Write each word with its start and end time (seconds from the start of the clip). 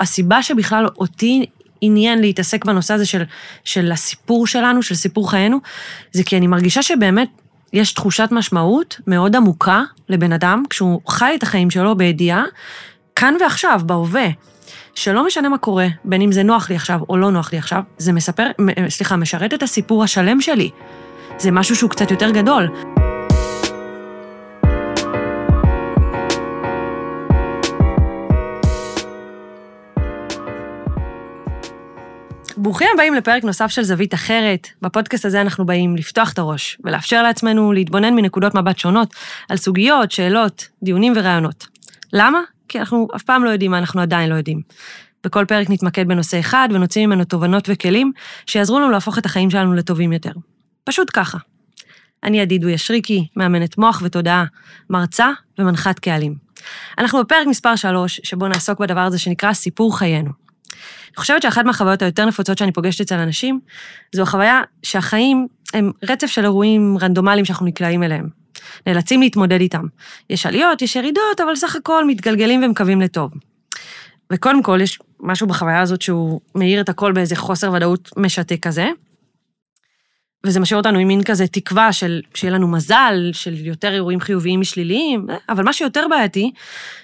הסיבה 0.00 0.42
שבכלל 0.42 0.86
אותי 0.98 1.46
עניין 1.80 2.20
להתעסק 2.20 2.64
בנושא 2.64 2.94
הזה 2.94 3.06
של, 3.06 3.22
של 3.64 3.92
הסיפור 3.92 4.46
שלנו, 4.46 4.82
של 4.82 4.94
סיפור 4.94 5.30
חיינו, 5.30 5.58
זה 6.12 6.22
כי 6.24 6.36
אני 6.36 6.46
מרגישה 6.46 6.82
שבאמת 6.82 7.28
יש 7.72 7.92
תחושת 7.92 8.28
משמעות 8.30 9.00
מאוד 9.06 9.36
עמוקה 9.36 9.82
לבן 10.08 10.32
אדם, 10.32 10.62
כשהוא 10.70 11.00
חי 11.08 11.32
את 11.38 11.42
החיים 11.42 11.70
שלו 11.70 11.96
בידיעה, 11.96 12.44
כאן 13.16 13.34
ועכשיו, 13.40 13.80
בהווה, 13.86 14.26
שלא 14.94 15.26
משנה 15.26 15.48
מה 15.48 15.58
קורה, 15.58 15.86
בין 16.04 16.22
אם 16.22 16.32
זה 16.32 16.42
נוח 16.42 16.70
לי 16.70 16.76
עכשיו 16.76 17.00
או 17.08 17.16
לא 17.16 17.30
נוח 17.30 17.52
לי 17.52 17.58
עכשיו, 17.58 17.82
זה 17.98 18.12
מספר, 18.12 18.46
סליחה, 18.88 19.16
משרת 19.16 19.54
את 19.54 19.62
הסיפור 19.62 20.04
השלם 20.04 20.40
שלי. 20.40 20.70
זה 21.38 21.50
משהו 21.50 21.76
שהוא 21.76 21.90
קצת 21.90 22.10
יותר 22.10 22.30
גדול. 22.30 22.68
ברוכים 32.56 32.88
הבאים 32.94 33.14
לפרק 33.14 33.44
נוסף 33.44 33.66
של 33.66 33.82
זווית 33.82 34.14
אחרת. 34.14 34.68
בפודקאסט 34.82 35.24
הזה 35.24 35.40
אנחנו 35.40 35.66
באים 35.66 35.96
לפתוח 35.96 36.32
את 36.32 36.38
הראש 36.38 36.78
ולאפשר 36.84 37.22
לעצמנו 37.22 37.72
להתבונן 37.72 38.14
מנקודות 38.14 38.54
מבט 38.54 38.78
שונות 38.78 39.14
על 39.48 39.56
סוגיות, 39.56 40.12
שאלות, 40.12 40.68
דיונים 40.82 41.12
ורעיונות. 41.16 41.66
למה? 42.12 42.40
כי 42.68 42.78
אנחנו 42.78 43.08
אף 43.16 43.22
פעם 43.22 43.44
לא 43.44 43.50
יודעים 43.50 43.70
מה 43.70 43.78
אנחנו 43.78 44.00
עדיין 44.00 44.30
לא 44.30 44.34
יודעים. 44.34 44.60
בכל 45.24 45.44
פרק 45.44 45.70
נתמקד 45.70 46.08
בנושא 46.08 46.40
אחד 46.40 46.68
ונוציא 46.72 47.06
ממנו 47.06 47.24
תובנות 47.24 47.68
וכלים 47.68 48.12
שיעזרו 48.46 48.80
לנו 48.80 48.90
להפוך 48.90 49.18
את 49.18 49.26
החיים 49.26 49.50
שלנו 49.50 49.74
לטובים 49.74 50.12
יותר. 50.12 50.32
פשוט 50.84 51.10
ככה. 51.12 51.38
אני 52.24 52.40
עדידו 52.40 52.68
ישריקי, 52.68 53.28
מאמנת 53.36 53.78
מוח 53.78 54.02
ותודעה, 54.04 54.44
מרצה 54.90 55.30
ומנחת 55.58 55.98
קהלים. 55.98 56.34
אנחנו 56.98 57.20
בפרק 57.20 57.46
מספר 57.46 57.76
3, 57.76 58.20
שבו 58.24 58.48
נעסוק 58.48 58.80
בדבר 58.80 59.00
הזה 59.00 59.18
שנקרא 59.18 59.52
סיפור 59.52 59.98
חיינו. 59.98 60.45
אני 61.08 61.16
חושבת 61.16 61.42
שאחת 61.42 61.64
מהחוויות 61.64 62.02
היותר 62.02 62.24
נפוצות 62.24 62.58
שאני 62.58 62.72
פוגשת 62.72 63.00
אצל 63.00 63.14
אנשים, 63.14 63.60
זו 64.14 64.22
החוויה 64.22 64.62
שהחיים 64.82 65.46
הם 65.74 65.92
רצף 66.02 66.26
של 66.26 66.44
אירועים 66.44 66.98
רנדומליים 67.00 67.44
שאנחנו 67.44 67.66
נקלעים 67.66 68.02
אליהם. 68.02 68.28
נאלצים 68.86 69.20
להתמודד 69.20 69.60
איתם. 69.60 69.84
יש 70.30 70.46
עליות, 70.46 70.82
יש 70.82 70.96
ירידות, 70.96 71.40
אבל 71.44 71.56
סך 71.56 71.76
הכל 71.76 72.06
מתגלגלים 72.06 72.62
ומקווים 72.64 73.00
לטוב. 73.00 73.30
וקודם 74.32 74.62
כל, 74.62 74.78
יש 74.82 74.98
משהו 75.20 75.46
בחוויה 75.46 75.80
הזאת 75.80 76.02
שהוא 76.02 76.40
מאיר 76.54 76.80
את 76.80 76.88
הכל 76.88 77.12
באיזה 77.12 77.36
חוסר 77.36 77.72
ודאות 77.72 78.10
משתק 78.16 78.62
כזה. 78.62 78.88
וזה 80.46 80.60
משאיר 80.60 80.78
אותנו 80.78 80.98
עם 80.98 81.08
מין 81.08 81.22
כזה 81.22 81.46
תקווה 81.46 81.92
של 81.92 82.20
שיהיה 82.34 82.54
לנו 82.54 82.68
מזל, 82.68 83.30
של 83.32 83.66
יותר 83.66 83.92
אירועים 83.92 84.20
חיוביים 84.20 84.60
משליליים, 84.60 85.26
אבל 85.48 85.64
מה 85.64 85.72
שיותר 85.72 86.06
בעייתי, 86.10 86.50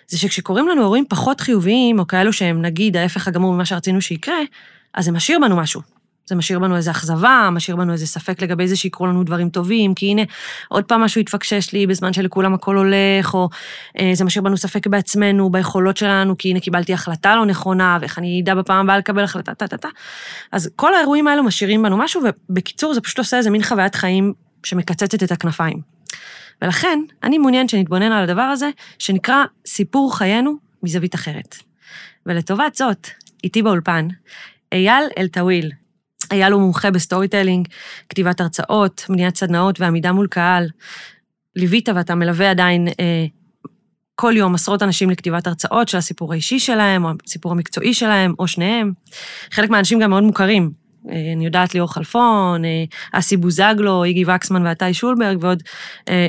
זה 0.08 0.18
שכשקורים 0.18 0.68
לנו 0.68 0.82
אירועים 0.82 1.04
פחות 1.08 1.40
חיוביים, 1.40 1.98
או 1.98 2.06
כאלו 2.06 2.32
שהם 2.32 2.62
נגיד 2.62 2.96
ההפך 2.96 3.28
הגמור 3.28 3.52
ממה 3.52 3.64
שרצינו 3.64 4.00
שיקרה, 4.00 4.38
אז 4.94 5.04
זה 5.04 5.12
משאיר 5.12 5.38
בנו 5.38 5.56
משהו. 5.56 6.01
זה 6.26 6.34
משאיר 6.34 6.58
בנו 6.58 6.76
איזו 6.76 6.90
אכזבה, 6.90 7.48
משאיר 7.52 7.76
בנו 7.76 7.92
איזה 7.92 8.06
ספק 8.06 8.42
לגבי 8.42 8.68
זה 8.68 8.76
שיקרו 8.76 9.06
לנו 9.06 9.24
דברים 9.24 9.50
טובים, 9.50 9.94
כי 9.94 10.06
הנה, 10.06 10.22
עוד 10.68 10.84
פעם 10.84 11.00
משהו 11.00 11.20
התפקשש 11.20 11.72
לי 11.72 11.86
בזמן 11.86 12.12
שלכולם 12.12 12.54
הכל 12.54 12.76
הולך, 12.76 13.34
או 13.34 13.48
אה, 14.00 14.10
זה 14.14 14.24
משאיר 14.24 14.44
בנו 14.44 14.56
ספק 14.56 14.86
בעצמנו, 14.86 15.50
ביכולות 15.50 15.96
שלנו, 15.96 16.38
כי 16.38 16.50
הנה 16.50 16.60
קיבלתי 16.60 16.94
החלטה 16.94 17.36
לא 17.36 17.46
נכונה, 17.46 17.98
ואיך 18.00 18.18
אני 18.18 18.40
אדע 18.42 18.54
בפעם 18.54 18.84
הבאה 18.84 18.98
לקבל 18.98 19.24
החלטה, 19.24 19.54
טה-טה-טה. 19.54 19.88
אז 20.52 20.70
כל 20.76 20.94
האירועים 20.94 21.28
האלו 21.28 21.42
משאירים 21.42 21.82
בנו 21.82 21.96
משהו, 21.96 22.22
ובקיצור, 22.50 22.94
זה 22.94 23.00
פשוט 23.00 23.18
עושה 23.18 23.38
איזה 23.38 23.50
מין 23.50 23.62
חוויית 23.62 23.94
חיים 23.94 24.32
שמקצצת 24.64 25.22
את 25.22 25.32
הכנפיים. 25.32 25.80
ולכן, 26.62 26.98
אני 27.22 27.38
מעוניין 27.38 27.68
שנתבונן 27.68 28.12
על 28.12 28.22
הדבר 28.22 28.42
הזה, 28.42 28.70
שנקרא 28.98 29.44
סיפור 29.66 30.16
חיינו 30.16 30.56
מזווית 30.82 31.14
אחרת. 31.14 31.56
ולטובת 32.26 32.74
זאת, 32.74 33.08
איתי 33.44 33.62
באולפן, 33.62 34.08
אייל 34.72 35.04
אלטויל, 35.18 35.70
היה 36.32 36.48
לו 36.48 36.60
מומחה 36.60 36.90
ב 36.90 37.28
storytelling, 37.28 37.68
כתיבת 38.08 38.40
הרצאות, 38.40 39.04
בניית 39.08 39.36
סדנאות 39.36 39.80
ועמידה 39.80 40.12
מול 40.12 40.26
קהל. 40.26 40.68
ליווית 41.56 41.88
ואתה 41.88 42.14
מלווה 42.14 42.50
עדיין 42.50 42.88
אה, 42.88 43.26
כל 44.14 44.32
יום 44.36 44.54
עשרות 44.54 44.82
אנשים 44.82 45.10
לכתיבת 45.10 45.46
הרצאות 45.46 45.88
של 45.88 45.98
הסיפור 45.98 46.32
האישי 46.32 46.58
שלהם, 46.58 47.04
או 47.04 47.10
הסיפור 47.26 47.52
המקצועי 47.52 47.94
שלהם, 47.94 48.34
או 48.38 48.48
שניהם. 48.48 48.92
חלק 49.50 49.70
מהאנשים 49.70 49.98
גם 49.98 50.10
מאוד 50.10 50.22
מוכרים. 50.22 50.70
אה, 51.10 51.32
אני 51.36 51.44
יודעת 51.44 51.74
ליאור 51.74 51.92
חלפון, 51.92 52.64
אה, 52.64 52.84
אסי 53.12 53.36
בוזגלו, 53.36 54.04
איגי 54.04 54.24
וקסמן 54.24 54.66
ועטי 54.66 54.94
שולברג 54.94 55.38
ועוד 55.40 55.62
אה, 56.08 56.28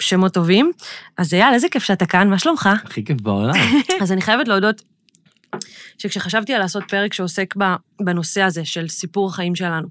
שמות 0.00 0.34
טובים. 0.34 0.72
אז 1.18 1.34
אייל, 1.34 1.54
איזה 1.54 1.68
כיף 1.68 1.82
שאתה 1.82 2.06
כאן, 2.06 2.30
מה 2.30 2.38
שלומך? 2.38 2.68
הכי 2.84 3.04
כיף 3.04 3.20
בעולם. 3.20 3.54
אז 4.02 4.12
אני 4.12 4.22
חייבת 4.22 4.48
להודות 4.48 4.82
שכשחשבתי 5.98 6.54
על 6.54 6.60
לעשות 6.60 6.82
פרק 6.88 7.12
שעוסק 7.14 7.54
בנושא 8.00 8.42
הזה 8.42 8.64
של 8.64 8.88
סיפור 8.88 9.28
החיים 9.28 9.54
שלנו, 9.54 9.88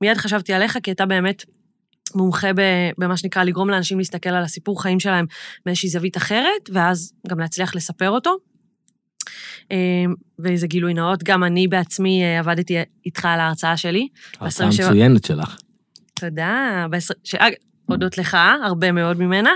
מיד 0.00 0.16
חשבתי 0.16 0.52
עליך, 0.52 0.78
כי 0.82 0.92
אתה 0.92 1.06
באמת 1.06 1.44
מומחה 2.14 2.48
במה 2.98 3.16
שנקרא 3.16 3.44
לגרום 3.44 3.70
לאנשים 3.70 3.98
להסתכל 3.98 4.30
על 4.30 4.42
הסיפור 4.42 4.82
חיים 4.82 5.00
שלהם 5.00 5.26
מאיזושהי 5.66 5.88
זווית 5.88 6.16
אחרת, 6.16 6.70
ואז 6.72 7.12
גם 7.28 7.40
להצליח 7.40 7.74
לספר 7.74 8.10
אותו. 8.10 8.36
אמ, 9.70 10.14
ואיזה 10.38 10.66
גילוי 10.66 10.94
נאות, 10.94 11.22
גם 11.22 11.44
אני 11.44 11.68
בעצמי 11.68 12.22
אה, 12.22 12.38
עבדתי 12.38 12.76
איתך 13.06 13.24
על 13.24 13.40
ההרצאה 13.40 13.76
שלי. 13.76 14.08
ההרצאה 14.40 14.66
המצוינת 14.66 15.24
שלך. 15.24 15.56
תודה. 16.14 16.86
הודות 17.86 18.18
לך, 18.18 18.36
הרבה 18.64 18.92
מאוד 18.92 19.18
ממנה, 19.18 19.50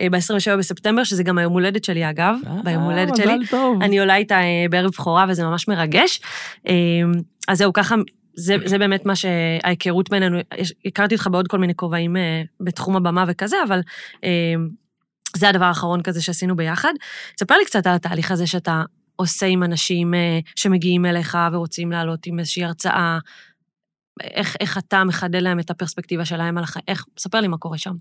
אה, 0.00 0.10
ב-27 0.10 0.56
בספטמבר, 0.58 1.04
שזה 1.04 1.22
גם 1.22 1.38
היום 1.38 1.52
הולדת 1.52 1.84
שלי, 1.84 2.10
אגב, 2.10 2.34
אה, 2.46 2.62
ביום 2.64 2.82
הולדת 2.82 3.16
שלי. 3.16 3.36
מזל 3.36 3.46
טוב. 3.50 3.82
אני 3.82 4.00
עולה 4.00 4.16
איתה 4.16 4.34
אה, 4.34 4.66
בערב 4.70 4.90
בכורה, 4.90 5.26
וזה 5.28 5.44
ממש 5.44 5.68
מרגש. 5.68 6.20
אז 7.48 7.58
זהו, 7.58 7.72
ככה, 7.72 7.94
זה, 8.34 8.56
זה 8.64 8.78
באמת 8.78 9.06
מה 9.06 9.14
שההיכרות 9.16 10.10
בינינו, 10.10 10.38
הכרתי 10.86 11.14
אותך 11.14 11.28
בעוד 11.32 11.48
כל 11.48 11.58
מיני 11.58 11.74
כובעים 11.74 12.16
בתחום 12.60 12.96
הבמה 12.96 13.24
וכזה, 13.28 13.56
אבל 13.68 13.80
זה 15.36 15.48
הדבר 15.48 15.64
האחרון 15.64 16.02
כזה 16.02 16.22
שעשינו 16.22 16.56
ביחד. 16.56 16.92
תספר 17.36 17.54
לי 17.56 17.64
קצת 17.64 17.86
על 17.86 17.94
התהליך 17.94 18.30
הזה 18.30 18.46
שאתה 18.46 18.82
עושה 19.16 19.46
עם 19.46 19.62
אנשים 19.62 20.14
שמגיעים 20.56 21.06
אליך 21.06 21.38
ורוצים 21.52 21.92
לעלות 21.92 22.26
עם 22.26 22.38
איזושהי 22.38 22.64
הרצאה, 22.64 23.18
איך, 24.20 24.56
איך 24.60 24.78
אתה 24.78 25.04
מחדד 25.04 25.42
להם 25.42 25.60
את 25.60 25.70
הפרספקטיבה 25.70 26.24
שלהם 26.24 26.58
על 26.58 26.64
החיים, 26.64 26.84
איך, 26.88 27.04
ספר 27.18 27.40
לי 27.40 27.48
מה 27.48 27.56
קורה 27.56 27.78
שם. 27.78 27.94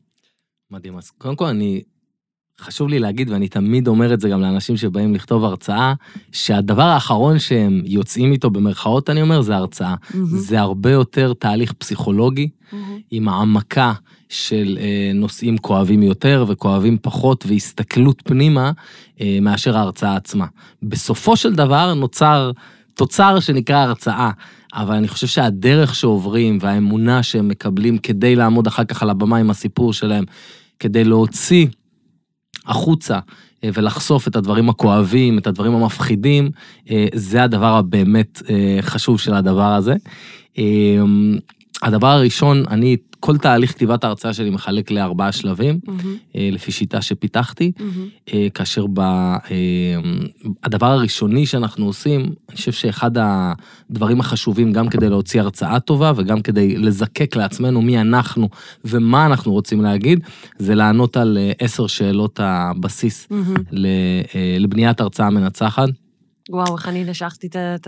מדהים, 0.72 0.98
אז 0.98 1.10
קודם 1.10 1.36
כל 1.36 1.46
אני, 1.46 1.84
חשוב 2.60 2.90
לי 2.90 3.00
להגיד, 3.00 3.30
ואני 3.30 3.48
תמיד 3.48 3.88
אומר 3.88 4.14
את 4.14 4.20
זה 4.20 4.30
גם 4.30 4.42
לאנשים 4.42 4.78
שבאים 4.78 5.16
לכתוב 5.16 5.44
הרצאה, 5.46 5.94
שהדבר 6.32 6.84
האחרון 6.84 7.40
שהם 7.40 7.82
יוצאים 7.86 8.32
איתו, 8.32 8.50
במרכאות 8.50 9.10
אני 9.10 9.22
אומר, 9.22 9.42
זה 9.42 9.56
הרצאה. 9.56 9.96
Mm-hmm. 9.96 10.18
זה 10.22 10.60
הרבה 10.60 10.92
יותר 10.92 11.34
תהליך 11.34 11.74
פסיכולוגי, 11.74 12.50
mm-hmm. 12.50 12.76
עם 13.12 13.30
העמקה 13.30 13.94
של 14.30 14.78
אה, 14.82 15.12
נושאים 15.14 15.58
כואבים 15.58 16.04
יותר 16.04 16.46
וכואבים 16.48 16.98
פחות, 17.02 17.46
והסתכלות 17.48 18.22
פנימה, 18.26 18.72
אה, 19.22 19.38
מאשר 19.42 19.78
ההרצאה 19.78 20.16
עצמה. 20.16 20.46
בסופו 20.84 21.38
של 21.38 21.54
דבר 21.56 21.94
נוצר 21.94 22.52
תוצר 22.94 23.40
שנקרא 23.40 23.78
הרצאה. 23.78 24.32
אבל 24.74 24.96
אני 24.96 25.08
חושב 25.08 25.28
שהדרך 25.28 25.96
שעוברים 25.96 26.58
והאמונה 26.62 27.24
שהם 27.24 27.48
מקבלים 27.48 27.98
כדי 27.98 28.36
לעמוד 28.36 28.68
אחר 28.68 28.84
כך 28.84 29.04
על 29.04 29.10
הבמה 29.10 29.38
עם 29.38 29.50
הסיפור 29.50 29.94
שלהם, 29.94 30.24
כדי 30.80 31.04
להוציא 31.04 31.68
החוצה 32.66 33.20
אה, 33.64 33.70
ולחשוף 33.74 34.28
את 34.28 34.36
הדברים 34.36 34.70
הכואבים, 34.70 35.38
את 35.38 35.48
הדברים 35.48 35.74
המפחידים, 35.76 36.52
אה, 36.90 37.06
זה 37.14 37.44
הדבר 37.44 37.76
הבאמת 37.78 38.42
אה, 38.50 38.78
חשוב 38.82 39.20
של 39.20 39.34
הדבר 39.34 39.74
הזה. 39.74 39.96
הדבר 41.84 42.08
הראשון, 42.08 42.64
אני 42.68 42.98
כל 43.20 43.38
תהליך 43.38 43.72
כתיבת 43.72 44.04
ההרצאה 44.04 44.34
שלי 44.34 44.50
מחלק 44.50 44.92
לארבעה 44.92 45.32
שלבים, 45.32 45.80
mm-hmm. 45.86 46.36
לפי 46.36 46.72
שיטה 46.72 47.02
שפיתחתי, 47.02 47.72
mm-hmm. 47.78 48.32
כאשר 48.54 48.86
ב, 48.94 49.00
אה, 49.00 49.40
הדבר 50.64 50.86
הראשוני 50.86 51.46
שאנחנו 51.46 51.86
עושים, 51.86 52.22
אני 52.22 52.56
חושב 52.56 52.72
שאחד 52.72 53.12
הדברים 53.16 54.20
החשובים 54.20 54.74
גם 54.74 54.90
כדי 54.90 55.10
להוציא 55.10 55.42
הרצאה 55.42 55.80
טובה 55.80 56.12
וגם 56.16 56.42
כדי 56.42 56.78
לזקק 56.78 57.36
לעצמנו 57.36 57.82
מי 57.82 58.02
אנחנו 58.02 58.50
ומה 58.86 59.26
אנחנו 59.26 59.52
רוצים 59.52 59.82
להגיד, 59.82 60.20
זה 60.58 60.76
לענות 60.76 61.18
על 61.18 61.38
עשר 61.60 61.88
שאלות 61.88 62.40
הבסיס 62.44 63.28
mm-hmm. 63.32 63.76
לבניית 64.60 65.02
הרצאה 65.02 65.30
מנצחת. 65.30 65.90
וואו, 66.50 66.78
איך 66.78 66.88
אני 66.88 67.04
נשכתי 67.04 67.48
את 67.48 67.88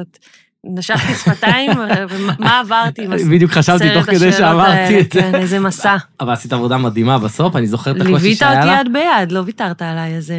נשכתי 0.65 1.13
שפתיים, 1.13 1.71
ומה 2.09 2.59
עברתי 2.59 3.03
עם 3.03 3.11
בדיוק 3.31 3.51
חשבתי 3.51 3.93
תוך 3.93 4.05
כדי 4.05 4.31
שאמרתי 4.31 4.99
את 4.99 5.13
זה. 5.13 5.21
כן, 5.21 5.35
איזה 5.35 5.59
מסע. 5.59 5.95
אבל 6.19 6.33
עשית 6.33 6.53
עבודה 6.53 6.77
מדהימה 6.77 7.19
בסוף, 7.19 7.55
אני 7.55 7.67
זוכר 7.67 7.91
את 7.91 8.01
הקושי 8.01 8.35
שהיה 8.35 8.51
לה. 8.51 8.59
ליווית 8.59 8.77
אותי 8.77 8.87
יד 8.87 8.93
ביד, 8.93 9.31
לא 9.31 9.41
ויתרת 9.45 9.81
עליי, 9.81 10.17
אז... 10.17 10.33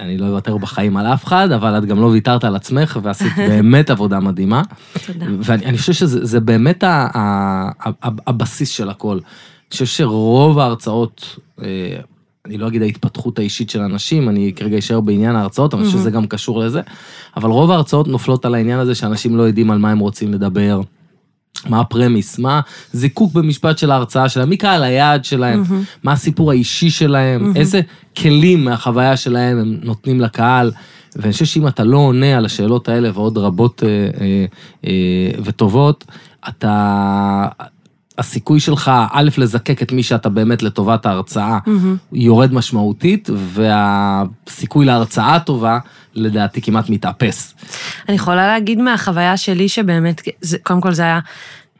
אני 0.00 0.18
לא 0.18 0.26
אוותר 0.26 0.56
בחיים 0.56 0.96
על 0.96 1.06
אף 1.06 1.24
אחד, 1.24 1.52
אבל 1.52 1.78
את 1.78 1.84
גם 1.84 2.00
לא 2.00 2.06
ויתרת 2.06 2.44
על 2.44 2.56
עצמך, 2.56 2.98
ועשית 3.02 3.32
באמת 3.48 3.90
עבודה 3.90 4.20
מדהימה. 4.20 4.62
תודה. 5.06 5.26
ואני 5.42 5.78
חושב 5.78 5.92
שזה 5.92 6.40
באמת 6.40 6.84
הבסיס 8.26 8.68
של 8.68 8.88
הכל. 8.88 9.12
אני 9.12 9.72
חושב 9.72 9.86
שרוב 9.86 10.58
ההרצאות, 10.58 11.36
אה, 11.62 11.66
אני 12.46 12.58
לא 12.58 12.68
אגיד 12.68 12.82
ההתפתחות 12.82 13.38
האישית 13.38 13.70
של 13.70 13.80
אנשים, 13.80 14.28
אני 14.28 14.52
כרגע 14.56 14.78
אשאר 14.78 15.00
בעניין 15.00 15.36
ההרצאות, 15.36 15.74
אני 15.74 15.84
חושב 15.84 15.98
שזה 15.98 16.10
גם 16.10 16.26
קשור 16.26 16.58
לזה, 16.58 16.80
אבל 17.36 17.50
רוב 17.50 17.70
ההרצאות 17.70 18.08
נופלות 18.08 18.44
על 18.44 18.54
העניין 18.54 18.78
הזה 18.78 18.94
שאנשים 18.94 19.36
לא 19.36 19.42
יודעים 19.42 19.70
על 19.70 19.78
מה 19.78 19.90
הם 19.90 19.98
רוצים 19.98 20.32
לדבר. 20.32 20.80
מה 21.68 21.80
הפרמיס, 21.80 22.38
מה 22.38 22.60
זיקוק 22.92 23.32
במשפט 23.32 23.78
של 23.78 23.90
ההרצאה 23.90 24.28
שלהם, 24.28 24.48
מי 24.48 24.56
קהל 24.56 24.82
היעד 24.82 25.24
שלהם, 25.24 25.62
mm-hmm. 25.62 25.98
מה 26.02 26.12
הסיפור 26.12 26.50
האישי 26.50 26.90
שלהם, 26.90 27.52
mm-hmm. 27.52 27.58
איזה 27.58 27.80
כלים 28.16 28.64
מהחוויה 28.64 29.16
שלהם 29.16 29.58
הם 29.58 29.76
נותנים 29.82 30.20
לקהל. 30.20 30.72
ואני 31.16 31.32
חושב 31.32 31.44
שאם 31.44 31.68
אתה 31.68 31.84
לא 31.84 31.98
עונה 31.98 32.36
על 32.36 32.44
השאלות 32.44 32.88
האלה 32.88 33.10
ועוד 33.14 33.38
רבות 33.38 33.82
אה, 33.82 33.88
אה, 34.20 34.44
אה, 34.86 35.40
וטובות, 35.44 36.04
אתה, 36.48 37.48
הסיכוי 38.20 38.60
שלך, 38.60 38.90
א', 39.12 39.30
לזקק 39.38 39.82
את 39.82 39.92
מי 39.92 40.02
שאתה 40.02 40.28
באמת 40.28 40.62
לטובת 40.62 41.06
ההרצאה, 41.06 41.58
mm-hmm. 41.66 41.70
יורד 42.12 42.52
משמעותית, 42.54 43.28
והסיכוי 43.34 44.86
להרצאה 44.86 45.40
טובה, 45.40 45.78
לדעתי 46.14 46.62
כמעט 46.62 46.90
מתאפס. 46.90 47.54
אני 48.08 48.16
יכולה 48.16 48.46
להגיד 48.46 48.78
מהחוויה 48.78 49.36
שלי 49.36 49.68
שבאמת, 49.68 50.22
זה, 50.40 50.58
קודם 50.62 50.80
כל 50.80 50.92
זה 50.92 51.02
היה 51.02 51.20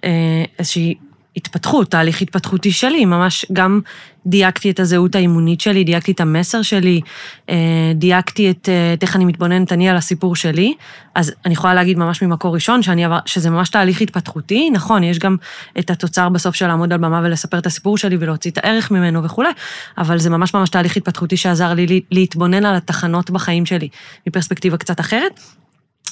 אה, 0.05 0.45
איזושהי 0.59 0.95
התפתחות, 1.37 1.91
תהליך 1.91 2.23
התפתחותי 2.23 2.73
שלי, 2.73 3.05
ממש 3.05 3.47
גם 3.53 3.81
דייקתי 4.27 4.71
את 4.71 4.81
הזהות 4.81 5.15
האימונית 5.15 5.61
שלי, 5.61 5.85
דייקתי 5.85 6.12
את 6.12 6.21
המסר 6.21 6.62
שלי, 6.62 7.00
אה, 7.49 7.56
דייקתי 7.94 8.50
את 8.50 8.69
אה, 8.69 8.94
איך 9.03 9.17
אני 9.17 9.25
מתבוננת 9.25 9.73
אני 9.73 9.88
על 9.88 9.97
הסיפור 9.97 10.37
שלי, 10.37 10.75
אז 11.15 11.32
אני 11.44 11.53
יכולה 11.53 11.75
להגיד 11.75 11.99
ממש 11.99 12.23
ממקור 12.23 12.55
ראשון 12.55 12.82
שאני 12.82 13.05
עבר, 13.05 13.19
שזה 13.27 13.50
ממש 13.50 13.69
תהליך 13.69 14.00
התפתחותי, 14.00 14.71
נכון, 14.71 15.05
יש 15.05 15.19
גם 15.19 15.37
את 15.79 15.91
התוצר 15.91 16.29
בסוף 16.29 16.55
של 16.55 16.67
לעמוד 16.67 16.93
על 16.93 16.99
במה 16.99 17.21
ולספר 17.25 17.59
את 17.59 17.67
הסיפור 17.67 17.99
שלי 17.99 18.17
ולהוציא 18.21 18.50
את 18.50 18.59
הערך 18.59 18.91
ממנו 18.91 19.25
וכולי, 19.25 19.50
אבל 19.99 20.19
זה 20.19 20.31
ממש 20.31 20.55
ממש 20.55 20.69
תהליך 20.69 20.97
התפתחותי 20.97 21.37
שעזר 21.37 21.75
לי 21.75 22.00
להתבונן 22.11 22.65
על 22.65 22.75
התחנות 22.75 23.31
בחיים 23.31 23.67
שלי 23.67 23.88
מפרספקטיבה 24.26 24.76
קצת 24.76 25.00
אחרת, 25.00 25.41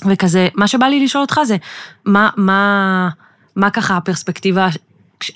וכזה, 0.06 0.49
מה 0.55 0.69
שבא 0.69 0.87
לי 0.87 1.05
לשאול 1.05 1.23
אותך 1.23 1.41
זה, 1.44 1.56
מה, 2.05 2.31
מה, 2.37 3.09
מה 3.56 3.71
ככה 3.71 3.97
הפרספקטיבה 3.97 4.69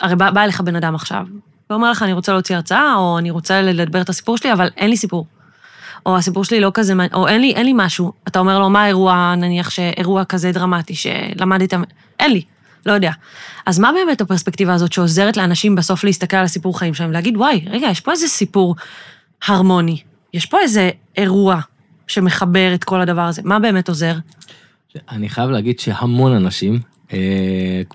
הרי 0.00 0.16
בא, 0.16 0.30
בא 0.30 0.44
אליך 0.44 0.60
בן 0.60 0.76
אדם 0.76 0.94
עכשיו, 0.94 1.26
ואומר 1.70 1.90
לך, 1.90 2.02
אני 2.02 2.12
רוצה 2.12 2.32
להוציא 2.32 2.56
הרצאה, 2.56 2.94
או 2.96 3.18
אני 3.18 3.30
רוצה 3.30 3.62
לדבר 3.62 4.00
את 4.00 4.08
הסיפור 4.08 4.36
שלי, 4.36 4.52
אבל 4.52 4.68
אין 4.76 4.90
לי 4.90 4.96
סיפור. 4.96 5.26
או 6.06 6.16
הסיפור 6.16 6.44
שלי 6.44 6.60
לא 6.60 6.70
כזה, 6.74 6.94
או 7.14 7.28
אין 7.28 7.40
לי, 7.40 7.52
אין 7.54 7.66
לי 7.66 7.72
משהו. 7.74 8.12
אתה 8.28 8.38
אומר 8.38 8.58
לו, 8.58 8.70
מה 8.70 8.82
האירוע, 8.82 9.34
נניח 9.36 9.70
שאירוע 9.70 10.24
כזה 10.24 10.52
דרמטי 10.52 10.94
שלמדת, 10.94 11.74
אין 12.20 12.32
לי, 12.32 12.42
לא 12.86 12.92
יודע. 12.92 13.10
אז 13.66 13.78
מה 13.78 13.90
באמת 13.92 14.20
הפרספקטיבה 14.20 14.74
הזאת 14.74 14.92
שעוזרת 14.92 15.36
לאנשים 15.36 15.74
בסוף 15.74 16.04
להסתכל 16.04 16.36
על 16.36 16.44
הסיפור 16.44 16.78
חיים 16.78 16.94
שלהם, 16.94 17.12
להגיד, 17.12 17.36
וואי, 17.36 17.64
רגע, 17.70 17.86
יש 17.90 18.00
פה 18.00 18.12
איזה 18.12 18.28
סיפור 18.28 18.76
הרמוני, 19.46 20.02
יש 20.34 20.46
פה 20.46 20.58
איזה 20.60 20.90
אירוע 21.16 21.60
שמחבר 22.06 22.74
את 22.74 22.84
כל 22.84 23.00
הדבר 23.00 23.22
הזה, 23.22 23.42
מה 23.44 23.58
באמת 23.58 23.88
עוזר? 23.88 24.14
אני 25.10 25.28
חייב 25.28 25.50
להגיד 25.50 25.80
שהמון 25.80 26.32
אנשים, 26.32 26.80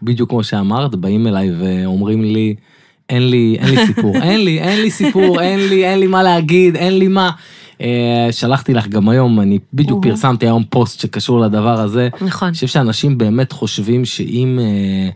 בדיוק 0.02 0.30
כמו 0.30 0.44
שאמרת, 0.44 0.96
באים 0.96 1.28
אליי 1.28 1.52
ואומרים 1.60 2.24
לי, 2.24 2.56
אין 3.10 3.30
לי, 3.30 3.58
אין 3.60 3.70
לי 3.70 3.86
סיפור, 3.86 4.16
אין 4.24 4.44
לי, 4.44 4.60
אין 4.60 4.82
לי 4.82 4.92
סיפור, 4.92 5.42
אין 5.42 5.60
לי, 5.60 5.86
אין 5.86 6.00
לי 6.00 6.08
מה 6.08 6.24
להגיד, 6.24 6.76
אין 6.76 7.00
לי 7.00 7.08
מה. 7.08 7.32
אה, 7.82 8.28
שלחתי 8.32 8.74
לך 8.74 8.88
גם 8.88 9.10
היום, 9.10 9.40
אני 9.40 9.60
בדיוק 9.74 10.04
פרסמתי 10.04 10.46
היום 10.46 10.64
פוסט 10.70 11.00
שקשור 11.00 11.40
לדבר 11.40 11.80
הזה. 11.80 12.10
נכון. 12.22 12.48
אני 12.48 12.54
חושב 12.54 12.68
שאנשים 12.68 13.18
באמת 13.18 13.52
חושבים 13.52 14.06
שאם 14.06 14.60
אה, 14.62 15.10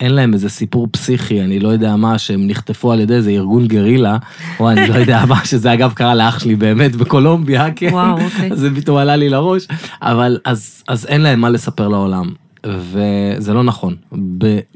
אין 0.00 0.12
להם 0.12 0.34
איזה 0.34 0.48
סיפור 0.48 0.88
פסיכי, 0.90 1.40
אני 1.40 1.58
לא 1.58 1.68
יודע 1.68 1.96
מה, 1.96 2.18
שהם 2.18 2.46
נחטפו 2.46 2.92
על 2.92 3.00
ידי 3.00 3.14
איזה 3.14 3.30
ארגון 3.30 3.68
גרילה, 3.68 4.16
או 4.60 4.70
אני 4.70 4.88
לא 4.88 4.94
יודע 4.94 5.24
מה, 5.28 5.44
שזה 5.50 5.72
אגב 5.72 5.92
קרה 5.92 6.14
לאח 6.14 6.38
שלי 6.38 6.56
באמת 6.56 6.96
בקולומביה, 6.96 7.70
כן? 7.76 7.88
וואו, 7.92 8.20
אוקיי. 8.24 8.50
זה 8.56 8.74
פתאום 8.76 8.96
עלה 8.96 9.16
לי 9.16 9.28
לראש, 9.28 9.66
אבל 10.02 10.38
אז, 10.44 10.82
אז 10.88 11.06
אין 11.06 11.20
להם 11.20 11.40
מה 11.40 11.50
לספר 11.50 11.88
לעולם. 11.88 12.32
וזה 12.66 13.52
לא 13.54 13.62
נכון. 13.62 13.96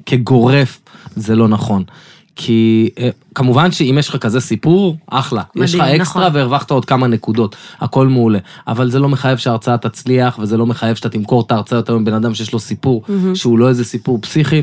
כגורף 0.06 0.80
זה 1.16 1.36
לא 1.36 1.48
נכון. 1.48 1.84
כי 2.36 2.90
אה, 2.98 3.10
כמובן 3.34 3.72
שאם 3.72 3.96
יש 3.98 4.08
לך 4.08 4.16
כזה 4.16 4.40
סיפור, 4.40 4.96
אחלה. 5.06 5.42
מדהים, 5.50 5.64
יש 5.64 5.74
לך 5.74 5.80
אקסטרה 5.80 6.22
נכון. 6.22 6.36
והרווחת 6.36 6.70
עוד 6.70 6.84
כמה 6.84 7.06
נקודות, 7.06 7.56
הכל 7.80 8.08
מעולה. 8.08 8.38
אבל 8.66 8.90
זה 8.90 8.98
לא 8.98 9.08
מחייב 9.08 9.38
שההרצאה 9.38 9.78
תצליח, 9.78 10.38
וזה 10.38 10.56
לא 10.56 10.66
מחייב 10.66 10.96
שאתה 10.96 11.08
תמכור 11.08 11.42
את 11.46 11.52
ההרצאה 11.52 11.78
יותר 11.78 11.98
מבן 11.98 12.14
אדם 12.14 12.34
שיש 12.34 12.52
לו 12.52 12.58
סיפור, 12.58 13.04
mm-hmm. 13.06 13.34
שהוא 13.34 13.58
לא 13.58 13.68
איזה 13.68 13.84
סיפור 13.84 14.18
פסיכי. 14.22 14.62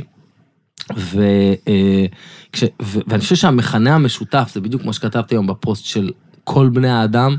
ו, 0.98 1.24
אה, 1.68 2.06
כש, 2.52 2.64
ו, 2.82 3.00
ואני 3.08 3.22
חושב 3.22 3.36
שהמכנה 3.36 3.96
המשותף, 3.96 4.52
זה 4.54 4.62
בדיוק 4.62 4.82
כמו 4.82 4.94
שכתבתי 4.94 5.36
היום 5.36 5.48
בפוסט 5.48 5.86
של 5.86 6.12
כל 6.44 6.70
בני 6.70 6.90
האדם, 6.90 7.36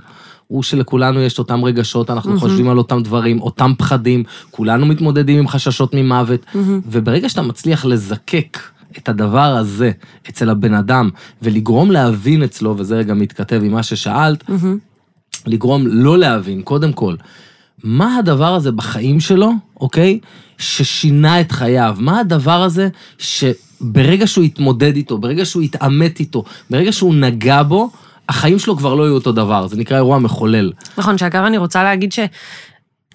הוא 0.48 0.62
שלכולנו 0.62 1.20
יש 1.20 1.38
אותם 1.38 1.64
רגשות, 1.64 2.10
אנחנו 2.10 2.36
mm-hmm. 2.36 2.40
חושבים 2.40 2.68
על 2.68 2.78
אותם 2.78 3.02
דברים, 3.02 3.40
אותם 3.40 3.72
פחדים, 3.78 4.24
כולנו 4.50 4.86
מתמודדים 4.86 5.38
עם 5.38 5.48
חששות 5.48 5.94
ממוות, 5.94 6.40
mm-hmm. 6.44 6.58
וברגע 6.86 7.28
שאתה 7.28 7.42
מצליח 7.42 7.84
לזקק 7.84 8.58
את 8.98 9.08
הדבר 9.08 9.56
הזה 9.56 9.90
אצל 10.28 10.50
הבן 10.50 10.74
אדם, 10.74 11.10
ולגרום 11.42 11.90
להבין 11.90 12.42
אצלו, 12.42 12.74
וזה 12.78 12.96
רגע 12.96 13.14
מתכתב 13.14 13.60
עם 13.64 13.72
מה 13.72 13.82
ששאלת, 13.82 14.42
mm-hmm. 14.42 15.46
לגרום 15.46 15.86
לא 15.86 16.18
להבין, 16.18 16.62
קודם 16.62 16.92
כל, 16.92 17.14
מה 17.84 18.16
הדבר 18.16 18.54
הזה 18.54 18.72
בחיים 18.72 19.20
שלו, 19.20 19.52
אוקיי? 19.80 20.18
ששינה 20.58 21.40
את 21.40 21.52
חייו? 21.52 21.96
מה 21.98 22.20
הדבר 22.20 22.62
הזה 22.62 22.88
שברגע 23.18 24.26
שהוא 24.26 24.44
התמודד 24.44 24.96
איתו, 24.96 25.18
ברגע 25.18 25.44
שהוא 25.44 25.62
התעמת 25.62 26.20
איתו, 26.20 26.44
ברגע 26.70 26.92
שהוא 26.92 27.14
נגע 27.14 27.62
בו, 27.62 27.90
החיים 28.28 28.58
שלו 28.58 28.76
כבר 28.76 28.94
לא 28.94 29.02
יהיו 29.02 29.14
אותו 29.14 29.32
דבר, 29.32 29.66
זה 29.66 29.76
נקרא 29.76 29.96
אירוע 29.96 30.18
מחולל. 30.18 30.72
נכון, 30.98 31.18
שאגב 31.18 31.44
אני 31.44 31.58
רוצה 31.58 31.82
להגיד 31.82 32.12
ש... 32.12 32.18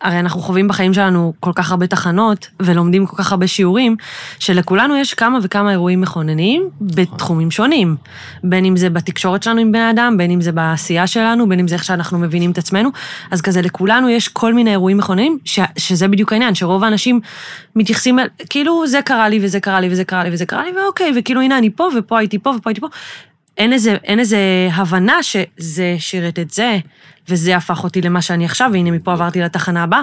הרי 0.04 0.20
אנחנו 0.20 0.42
חווים 0.42 0.68
בחיים 0.68 0.94
שלנו 0.94 1.34
כל 1.40 1.52
כך 1.56 1.72
הרבה 1.72 1.88
תחנות, 1.88 2.48
ולומדים 2.60 3.06
כל 3.06 3.16
כך 3.18 3.32
הרבה 3.32 3.48
שיעורים, 3.48 3.96
שלכולנו 4.40 4.96
יש 4.96 5.14
כמה 5.14 5.40
וכמה 5.44 5.72
אירועים 5.72 6.02
מכוננים 6.02 6.70
בתחומים 6.82 7.52
שונים. 7.52 7.96
בין 8.44 8.66
אם 8.66 8.78
זה 8.78 8.90
בתקשורת 8.90 9.44
שלנו 9.44 9.62
עם 9.62 9.72
בני 9.72 9.90
אדם, 9.90 10.18
בין 10.18 10.32
אם 10.32 10.42
זה 10.42 10.52
בעשייה 10.52 11.08
שלנו, 11.08 11.50
בין 11.50 11.60
אם 11.60 11.68
זה 11.68 11.76
איך 11.76 11.84
שאנחנו 11.84 12.20
מבינים 12.20 12.52
את 12.52 12.58
עצמנו. 12.58 12.90
אז 13.32 13.42
כזה 13.42 13.62
לכולנו 13.62 14.10
יש 14.10 14.28
כל 14.28 14.54
מיני 14.54 14.72
אירועים 14.72 14.98
מכוננים, 14.98 15.38
ש, 15.46 15.60
שזה 15.78 16.08
בדיוק 16.08 16.34
העניין, 16.34 16.56
שרוב 16.56 16.84
האנשים 16.84 17.20
מתייחסים 17.76 18.20
אל, 18.20 18.28
כאילו 18.50 18.88
זה 18.88 19.02
קרה 19.02 19.30
לי 19.30 19.40
וזה 19.42 19.60
קרה 19.60 19.80
לי 19.80 19.90
וזה 19.92 20.04
קרה 20.04 20.24
לי 20.24 20.30
וזה 20.34 20.46
קרה 20.46 20.64
לי, 20.64 20.72
ואוקיי, 20.72 21.12
וכאילו 21.16 21.42
הנה 21.42 21.58
אני 21.58 21.70
פה 21.70 21.88
ופה 21.98 22.18
הייתי 22.20 22.40
פה 22.40 22.50
ופה 22.50 22.70
הייתי 22.70 22.82
פה. 22.82 22.88
אין 23.58 23.74
איזה, 23.74 23.96
אין 24.04 24.20
איזה 24.20 24.38
הבנה 24.74 25.24
שזה 25.24 25.96
שירת 26.00 26.40
את 26.40 26.50
זה, 26.52 26.78
וזה 27.30 27.56
הפך 27.56 27.84
אותי 27.84 28.02
למה 28.02 28.22
שאני 28.22 28.46
עכשיו, 28.46 28.70
והנה 28.74 28.92
מפה 28.92 29.14
עברתי 29.14 29.42
לתחנה 29.42 29.84
הבאה, 29.84 30.02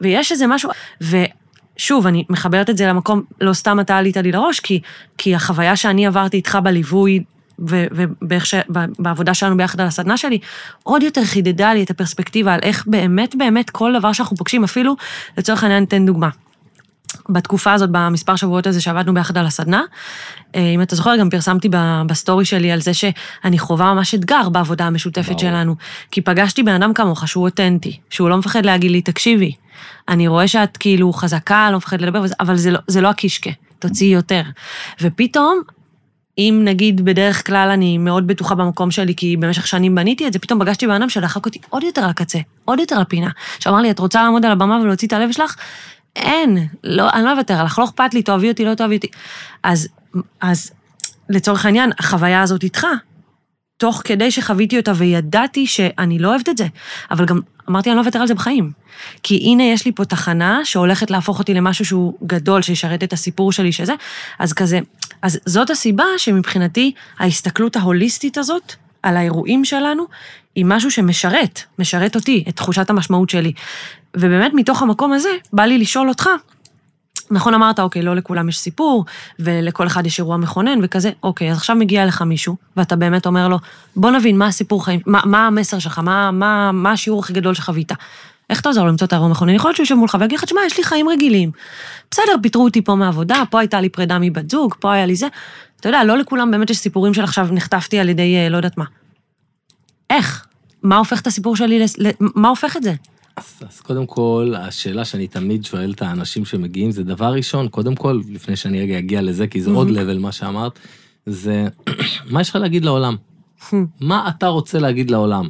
ויש 0.00 0.32
איזה 0.32 0.46
משהו, 0.46 0.70
ושוב, 1.00 2.06
אני 2.06 2.24
מחברת 2.30 2.70
את 2.70 2.76
זה 2.76 2.86
למקום, 2.86 3.22
לא 3.40 3.52
סתם 3.52 3.80
אתה 3.80 3.96
עלית 3.98 4.16
לי 4.16 4.32
לראש, 4.32 4.60
כי, 4.60 4.80
כי 5.18 5.34
החוויה 5.34 5.76
שאני 5.76 6.06
עברתי 6.06 6.36
איתך 6.36 6.58
בליווי, 6.62 7.22
ובעבודה 7.58 9.34
שלנו 9.34 9.56
ביחד 9.56 9.80
על 9.80 9.86
הסדנה 9.86 10.16
שלי, 10.16 10.38
עוד 10.82 11.02
יותר 11.02 11.24
חידדה 11.24 11.74
לי 11.74 11.82
את 11.82 11.90
הפרספקטיבה 11.90 12.54
על 12.54 12.60
איך 12.62 12.84
באמת 12.86 13.34
באמת 13.34 13.70
כל 13.70 13.92
דבר 13.98 14.12
שאנחנו 14.12 14.36
פוגשים, 14.36 14.64
אפילו, 14.64 14.96
לצורך 15.38 15.62
העניין, 15.62 15.80
ניתן 15.80 16.06
דוגמה. 16.06 16.28
בתקופה 17.28 17.72
הזאת, 17.72 17.90
במספר 17.92 18.36
שבועות 18.36 18.66
הזה 18.66 18.80
שעבדנו 18.80 19.14
ביחד 19.14 19.38
על 19.38 19.46
הסדנה, 19.46 19.82
אה, 20.54 20.60
אם 20.74 20.82
אתה 20.82 20.96
זוכר, 20.96 21.16
גם 21.16 21.30
פרסמתי 21.30 21.68
בסטורי 22.06 22.44
שלי 22.44 22.72
על 22.72 22.80
זה 22.80 22.94
שאני 22.94 23.58
חווה 23.58 23.94
ממש 23.94 24.14
אתגר 24.14 24.48
בעבודה 24.48 24.86
המשותפת 24.86 25.28
ברור. 25.28 25.40
שלנו. 25.40 25.74
כי 26.10 26.20
פגשתי 26.20 26.62
בן 26.62 26.74
אדם 26.74 26.94
כמוך 26.94 27.28
שהוא 27.28 27.44
אותנטי, 27.44 27.98
שהוא 28.10 28.28
לא 28.28 28.36
מפחד 28.36 28.66
להגיד 28.66 28.90
לי, 28.90 29.02
תקשיבי, 29.02 29.52
אני 30.08 30.28
רואה 30.28 30.48
שאת 30.48 30.76
כאילו 30.76 31.12
חזקה, 31.12 31.68
לא 31.70 31.76
מפחד 31.76 32.00
לדבר, 32.00 32.24
אבל 32.40 32.56
זה 32.56 32.70
לא, 32.70 32.78
זה 32.86 33.00
לא 33.00 33.08
הקישקה, 33.08 33.50
תוציאי 33.78 34.10
יותר. 34.10 34.42
ופתאום, 35.00 35.62
אם 36.38 36.60
נגיד 36.64 37.04
בדרך 37.04 37.46
כלל 37.46 37.68
אני 37.72 37.98
מאוד 37.98 38.26
בטוחה 38.26 38.54
במקום 38.54 38.90
שלי, 38.90 39.14
כי 39.14 39.36
במשך 39.36 39.66
שנים 39.66 39.94
בניתי 39.94 40.26
את 40.26 40.32
זה, 40.32 40.38
פתאום 40.38 40.60
פגשתי 40.60 40.86
בן 40.86 40.92
אדם 40.92 41.08
שדחק 41.08 41.46
אותי 41.46 41.58
עוד 41.70 41.82
יותר 41.82 42.08
לקצה, 42.08 42.38
עוד 42.64 42.78
יותר 42.78 42.98
לפינה. 42.98 43.30
שאמר 43.58 43.78
לי, 43.78 43.90
את 43.90 43.98
רוצה 43.98 44.22
לעמוד 44.22 44.44
על 44.44 44.52
הבמה 44.52 44.80
ולהוציא 44.82 45.08
את 45.08 45.12
הלב 45.12 45.32
שלך? 45.32 45.56
אין, 46.16 46.68
לא, 46.84 47.10
אני 47.10 47.24
לא 47.24 47.32
אוותר 47.32 47.54
עליך, 47.54 47.78
לא 47.78 47.84
אכפת 47.84 48.14
לי, 48.14 48.22
תאהבי 48.22 48.48
אותי, 48.48 48.64
לא 48.64 48.74
תאהבי 48.74 48.96
אותי. 48.96 49.08
אז, 49.62 49.88
אז 50.40 50.70
לצורך 51.28 51.66
העניין, 51.66 51.90
החוויה 51.98 52.42
הזאת 52.42 52.62
איתך, 52.62 52.86
תוך 53.76 54.02
כדי 54.04 54.30
שחוויתי 54.30 54.78
אותה 54.78 54.92
וידעתי 54.96 55.66
שאני 55.66 56.18
לא 56.18 56.28
אוהבת 56.28 56.48
את 56.48 56.58
זה, 56.58 56.66
אבל 57.10 57.24
גם 57.24 57.40
אמרתי, 57.70 57.90
אני 57.90 57.96
לא 57.96 58.00
אוותר 58.00 58.18
על 58.18 58.26
זה 58.26 58.34
בחיים. 58.34 58.72
כי 59.22 59.36
הנה, 59.36 59.62
יש 59.62 59.86
לי 59.86 59.92
פה 59.92 60.04
תחנה 60.04 60.60
שהולכת 60.64 61.10
להפוך 61.10 61.38
אותי 61.38 61.54
למשהו 61.54 61.84
שהוא 61.84 62.14
גדול, 62.26 62.62
שישרת 62.62 63.02
את 63.02 63.12
הסיפור 63.12 63.52
שלי, 63.52 63.72
שזה, 63.72 63.94
אז 64.38 64.52
כזה, 64.52 64.80
אז 65.22 65.40
זאת 65.46 65.70
הסיבה 65.70 66.04
שמבחינתי, 66.16 66.92
ההסתכלות 67.18 67.76
ההוליסטית 67.76 68.38
הזאת, 68.38 68.74
על 69.02 69.16
האירועים 69.16 69.64
שלנו, 69.64 70.04
היא 70.54 70.64
משהו 70.64 70.90
שמשרת, 70.90 71.60
משרת 71.78 72.16
אותי, 72.16 72.44
את 72.48 72.56
תחושת 72.56 72.90
המשמעות 72.90 73.30
שלי. 73.30 73.52
ובאמת 74.16 74.52
מתוך 74.54 74.82
המקום 74.82 75.12
הזה, 75.12 75.30
בא 75.52 75.62
לי 75.62 75.78
לשאול 75.78 76.08
אותך, 76.08 76.28
נכון 77.30 77.54
אמרת, 77.54 77.80
אוקיי, 77.80 78.02
לא 78.02 78.16
לכולם 78.16 78.48
יש 78.48 78.58
סיפור, 78.58 79.04
ולכל 79.38 79.86
אחד 79.86 80.06
יש 80.06 80.18
אירוע 80.18 80.36
מכונן 80.36 80.78
וכזה, 80.82 81.10
אוקיי, 81.22 81.50
אז 81.50 81.56
עכשיו 81.56 81.76
מגיע 81.76 82.02
אליך 82.02 82.22
מישהו, 82.22 82.56
ואתה 82.76 82.96
באמת 82.96 83.26
אומר 83.26 83.48
לו, 83.48 83.58
בוא 83.96 84.10
נבין 84.10 84.38
מה 84.38 84.46
הסיפור 84.46 84.84
חיים, 84.84 85.00
מה, 85.06 85.20
מה 85.24 85.46
המסר 85.46 85.78
שלך, 85.78 85.98
מה, 85.98 86.30
מה, 86.30 86.72
מה 86.72 86.92
השיעור 86.92 87.20
הכי 87.20 87.32
גדול 87.32 87.54
שחווית. 87.54 87.92
איך 88.50 88.60
אתה 88.60 88.68
עוזר 88.68 88.82
לו 88.82 88.88
למצוא 88.88 89.06
את 89.06 89.12
האירוע 89.12 89.28
מכונן? 89.28 89.54
יכול 89.54 89.68
להיות 89.68 89.76
שהוא 89.76 89.84
יושב 89.84 89.94
מולך 89.94 90.16
ויגיד 90.20 90.38
לך, 90.38 90.44
תשמע, 90.44 90.60
יש 90.66 90.78
לי 90.78 90.84
חיים 90.84 91.08
רגילים. 91.08 91.50
בסדר, 92.10 92.32
פיטרו 92.42 92.64
אותי 92.64 92.82
פה 92.82 92.94
מעבודה, 92.94 93.42
פה 93.50 93.60
הייתה 93.60 93.80
לי 93.80 93.88
פרידה 93.88 94.18
מבת 94.20 94.50
זוג, 94.50 94.74
פה 94.80 94.92
היה 94.92 95.06
לי 95.06 95.16
זה. 95.16 95.26
אתה 95.82 95.88
יודע, 95.88 96.04
לא 96.04 96.18
לכולם 96.18 96.50
באמת 96.50 96.70
יש 96.70 96.78
סיפורים 96.78 97.14
של 97.14 97.24
עכשיו 97.24 97.48
נחטפתי 97.52 97.98
על 97.98 98.08
ידי 98.08 98.36
אה, 98.36 98.48
לא 98.48 98.56
יודעת 98.56 98.78
מה. 98.78 98.84
איך? 100.10 100.46
מה 100.82 100.96
הופך 100.96 101.20
את 101.20 101.26
הסיפור 101.26 101.56
שלי, 101.56 101.78
לס... 101.78 101.96
מה 102.20 102.48
הופך 102.48 102.76
את 102.76 102.82
זה? 102.82 102.94
אז, 103.36 103.62
אז 103.68 103.80
קודם 103.80 104.06
כל, 104.06 104.54
השאלה 104.58 105.04
שאני 105.04 105.26
תמיד 105.26 105.64
שואל 105.64 105.92
את 105.92 106.02
האנשים 106.02 106.44
שמגיעים, 106.44 106.90
זה 106.90 107.02
דבר 107.02 107.32
ראשון, 107.32 107.68
קודם 107.68 107.94
כל, 107.94 108.20
לפני 108.30 108.56
שאני 108.56 108.80
רגע 108.80 108.98
אגיע 108.98 109.22
לזה, 109.22 109.46
כי 109.46 109.62
זה 109.62 109.70
עוד 109.70 109.90
לבל 109.90 110.18
מה 110.18 110.32
שאמרת, 110.32 110.78
זה 111.26 111.66
מה 112.30 112.40
יש 112.40 112.50
לך 112.50 112.56
להגיד 112.56 112.84
לעולם? 112.84 113.16
מה 114.00 114.28
אתה 114.28 114.46
רוצה 114.46 114.78
להגיד 114.78 115.10
לעולם? 115.10 115.48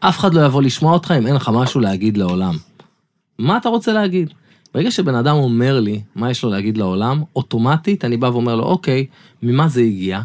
אף 0.00 0.18
אחד 0.18 0.34
לא 0.34 0.46
יבוא 0.46 0.62
לשמוע 0.62 0.92
אותך 0.92 1.14
אם 1.18 1.26
אין 1.26 1.34
לך 1.34 1.50
משהו 1.54 1.80
להגיד 1.80 2.16
לעולם. 2.16 2.56
מה 3.38 3.56
אתה 3.56 3.68
רוצה 3.68 3.92
להגיד? 3.92 4.30
ברגע 4.74 4.90
שבן 4.90 5.14
אדם 5.14 5.36
אומר 5.36 5.80
לי 5.80 6.00
מה 6.16 6.30
יש 6.30 6.42
לו 6.42 6.50
להגיד 6.50 6.78
לעולם, 6.78 7.22
אוטומטית 7.36 8.04
אני 8.04 8.16
בא 8.16 8.26
ואומר 8.26 8.56
לו, 8.56 8.64
אוקיי, 8.64 9.06
ממה 9.42 9.68
זה 9.68 9.80
הגיע? 9.80 10.20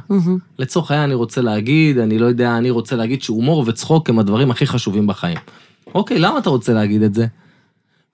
לצורך 0.60 0.92
העניין 0.92 1.10
אני 1.10 1.16
רוצה 1.16 1.42
להגיד, 1.42 1.98
אני 1.98 2.20
לא 2.20 2.26
יודע, 2.26 2.58
אני 2.58 2.70
רוצה 2.70 2.96
להגיד 2.96 3.22
שהומור 3.22 3.64
וצחוק 3.68 4.10
הם 4.10 4.20
הדברים 4.20 4.52
הכי 4.52 4.68
חשובים 4.68 5.08
בחיים. 5.08 5.38
אוקיי, 5.96 6.20
למה 6.20 6.38
אתה 6.38 6.50
רוצה 6.50 6.74
להגיד 6.74 7.02
את 7.02 7.14
זה? 7.14 7.28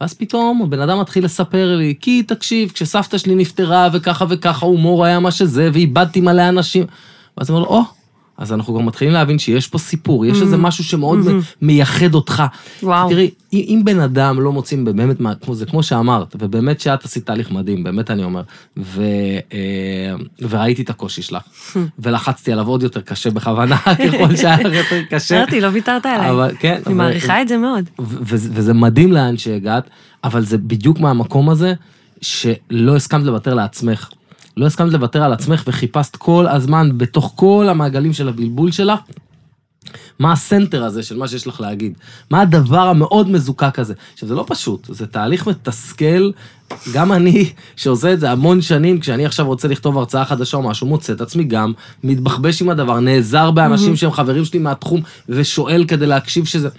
ואז 0.01 0.13
פתאום 0.13 0.61
הבן 0.61 0.79
אדם 0.79 0.99
מתחיל 0.99 1.25
לספר 1.25 1.75
לי, 1.75 1.95
כי 1.99 2.23
תקשיב, 2.23 2.71
כשסבתא 2.71 3.17
שלי 3.17 3.35
נפטרה 3.35 3.89
וככה 3.93 4.25
וככה, 4.29 4.65
הומור 4.65 5.05
היה 5.05 5.19
מה 5.19 5.31
שזה, 5.31 5.69
ואיבדתי 5.73 6.21
מלא 6.21 6.49
אנשים. 6.49 6.85
ואז 7.37 7.49
אני 7.49 7.57
אומר 7.57 7.69
לו, 7.69 7.75
או, 7.75 7.81
אז 8.41 8.53
אנחנו 8.53 8.73
כבר 8.73 8.81
מתחילים 8.81 9.13
להבין 9.13 9.39
שיש 9.39 9.67
פה 9.67 9.77
סיפור, 9.77 10.25
יש 10.25 10.41
איזה 10.41 10.57
משהו 10.57 10.83
שמאוד 10.83 11.19
מייחד 11.61 12.13
אותך. 12.13 12.43
וואו. 12.83 13.09
תראי, 13.09 13.29
אם 13.53 13.81
בן 13.83 13.99
אדם 13.99 14.41
לא 14.41 14.51
מוצאים 14.51 14.85
באמת, 14.85 15.17
כמו 15.41 15.55
זה 15.55 15.65
כמו 15.65 15.83
שאמרת, 15.83 16.35
ובאמת 16.39 16.79
שאת 16.79 17.05
עשית 17.05 17.25
תהליך 17.25 17.51
מדהים, 17.51 17.83
באמת 17.83 18.11
אני 18.11 18.23
אומר, 18.23 18.41
ו, 18.77 19.03
אה, 19.53 20.15
וראיתי 20.49 20.81
את 20.81 20.89
הקושי 20.89 21.21
שלך, 21.21 21.43
ולחצתי 21.99 22.51
עליו 22.51 22.67
עוד 22.67 22.83
יותר 22.83 23.01
קשה 23.01 23.29
בכוונה, 23.29 23.77
ככל 24.07 24.35
שהיה 24.35 24.77
יותר 24.77 25.01
קשה. 25.09 25.37
אמרתי, 25.37 25.61
לא 25.61 25.67
ויתרת 25.67 26.05
עליי. 26.05 26.31
אבל 26.31 26.51
כן, 26.59 26.81
אני 26.85 26.93
מעריכה 26.93 27.41
את 27.41 27.47
זה 27.47 27.57
מאוד. 27.57 27.89
וזה 27.99 28.73
מדהים 28.73 29.11
לאן 29.11 29.37
שהגעת, 29.37 29.89
אבל 30.23 30.45
זה 30.45 30.57
בדיוק 30.57 30.99
מהמקום 30.99 31.49
הזה 31.49 31.73
שלא 32.21 32.95
הסכמת 32.95 33.25
לוותר 33.25 33.53
לעצמך. 33.53 34.09
לא 34.57 34.65
הסכמת 34.65 34.93
לוותר 34.93 35.23
על 35.23 35.33
עצמך 35.33 35.63
וחיפשת 35.67 36.15
כל 36.15 36.47
הזמן 36.47 36.97
בתוך 36.97 37.33
כל 37.35 37.67
המעגלים 37.69 38.13
של 38.13 38.29
הבלבול 38.29 38.71
שלך, 38.71 38.99
מה 40.19 40.31
הסנטר 40.31 40.83
הזה 40.83 41.03
של 41.03 41.17
מה 41.17 41.27
שיש 41.27 41.47
לך 41.47 41.61
להגיד? 41.61 41.93
מה 42.29 42.41
הדבר 42.41 42.87
המאוד 42.87 43.29
מזוקק 43.29 43.79
הזה? 43.79 43.93
עכשיו, 44.13 44.29
זה 44.29 44.35
לא 44.35 44.45
פשוט, 44.47 44.87
זה 44.89 45.07
תהליך 45.07 45.47
מתסכל. 45.47 46.31
גם 46.93 47.11
אני, 47.11 47.49
שעושה 47.75 48.13
את 48.13 48.19
זה 48.19 48.31
המון 48.31 48.61
שנים, 48.61 48.99
כשאני 48.99 49.25
עכשיו 49.25 49.45
רוצה 49.45 49.67
לכתוב 49.67 49.97
הרצאה 49.97 50.25
חדשה 50.25 50.57
או 50.57 50.63
משהו, 50.63 50.87
מוצא 50.87 51.13
את 51.13 51.21
עצמי 51.21 51.43
גם 51.43 51.73
מתבחבש 52.03 52.61
עם 52.61 52.69
הדבר, 52.69 52.99
נעזר 52.99 53.51
באנשים 53.51 53.95
שהם 53.95 54.11
חברים 54.11 54.45
שלי 54.45 54.59
מהתחום, 54.59 55.01
ושואל 55.29 55.85
כדי 55.87 56.05
להקשיב 56.05 56.45
שזה... 56.45 56.69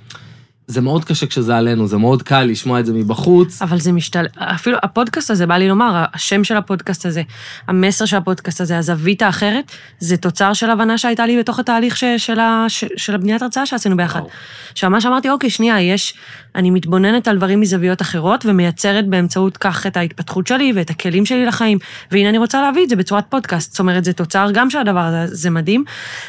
זה 0.73 0.81
מאוד 0.81 1.05
קשה 1.05 1.27
כשזה 1.27 1.57
עלינו, 1.57 1.87
זה 1.87 1.97
מאוד 1.97 2.23
קל 2.23 2.43
לשמוע 2.43 2.81
את 2.81 2.87
זה 2.87 2.93
מבחוץ. 2.93 3.63
אבל 3.63 3.81
זה 3.81 3.93
משתל... 3.93 4.27
אפילו 4.37 4.79
הפודקאסט 4.83 5.31
הזה, 5.31 5.47
בא 5.47 5.55
לי 5.55 5.69
לומר, 5.69 6.05
השם 6.15 6.45
של 6.45 6.57
הפודקאסט 6.57 7.07
הזה, 7.07 7.23
המסר 7.69 8.05
של 8.05 8.17
הפודקאסט 8.17 8.61
הזה, 8.61 8.79
הזווית 8.79 9.23
האחרת, 9.23 9.73
זה 9.99 10.17
תוצר 10.17 10.53
של 10.53 10.71
הבנה 10.71 10.99
שהייתה 10.99 11.27
לי 11.27 11.39
בתוך 11.39 11.59
התהליך 11.59 11.97
ש... 11.97 12.05
של, 12.17 12.41
ה... 12.41 12.65
ש... 12.69 12.85
של 12.97 13.15
הבניית 13.15 13.43
הרצאה 13.43 13.67
שעשינו 13.67 13.97
ביחד. 13.97 14.21
וואו. 14.21 14.31
שממש 14.75 15.07
אמרתי, 15.07 15.31
אוקיי, 15.31 15.51
שנייה, 15.51 15.81
יש... 15.81 16.15
אני 16.55 16.71
מתבוננת 16.71 17.29
על 17.29 17.37
דברים 17.37 17.61
מזוויות 17.61 18.03
אחרות, 18.03 18.47
ומייצרת 18.47 19.09
באמצעות 19.09 19.57
כך 19.57 19.87
את 19.87 19.97
ההתפתחות 19.97 20.47
שלי 20.47 20.73
ואת 20.77 20.91
הכלים 20.91 21.27
שלי 21.27 21.47
לחיים. 21.47 21.79
והנה 22.11 22.29
אני 22.29 22.39
רוצה 22.39 22.63
להביא 22.63 22.85
את 22.85 22.89
זה 22.89 22.97
בצורת 22.97 23.25
פודקאסט. 23.29 23.71
זאת 23.71 23.81
אומרת, 23.81 24.05
זה 24.05 24.13
תוצר 24.13 24.49
גם 24.55 24.71
של 24.71 24.79
הדבר 24.79 25.01
הזה, 25.01 25.35
זה 25.35 25.51
מדהים. 25.51 25.85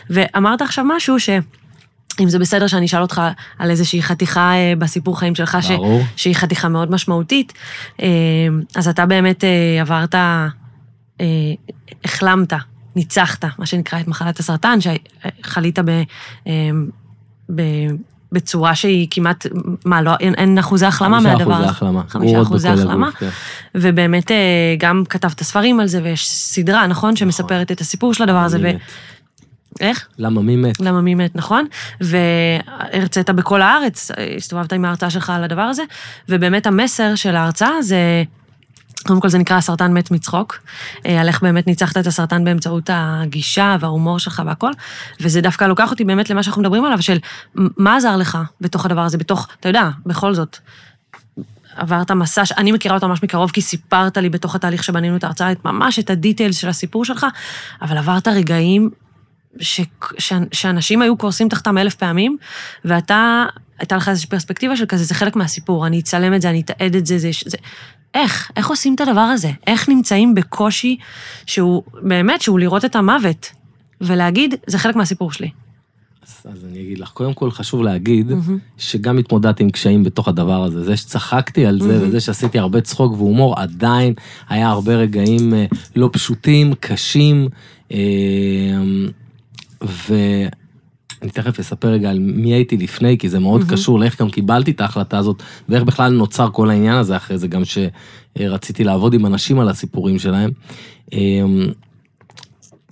ואמרת 0.09 0.61
עכשיו 0.61 0.85
משהו 0.87 1.19
ש... 1.19 1.29
אם 2.19 2.29
זה 2.29 2.39
בסדר 2.39 2.67
שאני 2.67 2.85
אשאל 2.85 3.01
אותך 3.01 3.21
על 3.59 3.69
איזושהי 3.69 4.01
חתיכה 4.01 4.53
אה, 4.53 4.73
בסיפור 4.77 5.19
חיים 5.19 5.35
שלך, 5.35 5.57
ש... 5.61 5.71
שהיא 6.15 6.35
חתיכה 6.35 6.69
מאוד 6.69 6.91
משמעותית, 6.91 7.53
אה, 8.01 8.07
אז 8.75 8.87
אתה 8.87 9.05
באמת 9.05 9.43
אה, 9.43 9.81
עברת, 9.81 10.15
החלמת, 12.05 12.53
ניצחת, 12.95 13.45
מה 13.57 13.65
שנקרא, 13.65 13.99
את 13.99 14.07
מחלת 14.07 14.39
הסרטן, 14.39 14.79
שחלית 14.81 15.79
ב... 15.79 16.01
ב... 17.55 17.61
בצורה 18.31 18.75
שהיא 18.75 19.07
כמעט, 19.11 19.45
מה, 19.85 20.01
לא, 20.01 20.11
אין, 20.19 20.33
אין 20.33 20.57
אחוזי 20.57 20.85
החלמה 20.85 21.17
חמישה 21.17 21.37
מהדבר 21.37 21.53
אחוזי 21.53 21.63
הזה. 21.63 21.71
החלמה. 21.71 22.01
חמישה 22.07 22.41
אחוזי 22.41 22.69
החלמה. 22.69 23.11
כן. 23.11 23.29
ובאמת 23.75 24.31
גם 24.79 25.03
כתבת 25.09 25.43
ספרים 25.43 25.79
על 25.79 25.87
זה, 25.87 25.99
ויש 26.03 26.29
סדרה, 26.29 26.87
נכון? 26.87 27.15
שמספרת 27.15 27.71
את 27.71 27.81
הסיפור 27.81 28.13
של 28.13 28.23
הדבר 28.23 28.37
הזה. 28.37 28.71
איך? 29.79 30.07
למה 30.17 30.41
מי 30.41 30.55
מת? 30.55 30.79
למה 30.79 31.01
מי 31.01 31.15
מת, 31.15 31.35
נכון? 31.35 31.65
והרצית 32.01 33.29
בכל 33.29 33.61
הארץ, 33.61 34.11
הסתובבת 34.37 34.73
עם 34.73 34.85
ההרצאה 34.85 35.09
שלך 35.09 35.29
על 35.29 35.43
הדבר 35.43 35.61
הזה, 35.61 35.83
ובאמת 36.29 36.67
המסר 36.67 37.15
של 37.15 37.35
ההרצאה 37.35 37.81
זה, 37.81 38.23
קודם 39.07 39.19
כל 39.19 39.29
זה 39.29 39.37
נקרא 39.37 39.57
הסרטן 39.57 39.93
מת 39.93 40.11
מצחוק, 40.11 40.59
אה, 41.05 41.21
על 41.21 41.27
איך 41.27 41.41
באמת 41.41 41.67
ניצחת 41.67 41.97
את 41.97 42.07
הסרטן 42.07 42.43
באמצעות 42.43 42.89
הגישה 42.93 43.77
וההומור 43.79 44.19
שלך 44.19 44.41
והכל, 44.45 44.71
וזה 45.21 45.41
דווקא 45.41 45.65
לוקח 45.65 45.91
אותי 45.91 46.03
באמת 46.03 46.29
למה 46.29 46.43
שאנחנו 46.43 46.61
מדברים 46.61 46.85
עליו, 46.85 47.01
של 47.01 47.17
מה 47.55 47.95
עזר 47.95 48.17
לך 48.17 48.37
בתוך 48.61 48.85
הדבר 48.85 49.01
הזה, 49.01 49.17
בתוך, 49.17 49.47
אתה 49.59 49.69
יודע, 49.69 49.89
בכל 50.05 50.33
זאת. 50.33 50.57
עברת 51.75 52.11
מסע, 52.11 52.43
אני 52.57 52.71
מכירה 52.71 52.95
אותו 52.95 53.07
ממש 53.07 53.23
מקרוב, 53.23 53.51
כי 53.51 53.61
סיפרת 53.61 54.17
לי 54.17 54.29
בתוך 54.29 54.55
התהליך 54.55 54.83
שבנינו 54.83 55.15
את 55.15 55.23
ההרצאה, 55.23 55.51
את 55.51 55.65
ממש 55.65 55.99
את 55.99 56.09
הדיטיילס 56.09 56.57
של 56.57 56.69
הסיפור 56.69 57.05
שלך, 57.05 57.25
אבל 57.81 57.97
עברת 57.97 58.27
רגעים 58.27 58.89
ש, 59.59 59.81
ש, 60.17 60.33
שאנשים 60.51 61.01
היו 61.01 61.17
קורסים 61.17 61.49
תחתם 61.49 61.77
אלף 61.77 61.95
פעמים, 61.95 62.37
ואתה, 62.85 63.45
הייתה 63.79 63.95
לך 63.95 64.09
איזושהי 64.09 64.29
פרספקטיבה 64.29 64.77
של 64.77 64.85
כזה, 64.85 65.03
זה 65.03 65.15
חלק 65.15 65.35
מהסיפור, 65.35 65.87
אני 65.87 65.99
אצלם 65.99 66.33
את 66.33 66.41
זה, 66.41 66.49
אני 66.49 66.61
אתעד 66.61 66.95
את 66.95 67.05
זה, 67.05 67.17
זה, 67.17 67.29
זה... 67.45 67.57
איך? 68.13 68.51
איך 68.55 68.69
עושים 68.69 68.95
את 68.95 69.01
הדבר 69.01 69.21
הזה? 69.21 69.51
איך 69.67 69.89
נמצאים 69.89 70.35
בקושי 70.35 70.97
שהוא, 71.45 71.83
באמת, 72.01 72.41
שהוא 72.41 72.59
לראות 72.59 72.85
את 72.85 72.95
המוות, 72.95 73.51
ולהגיד, 74.01 74.55
זה 74.67 74.77
חלק 74.77 74.95
מהסיפור 74.95 75.31
שלי. 75.31 75.49
אז, 76.27 76.53
אז 76.53 76.65
אני 76.65 76.81
אגיד 76.81 76.99
לך, 76.99 77.09
קודם 77.09 77.33
כל 77.33 77.51
חשוב 77.51 77.83
להגיד 77.83 78.31
שגם 78.77 79.17
התמודדתי 79.17 79.63
עם 79.63 79.69
קשיים 79.69 80.03
בתוך 80.03 80.27
הדבר 80.27 80.63
הזה. 80.63 80.83
זה 80.83 80.97
שצחקתי 80.97 81.65
על 81.65 81.81
זה 81.81 82.01
וזה 82.01 82.19
שעשיתי 82.19 82.59
הרבה 82.59 82.81
צחוק 82.81 83.13
והומור, 83.13 83.59
עדיין 83.59 84.13
היה 84.49 84.69
הרבה 84.69 84.95
רגעים 84.95 85.53
אה, 85.53 85.65
לא 85.95 86.09
פשוטים, 86.13 86.73
קשים, 86.79 87.47
אה, 87.91 87.97
ואני 89.83 91.31
תכף 91.31 91.59
אספר 91.59 91.87
רגע 91.87 92.09
על 92.09 92.19
מי 92.19 92.53
הייתי 92.53 92.77
לפני, 92.77 93.17
כי 93.17 93.29
זה 93.29 93.39
מאוד 93.39 93.63
קשור 93.69 93.99
לאיך 93.99 94.21
גם 94.21 94.29
קיבלתי 94.29 94.71
את 94.71 94.81
ההחלטה 94.81 95.17
הזאת, 95.17 95.43
ואיך 95.69 95.83
בכלל 95.83 96.13
נוצר 96.13 96.49
כל 96.51 96.69
העניין 96.69 96.95
הזה 96.95 97.17
אחרי 97.17 97.37
זה, 97.37 97.47
גם 97.47 97.61
שרציתי 97.65 98.83
לעבוד 98.83 99.13
עם 99.13 99.25
אנשים 99.25 99.59
על 99.59 99.69
הסיפורים 99.69 100.19
שלהם. 100.19 100.51
אה, 101.13 101.19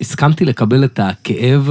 הסכמתי 0.00 0.44
לקבל 0.44 0.84
את 0.84 1.00
הכאב 1.02 1.70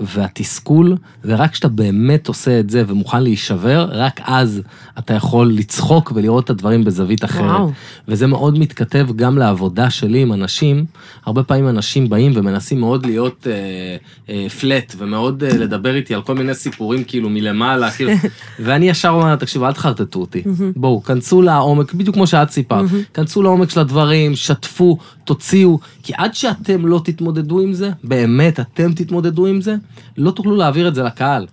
והתסכול, 0.00 0.96
ורק 1.24 1.52
כשאתה 1.52 1.68
באמת 1.68 2.28
עושה 2.28 2.60
את 2.60 2.70
זה 2.70 2.82
ומוכן 2.86 3.22
להישבר, 3.22 3.88
רק 3.92 4.20
אז 4.24 4.62
אתה 4.98 5.14
יכול 5.14 5.52
לצחוק 5.52 6.12
ולראות 6.14 6.44
את 6.44 6.50
הדברים 6.50 6.84
בזווית 6.84 7.24
אחרת. 7.24 7.44
וואו. 7.44 7.72
וזה 8.08 8.26
מאוד 8.26 8.58
מתכתב 8.58 9.06
גם 9.16 9.38
לעבודה 9.38 9.90
שלי 9.90 10.22
עם 10.22 10.32
אנשים. 10.32 10.84
הרבה 11.26 11.42
פעמים 11.42 11.68
אנשים 11.68 12.08
באים 12.08 12.32
ומנסים 12.34 12.80
מאוד 12.80 13.06
להיות 13.06 13.46
אה, 13.50 13.96
אה, 14.28 14.48
פלט, 14.48 14.94
ומאוד 14.98 15.44
אה, 15.44 15.56
לדבר 15.56 15.94
איתי 15.94 16.14
על 16.14 16.22
כל 16.22 16.34
מיני 16.34 16.54
סיפורים 16.54 17.04
כאילו 17.04 17.30
מלמעלה, 17.30 17.90
כאילו, 17.90 18.12
ואני 18.64 18.88
ישר 18.88 19.08
אומר, 19.08 19.36
תקשיבו, 19.36 19.66
אל 19.66 19.72
תחרטטו 19.72 20.20
אותי. 20.20 20.42
בואו, 20.76 21.02
כנסו 21.02 21.42
לעומק, 21.42 21.94
בדיוק 21.94 22.16
כמו 22.16 22.26
שאת 22.26 22.50
סיפרת, 22.50 22.90
כנסו 23.14 23.42
לעומק 23.42 23.70
של 23.70 23.80
הדברים, 23.80 24.36
שתפו, 24.36 24.98
תוציאו, 25.24 25.78
כי 26.02 26.12
עד 26.16 26.34
שאתם 26.34 26.86
לא 26.86 27.00
תתמודדו 27.04 27.60
עם 27.60 27.72
זה, 27.72 27.90
באמת 28.04 28.60
אתם 28.60 28.92
תתמודדו 28.92 29.46
עם 29.46 29.60
זה, 29.60 29.74
לא 30.16 30.30
תוכלו 30.30 30.56
להעביר 30.56 30.88
את 30.88 30.94
זה 30.94 31.02
לקהל. 31.02 31.46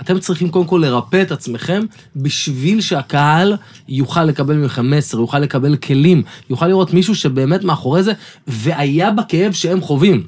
אתם 0.00 0.18
צריכים 0.18 0.48
קודם 0.48 0.66
כל 0.66 0.82
לרפא 0.84 1.22
את 1.22 1.32
עצמכם 1.32 1.82
בשביל 2.16 2.80
שהקהל 2.80 3.56
יוכל 3.88 4.24
לקבל 4.24 4.56
מכם 4.56 4.90
מסר, 4.90 5.18
יוכל 5.18 5.38
לקבל 5.38 5.76
כלים, 5.76 6.22
יוכל 6.50 6.66
לראות 6.66 6.94
מישהו 6.94 7.14
שבאמת 7.14 7.64
מאחורי 7.64 8.02
זה, 8.02 8.12
והיה 8.46 9.10
בכאב 9.10 9.52
שהם 9.52 9.80
חווים. 9.80 10.26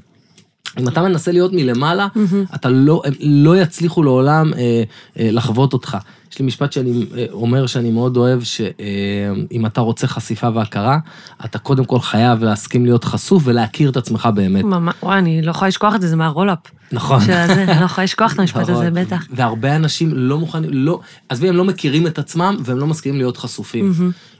אם 0.78 0.88
אתה 0.88 1.02
מנסה 1.02 1.32
להיות 1.32 1.52
מלמעלה, 1.52 2.08
אתה 2.54 2.68
לא, 2.68 3.02
הם 3.04 3.14
לא 3.20 3.56
יצליחו 3.56 4.02
לעולם 4.02 4.54
אה, 4.54 4.82
אה, 5.18 5.30
לחוות 5.32 5.72
אותך. 5.72 5.96
יש 6.32 6.38
לי 6.38 6.46
משפט 6.46 6.72
שאני 6.72 7.06
אה, 7.16 7.26
אומר 7.32 7.66
שאני 7.66 7.90
מאוד 7.90 8.16
אוהב, 8.16 8.42
שאם 8.42 9.66
אתה 9.66 9.80
רוצה 9.80 10.06
חשיפה 10.06 10.48
והכרה, 10.54 10.98
אתה 11.44 11.58
קודם 11.58 11.84
כל 11.84 12.00
חייב 12.00 12.44
להסכים 12.44 12.84
להיות 12.84 13.04
חשוף 13.04 13.42
ולהכיר 13.46 13.90
את 13.90 13.96
עצמך 13.96 14.28
באמת. 14.34 14.64
ממש, 14.64 14.94
וואי, 15.02 15.18
אני 15.18 15.42
לא 15.42 15.50
יכולה 15.50 15.68
לשכוח 15.68 15.94
את 15.94 16.00
זה, 16.00 16.08
זה 16.08 16.16
מהרולאפ. 16.16 16.58
נכון. 16.92 17.20
אני 17.30 17.80
לא 17.80 17.84
יכולה 17.84 18.04
לשכוח 18.04 18.34
את 18.34 18.38
המשפט 18.40 18.68
הזה, 18.68 18.90
נכון. 18.90 19.04
בטח. 19.04 19.26
והרבה 19.30 19.76
אנשים 19.76 20.10
לא 20.14 20.38
מוכנים, 20.38 20.70
לא, 20.72 21.00
עזבי, 21.28 21.48
הם 21.48 21.56
לא 21.56 21.64
מכירים 21.64 22.06
את 22.06 22.18
עצמם 22.18 22.56
והם 22.64 22.78
לא 22.78 22.86
מסכימים 22.86 23.18
להיות 23.18 23.36
חשופים. 23.36 23.92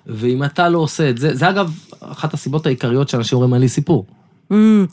ואם 0.06 0.44
אתה 0.44 0.68
לא 0.68 0.78
עושה 0.78 1.10
את 1.10 1.18
זה, 1.18 1.34
זה 1.34 1.48
אגב 1.48 1.78
אחת 2.00 2.34
הסיבות 2.34 2.66
העיקריות 2.66 3.08
שאנשים 3.08 3.36
אומרים, 3.36 3.54
אין 3.54 3.62
לי 3.62 3.68
סיפור. 3.68 4.06
אמ, 4.50 4.86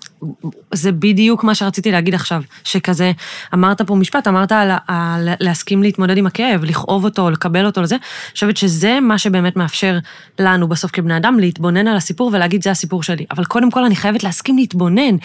זה 0.73 0.91
בדיוק 0.91 1.43
מה 1.43 1.55
שרציתי 1.55 1.91
להגיד 1.91 2.15
עכשיו, 2.15 2.41
שכזה, 2.63 3.11
אמרת 3.53 3.81
פה 3.81 3.95
משפט, 3.95 4.27
אמרת 4.27 4.51
על, 4.51 4.71
על 4.87 5.29
להסכים 5.39 5.83
להתמודד 5.83 6.17
עם 6.17 6.27
הכאב, 6.27 6.63
לכאוב 6.63 7.05
אותו, 7.05 7.29
לקבל 7.29 7.65
אותו 7.65 7.81
לזה, 7.81 7.95
אני 7.95 8.33
חושבת 8.33 8.57
שזה 8.57 8.99
מה 8.99 9.17
שבאמת 9.17 9.55
מאפשר 9.55 9.97
לנו 10.39 10.67
בסוף 10.67 10.91
כבני 10.91 11.17
אדם 11.17 11.39
להתבונן 11.39 11.87
על 11.87 11.97
הסיפור 11.97 12.29
ולהגיד 12.33 12.63
זה 12.63 12.71
הסיפור 12.71 13.03
שלי. 13.03 13.25
אבל 13.31 13.45
קודם 13.45 13.71
כל 13.71 13.83
אני 13.83 13.95
חייבת 13.95 14.23
להסכים 14.23 14.57
להתבונן. 14.57 15.15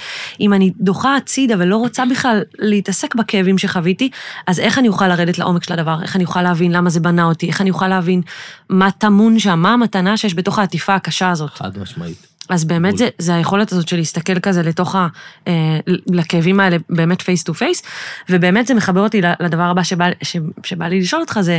אם 0.40 0.52
אני 0.52 0.72
דוחה 0.80 1.16
הצידה 1.16 1.54
ולא 1.58 1.76
רוצה 1.76 2.04
בכלל 2.10 2.42
להתעסק 2.58 3.14
בכאבים 3.14 3.58
שחוויתי, 3.58 4.10
אז 4.46 4.60
איך 4.60 4.78
אני 4.78 4.88
אוכל 4.88 5.08
לרדת 5.08 5.38
לעומק 5.38 5.64
של 5.64 5.72
הדבר? 5.72 6.02
איך 6.02 6.16
אני 6.16 6.24
אוכל 6.24 6.42
להבין 6.42 6.72
למה 6.72 6.90
זה 6.90 7.00
בנה 7.00 7.24
אותי? 7.24 7.48
איך 7.48 7.60
אני 7.60 7.70
אוכל 7.70 7.88
להבין 7.88 8.22
מה 8.68 8.90
טמון 8.90 9.38
שם, 9.38 9.58
מה 9.58 9.72
המתנה 9.72 10.16
שיש 10.16 10.34
בתוך 10.34 10.58
העטיפה 10.58 10.94
הקשה 10.94 11.30
הזאת? 11.30 11.50
חד 11.50 11.78
משמעית. 11.78 12.31
אז 12.49 12.64
באמת. 12.64 12.99
זה, 12.99 13.08
זה 13.18 13.34
היכולת 13.34 13.72
הזאת 13.72 13.88
של 13.88 13.96
להסתכל 13.96 14.40
כזה 14.40 14.62
לתוך 14.62 14.94
ה... 14.94 15.08
אה, 15.49 15.78
לכאבים 16.06 16.61
האלה 16.61 16.76
באמת 16.90 17.22
face 17.23 17.42
to 17.42 17.54
face, 17.54 17.82
ובאמת 18.28 18.66
זה 18.66 18.75
מחבר 18.75 19.00
אותי 19.00 19.20
לדבר 19.40 19.62
הבא 19.62 19.82
שבא, 19.82 20.06
ש, 20.22 20.37
שבא 20.64 20.87
לי 20.87 21.00
לשאול 21.00 21.22
אותך, 21.22 21.38
זה 21.40 21.58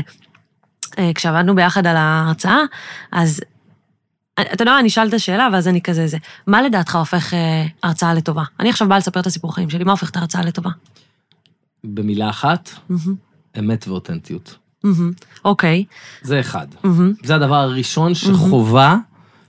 אה, 0.99 1.11
כשעבדנו 1.15 1.55
ביחד 1.55 1.87
על 1.87 1.95
ההרצאה, 1.97 2.59
אז 3.11 3.41
אתה 4.41 4.63
יודע 4.63 4.71
מה, 4.71 4.79
אני 4.79 4.87
אשאל 4.87 5.07
את 5.07 5.13
השאלה, 5.13 5.49
ואז 5.53 5.67
אני 5.67 5.81
כזה 5.81 6.07
זה, 6.07 6.17
מה 6.47 6.61
לדעתך 6.61 6.95
הופך 6.95 7.33
אה, 7.33 7.65
הרצאה 7.83 8.13
לטובה? 8.13 8.43
אני 8.59 8.69
עכשיו 8.69 8.89
באה 8.89 8.97
לספר 8.97 9.19
את 9.19 9.27
הסיפור 9.27 9.55
חיים 9.55 9.69
שלי, 9.69 9.83
מה 9.83 9.91
הופך 9.91 10.09
את 10.09 10.15
ההרצאה 10.15 10.41
לטובה? 10.41 10.69
במילה 11.83 12.29
אחת, 12.29 12.69
מהמם, 12.89 13.15
אמת 13.59 13.87
ואותנטיות. 13.87 14.57
אוקיי, 15.45 15.85
זה 16.21 16.39
אחד. 16.39 16.67
מהמם, 16.83 17.13
זה 17.23 17.35
הדבר 17.35 17.55
הראשון 17.55 18.13
שחובה, 18.15 18.97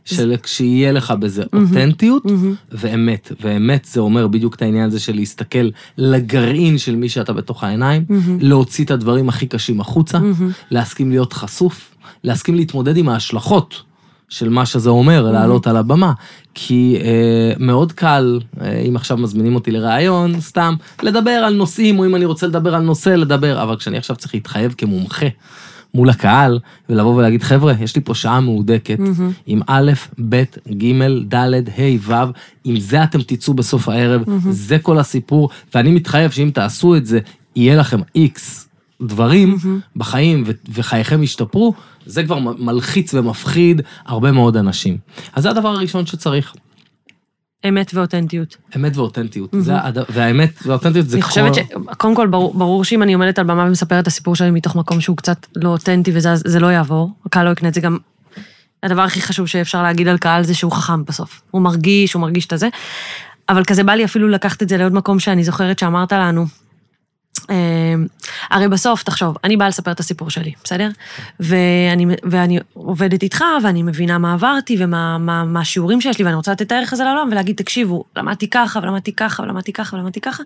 של 0.05 0.35
שיהיה 0.47 0.93
לך 0.93 1.11
בזה 1.11 1.43
אותנטיות 1.53 2.25
מהמם, 2.25 2.55
ואמת. 2.73 3.33
ואמת 3.41 3.87
זה 3.93 4.01
אומר 4.01 4.27
בדיוק 4.27 4.55
את 4.55 4.63
העניין 4.63 4.87
הזה 4.87 5.01
של 5.01 5.15
להסתכל 5.15 5.69
לגרעין 5.99 6.79
של 6.79 6.97
מי 6.97 7.09
שאתה 7.09 7.33
בתוך 7.33 7.65
העיניים, 7.65 8.05
מהמם, 8.09 8.39
להוציא 8.41 8.85
את 8.85 8.91
הדברים 8.91 9.29
הכי 9.29 9.47
קשים 9.47 9.81
החוצה, 9.81 10.19
מהמם, 10.19 10.51
להסכים 10.71 11.11
להיות 11.11 11.33
חשוף, 11.33 11.95
להסכים 12.25 12.55
להתמודד 12.55 12.97
עם 12.97 13.09
ההשלכות 13.09 13.83
של 14.29 14.49
מה 14.49 14.67
שזה 14.67 14.91
אומר, 14.91 15.33
לעלות 15.33 15.67
על 15.67 15.77
הבמה. 15.77 16.13
כי 16.55 16.99
אה, 17.01 17.53
מאוד 17.59 17.93
קל, 17.93 18.41
אה, 18.61 18.79
אם 18.89 18.97
עכשיו 18.97 19.17
מזמינים 19.17 19.55
אותי 19.55 19.71
לראיון, 19.71 20.41
סתם, 20.41 20.75
לדבר 21.03 21.31
על 21.31 21.55
נושאים, 21.55 21.99
או 21.99 22.07
אם 22.07 22.15
אני 22.15 22.25
רוצה 22.25 22.47
לדבר 22.47 22.75
על 22.75 22.83
נושא, 22.83 23.11
לדבר, 23.11 23.63
אבל 23.63 23.77
כשאני 23.77 23.99
עכשיו 23.99 24.17
צריך 24.17 24.35
להתחייב 24.35 24.75
כמומחה 24.79 25.27
מול 25.95 26.11
הקהל, 26.11 26.59
ולבוא 26.89 27.15
ולהגיד, 27.15 27.43
חבר'ה, 27.43 27.73
יש 27.81 27.97
לי 27.97 28.03
פה 28.03 28.15
שעה 28.15 28.41
מהודקת, 28.41 28.99
מהמם, 28.99 29.33
עם 29.47 29.61
א', 29.67 29.93
ב', 30.29 30.43
ג', 30.71 30.93
ד', 31.29 31.45
ה', 31.79 31.97
ו', 32.01 32.13
עם 32.65 32.81
זה 32.81 33.05
אתם 33.05 33.23
תצאו 33.23 33.55
בסוף 33.55 33.89
הערב, 33.89 34.23
זה 34.51 34.79
כל 34.79 34.99
הסיפור, 34.99 35.51
ואני 35.75 35.91
מתחייב 35.91 36.31
שאם 36.31 36.51
תעשו 36.55 36.97
את 36.97 37.07
זה, 37.07 37.19
יהיה 37.57 37.77
לכם 37.77 38.01
איקס 38.15 38.69
דברים 39.03 39.57
מהמם. 39.65 39.81
בחיים 39.97 40.45
ו- 40.47 40.53
וחייכם 40.75 41.23
ישתפרו, 41.23 41.75
זה 42.07 42.23
כבר 42.23 42.39
מלחיץ 42.59 43.15
ומפחיד 43.15 43.83
הרבה 44.07 44.33
מאוד 44.33 44.57
אנשים. 44.57 44.99
אז 45.33 45.43
זה 45.43 45.51
הדבר 45.51 45.69
הראשון 45.69 46.07
שצריך, 46.07 46.55
אמת 47.69 47.95
ואותנטיות. 47.95 48.57
אמת 48.77 48.97
ואותנטיות. 48.97 49.51
זה 49.59 49.77
הד... 49.77 49.99
והאמת 50.09 50.51
והאותנטיות 50.67 51.09
זה 51.09 51.17
אני 51.17 51.23
כל... 51.23 51.29
חושבת 51.29 51.55
שקודם 51.55 52.15
כל 52.15 52.27
ברור, 52.27 52.55
ברור 52.55 52.85
שאם 52.85 53.03
אני 53.03 53.15
עומדת 53.15 53.39
על 53.39 53.45
במה 53.45 53.65
ומספרת 53.65 54.03
את 54.03 54.07
הסיפור 54.07 54.37
שלי 54.37 54.51
מתוך 54.51 54.77
מקום 54.77 55.01
שהוא 55.01 55.17
קצת 55.17 55.47
לא 55.57 55.69
אותנטי 55.69 56.11
וזה 56.15 56.35
זה 56.35 56.61
לא 56.61 56.67
יעבור, 56.67 57.11
הקהל 57.27 57.47
לא 57.47 57.51
יקנה 57.51 57.69
את 57.69 57.75
זה 57.75 57.81
גם. 57.81 57.99
הדבר 58.83 59.03
הכי 59.03 59.23
חשוב 59.23 59.47
שאפשר 59.47 59.83
להגיד 59.83 60.09
על 60.09 60.19
קהל 60.19 60.43
זה 60.45 60.55
שהוא 60.55 60.73
חכם 60.73 61.05
בסוף. 61.05 61.43
הוא 61.51 61.63
מרגיש, 61.63 62.13
הוא 62.13 62.21
מרגיש 62.21 62.47
את 62.47 62.53
הזה. 62.53 62.69
אבל 63.49 63.65
כזה 63.65 63.85
בא 63.85 63.93
לי 63.93 64.05
אפילו 64.05 64.29
לקחת 64.29 64.63
את 64.63 64.69
זה 64.69 64.77
לעוד 64.77 64.93
מקום 64.93 65.19
שאני 65.19 65.45
זוכרת 65.45 65.79
שאמרת 65.79 66.13
לנו. 66.13 66.47
אה, 67.51 67.95
הרי 68.51 68.69
בסוף, 68.69 69.03
תחשוב, 69.03 69.37
אני 69.45 69.57
באה 69.57 69.69
לספר 69.69 69.91
את 69.91 70.01
הסיפור 70.01 70.31
שלי, 70.31 70.53
בסדר? 70.65 70.89
ואני, 71.41 72.07
ואני 72.23 72.59
עובדת 72.73 73.23
איתך, 73.23 73.45
ואני 73.63 73.83
מבינה 73.83 74.19
מה 74.19 74.33
עברתי 74.33 74.77
ומה 74.79 75.19
מה, 75.19 75.45
מה 75.45 75.61
השיעורים 75.61 76.01
שיש 76.01 76.19
לי, 76.19 76.25
ואני 76.25 76.37
רוצה 76.37 76.53
לתת 76.53 76.63
את 76.63 76.73
הערך 76.73 76.93
הזה 76.93 77.05
לעולם 77.05 77.29
ולהגיד, 77.33 77.57
תקשיבו, 77.57 78.05
למדתי 78.17 78.51
ככה, 78.51 78.81
ולמדתי 78.83 79.13
ככה, 79.13 79.43
ולמדתי 79.43 79.73
ככה, 79.73 79.97
ולמדתי 79.97 80.21
ככה. 80.21 80.43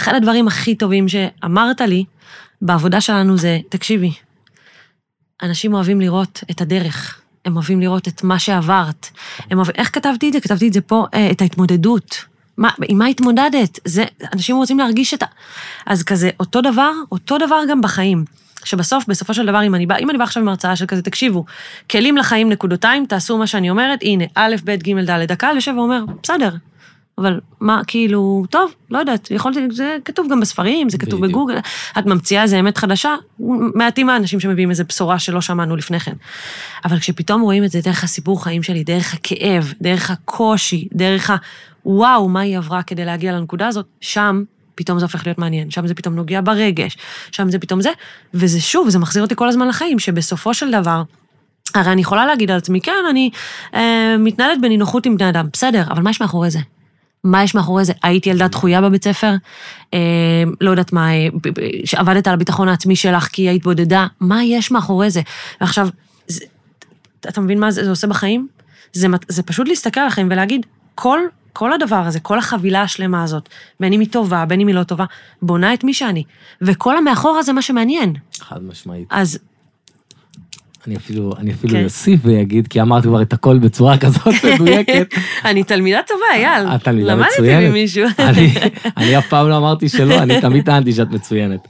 אחד 0.00 0.14
הדברים 0.14 0.48
הכי 0.48 0.74
טובים 0.74 1.08
שאמרת 1.08 1.80
לי 1.80 2.04
בעבודה 2.62 3.00
שלנו 3.00 3.36
זה, 3.36 3.58
תקשיבי, 3.68 4.12
אנשים 5.42 5.74
אוהבים 5.74 6.00
לראות 6.00 6.44
את 6.50 6.60
הדרך, 6.60 7.20
הם 7.44 7.56
אוהבים 7.56 7.80
לראות 7.80 8.08
את 8.08 8.24
מה 8.24 8.38
שעברת. 8.38 9.06
הם 9.50 9.58
אוהבים, 9.58 9.74
איך 9.78 9.94
כתבתי 9.94 10.28
את 10.28 10.32
זה? 10.32 10.40
כתבתי 10.40 10.68
את 10.68 10.72
זה 10.72 10.80
פה, 10.80 11.06
אה, 11.14 11.30
את 11.30 11.42
ההתמודדות. 11.42 12.24
מה, 12.56 12.70
עם 12.88 12.98
מה 12.98 13.06
התמודדת? 13.06 13.80
זה, 13.84 14.04
אנשים 14.32 14.56
רוצים 14.56 14.78
להרגיש 14.78 15.14
את 15.14 15.22
ה... 15.22 15.26
אז 15.86 16.02
כזה, 16.02 16.30
אותו 16.40 16.60
דבר, 16.60 16.92
אותו 17.12 17.38
דבר 17.38 17.60
גם 17.68 17.80
בחיים. 17.80 18.24
שבסוף, 18.64 19.04
בסופו 19.08 19.34
של 19.34 19.46
דבר, 19.46 19.62
אם 19.66 19.74
אני 19.74 19.86
באה, 19.86 19.98
אם 19.98 20.10
אני 20.10 20.18
באה 20.18 20.26
עכשיו 20.26 20.42
עם 20.42 20.48
הרצאה 20.48 20.76
של 20.76 20.86
כזה, 20.86 21.02
תקשיבו, 21.02 21.44
כלים 21.90 22.16
לחיים 22.16 22.48
נקודותיים, 22.48 23.06
תעשו 23.06 23.38
מה 23.38 23.46
שאני 23.46 23.70
אומרת, 23.70 23.98
הנה, 24.02 24.24
א', 24.34 24.56
ב', 24.64 24.70
ג', 24.70 25.10
ד', 25.10 25.32
הקהל 25.32 25.56
יושב 25.56 25.74
ואומר, 25.76 26.04
בסדר, 26.22 26.50
אבל 27.18 27.40
מה, 27.60 27.80
כאילו, 27.86 28.44
טוב, 28.50 28.74
לא 28.90 28.98
יודעת, 28.98 29.30
יכולתי, 29.30 29.60
זה 29.70 29.96
כתוב 30.04 30.26
גם 30.30 30.40
בספרים, 30.40 30.88
זה 30.88 30.98
כתוב 30.98 31.20
בדיוק. 31.20 31.30
בגוגל, 31.30 31.58
את 31.98 32.06
ממציאה 32.06 32.42
איזה 32.42 32.60
אמת 32.60 32.78
חדשה, 32.78 33.14
מעטים 33.74 34.08
האנשים 34.08 34.40
שמביאים 34.40 34.70
איזה 34.70 34.84
בשורה 34.84 35.18
שלא 35.18 35.40
שמענו 35.40 35.76
לפני 35.76 36.00
כן. 36.00 36.14
אבל 36.84 36.98
כשפתאום 36.98 37.40
רואים 37.40 37.64
את 37.64 37.70
זה 37.70 37.80
דרך 37.80 38.04
הסיפור 38.04 38.44
חיים 38.44 38.62
שלי, 38.62 38.84
דרך 38.84 39.14
הכאב, 39.14 39.72
דרך 39.80 40.10
הקושי, 40.10 40.88
דרך 40.92 41.30
ה... 41.30 41.36
וואו, 41.86 42.28
מה 42.28 42.40
היא 42.40 42.58
עברה 42.58 42.82
כדי 42.82 43.04
להגיע 43.04 43.32
לנקודה 43.32 43.68
הזאת, 43.68 43.86
שם 44.00 44.44
פתאום 44.74 44.98
זה 44.98 45.04
הופך 45.04 45.26
להיות 45.26 45.38
מעניין, 45.38 45.70
שם 45.70 45.86
זה 45.86 45.94
פתאום 45.94 46.14
נוגע 46.14 46.40
ברגש, 46.40 46.96
שם 47.32 47.50
זה 47.50 47.58
פתאום 47.58 47.80
זה, 47.80 47.90
וזה 48.34 48.60
שוב, 48.60 48.88
זה 48.88 48.98
מחזיר 48.98 49.22
אותי 49.22 49.34
כל 49.36 49.48
הזמן 49.48 49.68
לחיים, 49.68 49.98
שבסופו 49.98 50.54
של 50.54 50.70
דבר, 50.70 51.02
הרי 51.74 51.92
אני 51.92 52.00
יכולה 52.00 52.26
להגיד 52.26 52.50
על 52.50 52.56
עצמי, 52.56 52.80
כן, 52.80 52.92
אני 53.10 53.30
אה, 53.74 54.16
מתנהלת 54.18 54.60
בנינוחות 54.60 55.06
עם 55.06 55.16
בני 55.16 55.28
אדם, 55.28 55.48
בסדר, 55.52 55.82
אבל 55.90 56.02
מה 56.02 56.10
יש 56.10 56.20
מאחורי 56.20 56.50
זה? 56.50 56.58
מה 57.24 57.44
יש 57.44 57.54
מאחורי 57.54 57.84
זה? 57.84 57.92
הייתי 58.02 58.30
ילדה 58.30 58.48
דחויה 58.48 58.80
בבית 58.80 59.04
ספר, 59.04 59.34
אה, 59.94 59.98
לא 60.60 60.70
יודעת 60.70 60.92
מה, 60.92 61.14
אה, 61.14 61.28
שעבדת 61.84 62.28
על 62.28 62.34
הביטחון 62.34 62.68
העצמי 62.68 62.96
שלך 62.96 63.24
כי 63.24 63.48
היית 63.48 63.62
בודדה, 63.62 64.06
מה 64.20 64.44
יש 64.44 64.70
מאחורי 64.70 65.10
זה? 65.10 65.20
ועכשיו, 65.60 65.88
זה, 66.26 66.44
אתה 67.28 67.40
מבין 67.40 67.60
מה 67.60 67.70
זה, 67.70 67.84
זה 67.84 67.90
עושה 67.90 68.06
בחיים? 68.06 68.48
זה, 68.92 69.08
זה 69.28 69.42
פשוט 69.42 69.68
להסתכל 69.68 70.00
על 70.00 70.06
החיים 70.06 70.28
ולהגיד, 70.30 70.66
כל, 70.94 71.20
כל 71.54 71.72
הדבר 71.72 71.96
הזה, 71.96 72.20
כל 72.20 72.38
החבילה 72.38 72.82
השלמה 72.82 73.22
הזאת, 73.22 73.48
בין 73.80 73.92
אם 73.92 74.00
היא 74.00 74.08
טובה, 74.08 74.44
בין 74.44 74.60
אם 74.60 74.66
היא 74.66 74.74
לא 74.74 74.82
טובה, 74.82 75.04
בונה 75.42 75.74
את 75.74 75.84
מי 75.84 75.94
שאני. 75.94 76.24
וכל 76.62 76.96
המאחורה 76.96 77.42
זה 77.42 77.52
מה 77.52 77.62
שמעניין. 77.62 78.14
חד 78.40 78.62
משמעית. 78.62 79.08
אז 79.10 79.38
אני 80.86 80.96
אפילו, 80.96 81.32
אני 81.38 81.52
אפילו 81.52 81.72
כן. 81.72 81.84
אוסיף 81.84 82.20
ואגיד, 82.22 82.68
כי 82.68 82.80
אמרתי 82.80 83.08
כבר 83.08 83.22
את 83.22 83.32
הכל 83.32 83.58
בצורה 83.58 83.98
כזאת 84.02 84.34
מדויקת. 84.54 85.14
אני 85.44 85.64
תלמידה 85.64 86.00
טובה, 86.06 86.24
אייל. 86.34 86.66
את 86.66 86.84
תלמידה 86.84 87.14
למדתי 87.14 87.32
מצוינת. 87.38 87.70
ממישהו. 87.70 88.04
אני, 88.18 88.54
אני 88.96 89.18
אף 89.18 89.28
פעם 89.28 89.48
לא 89.48 89.56
אמרתי 89.56 89.88
שלא, 89.88 90.18
אני 90.18 90.40
תמיד 90.40 90.64
טענתי 90.64 90.92
שאת 90.92 91.10
מצוינת. 91.10 91.68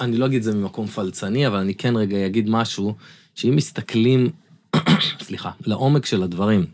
אני 0.00 0.16
לא 0.16 0.26
אגיד 0.26 0.36
את 0.36 0.42
זה 0.42 0.54
ממקום 0.54 0.86
פלצני, 0.86 1.46
אבל 1.46 1.56
אני 1.56 1.74
כן 1.74 1.96
רגע 1.96 2.26
אגיד 2.26 2.50
משהו, 2.50 2.94
שאם 3.34 3.56
מסתכלים, 3.56 4.30
סליחה, 5.26 5.50
לעומק 5.66 6.06
של 6.06 6.22
הדברים, 6.22 6.64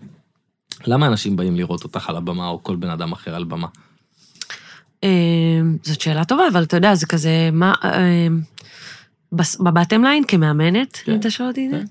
למה 0.87 1.07
אנשים 1.07 1.37
באים 1.37 1.57
לראות 1.57 1.85
אותך 1.85 2.09
על 2.09 2.17
הבמה, 2.17 2.49
או 2.49 2.63
כל 2.63 2.77
בן 2.77 2.91
אדם 2.91 3.13
אחר 3.13 3.35
על 3.35 3.45
במה? 3.45 3.67
אה, 5.05 5.09
זאת 5.83 6.01
שאלה 6.01 6.25
טובה, 6.25 6.43
אבל 6.53 6.63
אתה 6.63 6.77
יודע, 6.77 6.95
זה 6.95 7.07
כזה, 7.07 7.51
מה... 7.53 7.75
בס- 9.33 9.61
בבטם 9.61 10.03
ליין, 10.05 10.25
כמאמנת, 10.29 10.97
כן, 11.05 11.13
אם 11.13 11.21
אתה 11.21 11.31
שואל 11.31 11.49
אותי 11.49 11.67
את 11.67 11.71
זה, 11.71 11.83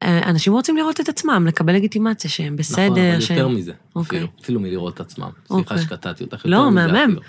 כן. 0.00 0.08
אנשים 0.28 0.52
רוצים 0.52 0.76
לראות 0.76 1.00
את 1.00 1.08
עצמם, 1.08 1.44
לקבל 1.48 1.74
לגיטימציה 1.74 2.30
שהם 2.30 2.46
נכון, 2.46 2.56
בסדר, 2.56 2.86
אבל 3.16 3.20
יותר. 3.20 3.48
מזה, 3.48 3.72
אוקיי. 3.96 4.26
אפילו, 4.42 4.60
מלראות 4.60 4.94
את 4.94 5.00
עצמם. 5.00 5.30
סליחה 5.48 5.54
אוקיי. 5.74 5.78
שקטעתי 5.78 6.24
אותך. 6.24 6.42
לא, 6.44 6.56
יותר 6.56 6.68
מזה 6.70 6.86
מהמם. 6.86 7.04
אפילו. 7.04 7.20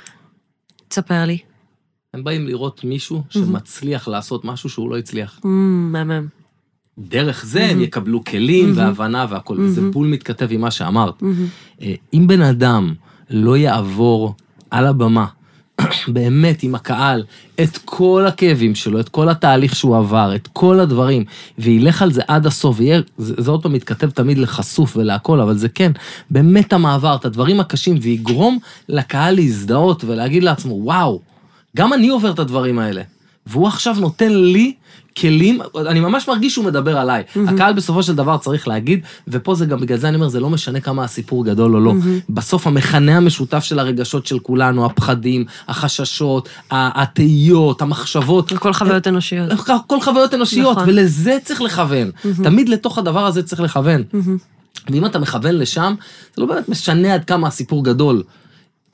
תספר 0.88 1.26
לי. 1.26 1.38
הם 2.14 2.24
באים 2.24 2.48
לראות 2.48 2.84
מישהו 2.84 3.24
שמצליח 3.30 4.08
לעשות 4.08 4.46
משהו 4.46 4.70
שהוא 4.70 4.90
לא 4.90 4.98
הצליח. 4.98 5.40
מהמם. 5.44 6.28
דרך 6.98 7.46
זה 7.46 7.66
הם 7.66 7.82
יקבלו 7.82 8.24
כלים 8.24 8.72
והבנה 8.76 9.26
והכל, 9.30 9.58
וזה 9.60 9.82
בול 9.82 10.08
מתכתב 10.08 10.48
עם 10.52 10.62
מה 10.62 10.72
שאמרת. 10.72 11.24
אה, 11.82 11.94
אם 12.14 12.28
בן 12.28 12.42
אדם 12.42 12.94
לא 13.30 13.58
יעבור 13.58 14.36
על 14.72 14.88
הבמה 14.88 15.26
באמת 16.08 16.64
עם 16.64 16.76
הקהל 16.76 17.24
את 17.62 17.78
כל 17.86 18.26
הכאבים 18.28 18.76
שלו, 18.76 19.00
את 19.00 19.10
כל 19.10 19.30
התהליך 19.30 19.76
שהוא 19.76 19.98
עבר, 19.98 20.36
את 20.36 20.48
כל 20.54 20.80
הדברים, 20.80 21.24
וילך 21.60 22.02
על 22.02 22.12
זה 22.12 22.22
עד 22.28 22.46
הסוף, 22.46 22.80
ויהיה, 22.80 23.02
זה, 23.18 23.34
זה 23.38 23.52
עוד 23.52 23.64
פעם 23.64 23.74
מתכתב 23.74 24.10
תמיד 24.10 24.38
לחשוף 24.38 24.98
ולהכל, 24.98 25.40
אבל 25.40 25.58
זה 25.58 25.70
כן, 25.70 25.92
באמת 26.32 26.74
המעבר, 26.74 27.16
את 27.16 27.26
הדברים 27.26 27.60
הקשים, 27.60 27.98
ויגרום 28.02 28.58
לקהל 28.90 29.36
להזדהות 29.36 30.04
ולהגיד 30.04 30.44
לעצמו, 30.44 30.74
וואו, 30.74 31.22
גם 31.78 31.94
אני 31.94 32.10
עובר 32.10 32.32
את 32.32 32.40
הדברים 32.40 32.80
האלה. 32.80 33.02
והוא 33.48 33.68
עכשיו 33.68 33.96
נותן 34.00 34.34
לי 34.34 34.74
כלים, 35.18 35.62
אני 35.88 36.00
ממש 36.00 36.28
מרגיש 36.28 36.54
שהוא 36.54 36.66
מדבר 36.66 36.98
עליי. 36.98 37.24
Mm-hmm. 37.24 37.40
הקהל 37.48 37.74
בסופו 37.74 38.04
של 38.04 38.16
דבר 38.16 38.38
צריך 38.38 38.68
להגיד, 38.68 39.00
ופה 39.28 39.56
זה 39.56 39.66
גם, 39.66 39.80
בגלל 39.80 39.98
זה 39.98 40.08
אני 40.08 40.16
אומר, 40.16 40.28
זה 40.28 40.40
לא 40.40 40.50
משנה 40.50 40.80
כמה 40.80 41.04
הסיפור 41.04 41.46
גדול 41.46 41.76
או 41.76 41.80
לא. 41.80 41.92
Mm-hmm. 41.92 42.22
בסוף 42.30 42.68
המכנה 42.68 43.18
המשותף 43.18 43.64
של 43.64 43.80
הרגשות 43.80 44.26
של 44.26 44.40
כולנו, 44.40 44.86
הפחדים, 44.86 45.46
החששות, 45.68 46.50
התהיות, 46.72 47.82
המחשבות. 47.82 48.54
כל 48.54 48.74
חוויות 48.74 49.08
אנושיות. 49.08 49.52
כל 49.88 50.02
חוויות 50.02 50.34
אנושיות, 50.34 50.78
נכון. 50.78 50.90
ולזה 50.90 51.38
צריך 51.44 51.62
לכוון. 51.62 52.10
Mm-hmm. 52.10 52.44
תמיד 52.44 52.70
לתוך 52.70 52.98
הדבר 52.98 53.26
הזה 53.26 53.44
צריך 53.44 53.62
לכוון. 53.62 54.04
Mm-hmm. 54.14 54.92
ואם 54.92 55.06
אתה 55.06 55.20
מכוון 55.20 55.56
לשם, 55.56 55.94
זה 56.36 56.42
לא 56.42 56.48
באמת 56.48 56.70
משנה 56.70 57.14
עד 57.14 57.26
כמה 57.26 57.48
הסיפור 57.48 57.84
גדול. 57.84 58.24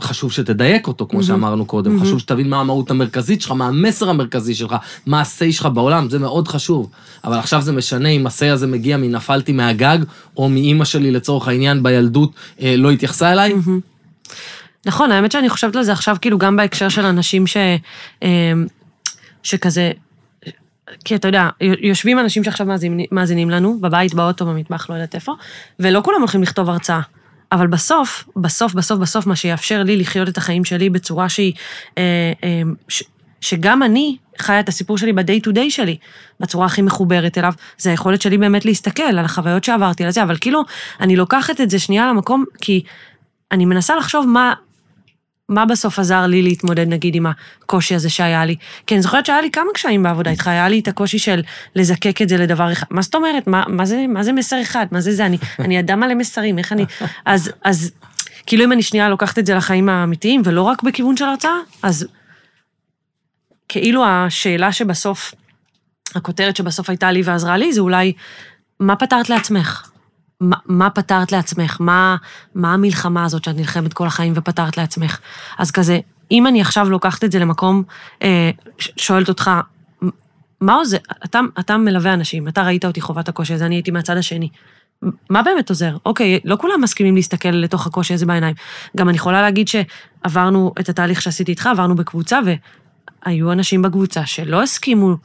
חשוב 0.01 0.31
שתדייק 0.31 0.87
אותו, 0.87 1.07
כמו 1.07 1.19
mm-hmm. 1.19 1.23
שאמרנו 1.23 1.65
קודם, 1.65 1.97
mm-hmm. 1.97 2.01
חשוב 2.01 2.19
שתבין 2.19 2.49
מה 2.49 2.59
המהות 2.59 2.91
המרכזית 2.91 3.41
שלך, 3.41 3.51
מה 3.51 3.67
המסר 3.67 4.09
המרכזי 4.09 4.55
שלך, 4.55 4.75
מה 5.05 5.19
ה-say 5.19 5.51
שלך 5.51 5.65
בעולם, 5.65 6.09
זה 6.09 6.19
מאוד 6.19 6.47
חשוב. 6.47 6.89
אבל 7.23 7.37
עכשיו 7.37 7.61
זה 7.61 7.71
משנה 7.71 8.09
אם 8.09 8.27
ה-say 8.27 8.45
הזה 8.53 8.67
מגיע 8.67 8.97
מנפלתי 8.97 9.51
מהגג, 9.51 9.97
או 10.37 10.49
מאימא 10.49 10.85
שלי 10.85 11.11
לצורך 11.11 11.47
העניין 11.47 11.83
בילדות 11.83 12.31
אה, 12.61 12.75
לא 12.77 12.91
התייחסה 12.91 13.31
אליי. 13.31 13.53
Mm-hmm. 13.53 14.35
נכון, 14.85 15.11
האמת 15.11 15.31
שאני 15.31 15.49
חושבת 15.49 15.75
על 15.75 15.83
זה 15.83 15.91
עכשיו, 15.91 16.17
כאילו, 16.21 16.37
גם 16.37 16.55
בהקשר 16.55 16.89
של 16.89 17.05
אנשים 17.05 17.47
ש... 17.47 17.57
אה, 18.23 18.53
שכזה... 19.43 19.91
כי 21.05 21.15
אתה 21.15 21.27
יודע, 21.27 21.49
יושבים 21.81 22.19
אנשים 22.19 22.43
שעכשיו 22.43 22.65
מאזינים, 22.65 23.05
מאזינים 23.11 23.49
לנו, 23.49 23.79
בבית, 23.81 24.13
באוטו, 24.13 24.45
במטבח, 24.45 24.89
לא 24.89 24.95
יודעת 24.95 25.15
איפה, 25.15 25.33
ולא 25.79 26.01
כולם 26.05 26.19
הולכים 26.19 26.43
לכתוב 26.43 26.69
הרצאה. 26.69 27.01
אבל 27.51 27.67
בסוף, 27.67 28.29
בסוף, 28.35 28.73
בסוף, 28.73 28.99
בסוף, 28.99 29.27
מה 29.27 29.35
שיאפשר 29.35 29.83
לי 29.83 29.97
לחיות 29.97 30.29
את 30.29 30.37
החיים 30.37 30.65
שלי 30.65 30.89
בצורה 30.89 31.29
שהיא... 31.29 31.53
אה, 31.97 32.03
אה, 32.43 32.61
ש, 32.87 33.03
שגם 33.41 33.83
אני 33.83 34.17
חיה 34.39 34.59
את 34.59 34.69
הסיפור 34.69 34.97
שלי 34.97 35.13
ב-day 35.13 35.47
to 35.47 35.53
day 35.53 35.69
שלי, 35.69 35.97
בצורה 36.39 36.65
הכי 36.65 36.81
מחוברת 36.81 37.37
אליו, 37.37 37.53
זה 37.77 37.89
היכולת 37.89 38.21
שלי 38.21 38.37
באמת 38.37 38.65
להסתכל 38.65 39.03
על 39.03 39.19
החוויות 39.19 39.63
שעברתי, 39.63 40.03
על 40.03 40.11
זה, 40.11 40.23
אבל 40.23 40.37
כאילו, 40.41 40.61
אני 41.01 41.15
לוקחת 41.15 41.61
את 41.61 41.69
זה 41.69 41.79
שנייה 41.79 42.07
למקום, 42.07 42.45
כי 42.61 42.83
אני 43.51 43.65
מנסה 43.65 43.95
לחשוב 43.95 44.27
מה, 44.27 44.53
מה 45.49 45.65
בסוף 45.65 45.99
עזר 45.99 46.25
לי 46.25 46.41
להתמודד, 46.41 46.87
נגיד, 46.87 47.15
עם 47.15 47.25
הקושי 47.25 47.95
הזה 47.95 48.09
שהיה 48.09 48.45
לי? 48.45 48.55
כי 48.87 48.95
אני 48.95 49.01
זוכרת 49.01 49.25
שהיה 49.25 49.41
לי 49.41 49.51
כמה 49.51 49.65
קשיים 49.73 50.03
בעבודה 50.03 50.31
איתך, 50.31 50.47
היה 50.47 50.69
לי 50.69 50.79
את 50.79 50.87
הקושי 50.87 51.19
של 51.19 51.41
לזקק 51.75 52.21
את 52.21 52.29
זה 52.29 52.37
לדבר 52.37 52.71
אחד. 52.71 52.87
מה 52.89 53.01
זאת 53.01 53.15
אומרת? 53.15 53.47
מה, 53.47 53.63
מה, 53.67 53.85
זה, 53.85 54.05
מה 54.09 54.23
זה 54.23 54.31
מסר 54.31 54.61
אחד? 54.61 54.85
מה 54.91 55.01
זה 55.01 55.11
זה? 55.11 55.25
אני, 55.25 55.37
אני 55.59 55.79
אדם 55.79 55.99
מלא 55.99 56.15
מסרים, 56.15 56.59
איך 56.59 56.71
אני... 56.71 56.85
אז, 57.25 57.51
אז 57.63 57.91
כאילו 58.45 58.63
אם 58.63 58.71
אני 58.71 58.83
שנייה 58.83 59.09
לוקחת 59.09 59.39
את 59.39 59.45
זה 59.45 59.55
לחיים 59.55 59.89
האמיתיים, 59.89 60.41
ולא 60.45 60.61
רק 60.61 60.83
בכיוון 60.83 61.17
של 61.17 61.25
הרצאה, 61.25 61.57
אז 61.83 62.07
כאילו 63.69 64.05
השאלה 64.05 64.71
שבסוף, 64.71 65.33
הכותרת 66.15 66.55
שבסוף 66.55 66.89
הייתה 66.89 67.11
לי 67.11 67.21
ועזרה 67.25 67.57
לי, 67.57 67.73
זה 67.73 67.81
אולי, 67.81 68.13
מה 68.79 68.95
פתרת 68.95 69.29
לעצמך? 69.29 69.89
מה, 70.41 70.55
מה 70.65 70.89
פתרת 70.89 71.31
לעצמך? 71.31 71.77
מה, 71.79 72.15
מה 72.55 72.73
המלחמה 72.73 73.25
הזאת 73.25 73.43
שאת 73.43 73.55
נלחמת 73.55 73.93
כל 73.93 74.07
החיים 74.07 74.33
ופתרת 74.35 74.77
לעצמך? 74.77 75.19
אז 75.57 75.71
כזה, 75.71 75.99
אם 76.31 76.47
אני 76.47 76.61
עכשיו 76.61 76.89
לוקחת 76.89 77.23
את 77.23 77.31
זה 77.31 77.39
למקום, 77.39 77.83
אה, 78.21 78.51
שואלת 78.97 79.29
אותך, 79.29 79.51
מה 80.61 80.73
עוזר? 80.73 80.97
אתה, 81.25 81.39
אתה 81.59 81.77
מלווה 81.77 82.13
אנשים, 82.13 82.47
אתה 82.47 82.63
ראית 82.63 82.85
אותי 82.85 83.01
חובת 83.01 83.29
הקושי 83.29 83.53
הזה, 83.53 83.65
אני 83.65 83.75
הייתי 83.75 83.91
מהצד 83.91 84.17
השני. 84.17 84.49
מה 85.29 85.41
באמת 85.41 85.69
עוזר? 85.69 85.97
אוקיי, 86.05 86.39
לא 86.45 86.55
כולם 86.55 86.81
מסכימים 86.81 87.15
להסתכל 87.15 87.49
לתוך 87.49 87.87
הקושי 87.87 88.13
הזה 88.13 88.25
בעיניים. 88.25 88.55
גם 88.97 89.09
אני 89.09 89.17
יכולה 89.17 89.41
להגיד 89.41 89.67
שעברנו 89.67 90.73
את 90.79 90.89
התהליך 90.89 91.21
שעשיתי 91.21 91.51
איתך, 91.51 91.67
עברנו 91.67 91.95
בקבוצה, 91.95 92.39
והיו 93.25 93.51
אנשים 93.51 93.81
בקבוצה 93.81 94.25
שלא 94.25 94.63
הסכימו 94.63 95.15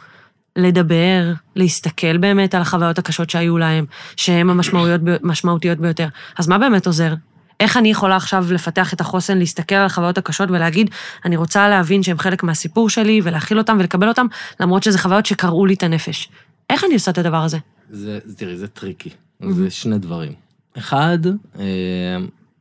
לדבר, 0.57 1.33
להסתכל 1.57 2.17
באמת 2.17 2.55
על 2.55 2.62
החוויות 2.62 2.99
הקשות 2.99 3.31
שהיו 3.31 3.59
להם, 3.59 3.85
שהן 4.17 4.51
המשמעותיות 4.51 5.79
ביותר. 5.79 6.09
אז 6.38 6.49
מה 6.49 6.59
באמת 6.59 6.87
עוזר? 6.87 7.15
איך 7.61 7.77
אני 7.77 7.91
יכולה 7.91 8.17
עכשיו 8.17 8.47
לפתח 8.51 8.95
את 8.95 9.01
החוסן, 9.01 9.38
להסתכל 9.38 9.75
על 9.75 9.87
החוויות 9.87 10.19
הקשות 10.19 10.51
ולהגיד, 10.51 10.91
אני 11.25 11.37
רוצה 11.37 11.69
להבין 11.69 12.03
שהם 12.03 12.19
חלק 12.19 12.43
מהסיפור 12.43 12.91
שלי 12.91 13.21
ולהכיל 13.25 13.59
אותם 13.59 13.77
ולקבל 13.81 14.09
אותם, 14.09 14.27
למרות 14.61 14.83
שזה 14.83 14.99
חוויות 14.99 15.27
שקרעו 15.27 15.67
לי 15.67 15.75
את 15.75 15.83
הנפש. 15.83 16.29
איך 16.71 16.85
אני 16.85 16.95
עושה 16.95 17.11
את 17.11 17.19
הדבר 17.19 17.43
הזה? 17.43 17.59
זה, 17.91 18.19
תראי, 18.37 18.57
זה 18.57 18.69
tricky. 18.68 19.09
Mm-hmm. 19.09 19.51
זה 19.51 19.71
שני 19.71 19.99
דברים. 19.99 20.33
אחד, 20.79 21.19
אה, 21.59 21.65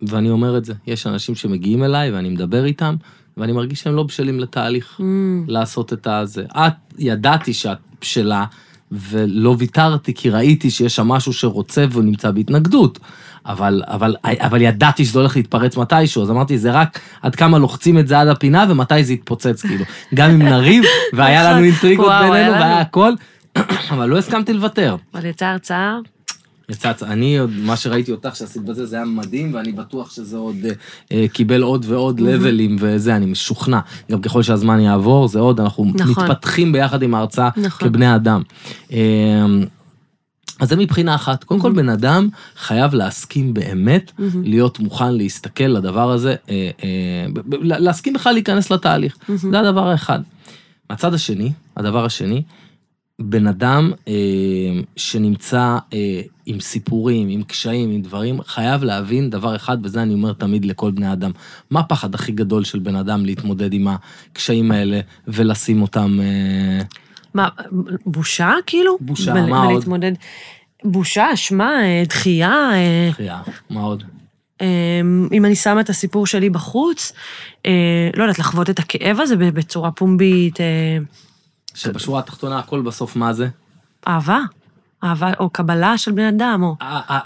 ואני 0.02 0.30
אומר 0.30 0.58
את 0.58 0.66
זה, 0.66 0.74
יש 0.88 1.08
אנשים 1.08 1.36
שמגיעים 1.36 1.84
אליי 1.84 2.12
ואני 2.12 2.30
מדבר 2.30 2.66
איתם, 2.66 2.96
ואני 3.38 3.52
מרגיש 3.52 3.80
שהם 3.80 3.96
לא 3.96 4.04
בשלים 4.04 4.40
לתהליך, 4.40 5.00
mm. 5.00 5.04
לעשות 5.48 5.94
את 5.94 6.08
הזה. 6.08 6.44
את, 6.52 6.74
ידעתי 7.00 7.54
שאת 7.54 7.78
בשלה, 8.02 8.46
ולא 8.92 9.56
ויתרתי 9.60 10.14
כי 10.14 10.30
ראיתי 10.30 10.70
שיש 10.70 10.96
שם 10.96 11.08
משהו 11.08 11.34
שרוצה 11.34 11.86
והוא 11.92 12.04
נמצא 12.04 12.32
בהתנגדות. 12.32 13.00
אבל, 13.46 13.84
אבל, 13.88 14.16
אבל 14.24 14.62
ידעתי 14.62 15.06
שזה 15.06 15.20
הולך 15.20 15.36
להתפרץ 15.36 15.78
מתישהו, 15.78 16.24
אז 16.24 16.32
אמרתי, 16.32 16.58
זה 16.58 16.72
רק 16.72 17.00
עד 17.22 17.36
כמה 17.36 17.58
לוחצים 17.58 18.00
את 18.00 18.08
זה 18.08 18.20
עד 18.20 18.28
הפינה 18.28 18.66
ומתי 18.70 19.04
זה 19.04 19.14
יתפוצץ, 19.14 19.62
כאילו. 19.62 19.86
גם 20.16 20.32
אם 20.32 20.42
נריב, 20.42 20.84
והיה 21.14 21.52
לנו 21.52 21.64
אינטריגות 21.64 22.12
בינינו 22.22 22.52
והיה 22.52 22.80
הכל, 22.80 23.14
אבל 23.92 24.10
לא 24.10 24.18
הסכמתי 24.18 24.54
לוותר. 24.54 24.96
אבל 25.14 25.26
יצאה 25.26 25.52
הרצאה 25.52 25.98
יצאת, 26.72 27.04
אני 27.04 27.38
עוד, 27.38 27.50
מה 27.50 27.76
שראיתי 27.76 28.12
אותך 28.12 28.36
שעשית 28.36 28.62
בזה, 28.62 28.86
זה 28.86 28.96
היה 28.96 29.06
מדהים, 29.06 29.54
ואני 29.54 29.72
בטוח 29.72 30.12
שזה 30.12 30.38
עוד 30.38 30.56
אה, 30.66 30.72
אה 31.12 31.26
קיבל 31.28 31.62
עוד 31.62 31.86
ועוד 31.90 32.20
mm-hmm. 32.20 32.24
לבלים 32.24 32.76
וזה, 32.80 33.16
אני 33.16 33.26
משוכנע. 33.26 33.80
גם 34.12 34.22
ככל 34.22 34.44
שהזמן 34.44 34.80
יעבור, 34.80 35.28
זה 35.28 35.40
עוד, 35.40 35.60
אנחנו 35.60 35.92
נכון. 35.96 36.24
מתפתחים 36.24 36.72
ביחד 36.72 37.04
עם 37.04 37.16
ההרצאה 37.16 37.50
נכון. 37.58 37.90
כבני 37.90 38.16
אדם. 38.16 38.42
אה, 38.92 39.46
אז 40.60 40.70
זה 40.70 40.76
מבחינה 40.76 41.16
אחת. 41.16 41.44
קודם 41.44 41.60
mm-hmm. 41.60 41.64
כל, 41.64 41.72
בן 41.72 41.90
אדם 41.90 42.30
חייב 42.58 42.94
להסכים 42.94 43.54
באמת, 43.54 44.12
mm-hmm. 44.12 44.38
להיות 44.44 44.80
מוכן 44.80 45.14
להסתכל 45.14 45.64
לדבר 45.64 46.12
הזה, 46.12 46.36
אה, 46.50 46.70
אה, 46.84 47.42
להסכים 47.62 48.14
בכלל 48.14 48.34
להיכנס 48.34 48.72
לתהליך. 48.72 49.16
Mm-hmm. 49.16 49.32
זה 49.52 49.60
הדבר 49.60 49.88
האחד. 49.88 50.20
מהצד 50.90 51.14
השני, 51.14 51.52
הדבר 51.78 52.06
השני, 52.06 52.44
בן 53.24 53.48
אדם 53.48 53.92
אה, 54.08 54.14
שנמצא 54.96 55.78
אה, 55.94 56.22
עם 56.46 56.60
סיפורים, 56.60 57.30
עם 57.30 57.44
קשיים, 57.44 57.92
עם 57.92 58.02
דברים, 58.02 58.42
חייב 58.42 58.84
להבין 58.84 59.30
דבר 59.30 59.56
אחד, 59.56 59.78
וזה 59.84 60.02
אני 60.02 60.14
אומר 60.14 60.34
תמיד 60.34 60.66
לכל 60.66 60.92
בני 60.92 61.14
אדם. 61.14 61.32
מה 61.70 61.80
הפחד 61.80 62.16
הכי 62.16 62.32
גדול 62.32 62.64
של 62.64 62.80
בן 62.80 62.96
אדם 62.96 63.26
להתמודד 63.26 63.74
עם 63.74 63.88
הקשיים 63.88 64.72
האלה 64.72 65.00
ולשים 65.28 65.82
אותם... 65.82 66.20
אה... 66.22 66.82
מה, 67.34 67.50
בושה 68.06 68.54
כאילו? 68.66 68.98
בושה, 69.02 69.34
ב- 69.34 69.46
מה 69.46 69.64
עוד? 69.64 69.86
בושה, 70.84 71.34
אשמה, 71.34 71.84
אה, 71.84 72.04
דחייה. 72.08 72.70
אה... 72.74 73.10
דחייה, 73.12 73.42
מה 73.70 73.82
עוד? 73.82 74.04
אה, 74.62 74.68
אם 75.32 75.46
אני 75.46 75.56
שמה 75.56 75.82
את 75.82 75.90
הסיפור 75.90 76.28
שלי 76.28 76.50
בחוץ, 76.50 77.14
לא 78.18 78.24
יודעת, 78.24 78.40
לחוות 78.40 78.70
את 78.70 78.80
הכאב 78.80 79.20
הזה 79.20 79.36
בצורה 79.36 79.92
פומבית. 79.92 80.60
אה, 81.72 81.80
שבשורה 81.80 82.20
התחתונה 82.20 82.60
הכל 82.60 82.82
בסוף 82.82 83.16
מה 83.16 83.34
זה? 83.34 83.48
אהבה. 84.08 84.40
אהבה 85.04 85.32
או 85.40 85.50
קבלה 85.50 85.98
של 85.98 86.12
בן 86.12 86.26
אדם, 86.26 86.64
או... 86.64 86.76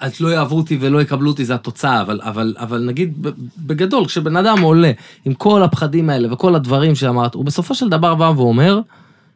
את 0.07 0.21
לא 0.21 0.27
יאהבו 0.33 0.57
אותי 0.57 0.77
ולא 0.81 1.01
יקבלו 1.01 1.31
אותי, 1.31 1.45
זה 1.45 1.55
התוצאה, 1.55 2.01
אבל, 2.01 2.19
אבל, 2.23 2.55
אבל 2.59 2.85
נגיד 2.85 3.27
בגדול, 3.57 4.05
כשבן 4.05 4.37
אדם 4.37 4.61
עולה 4.61 4.91
עם 5.25 5.33
כל 5.33 5.63
הפחדים 5.63 6.09
האלה 6.09 6.33
וכל 6.33 6.55
הדברים 6.55 6.95
שאמרת, 6.95 7.33
הוא 7.33 7.45
בסופו 7.45 7.75
של 7.75 7.89
דבר 7.89 8.15
בא 8.15 8.31
ואומר, 8.37 8.79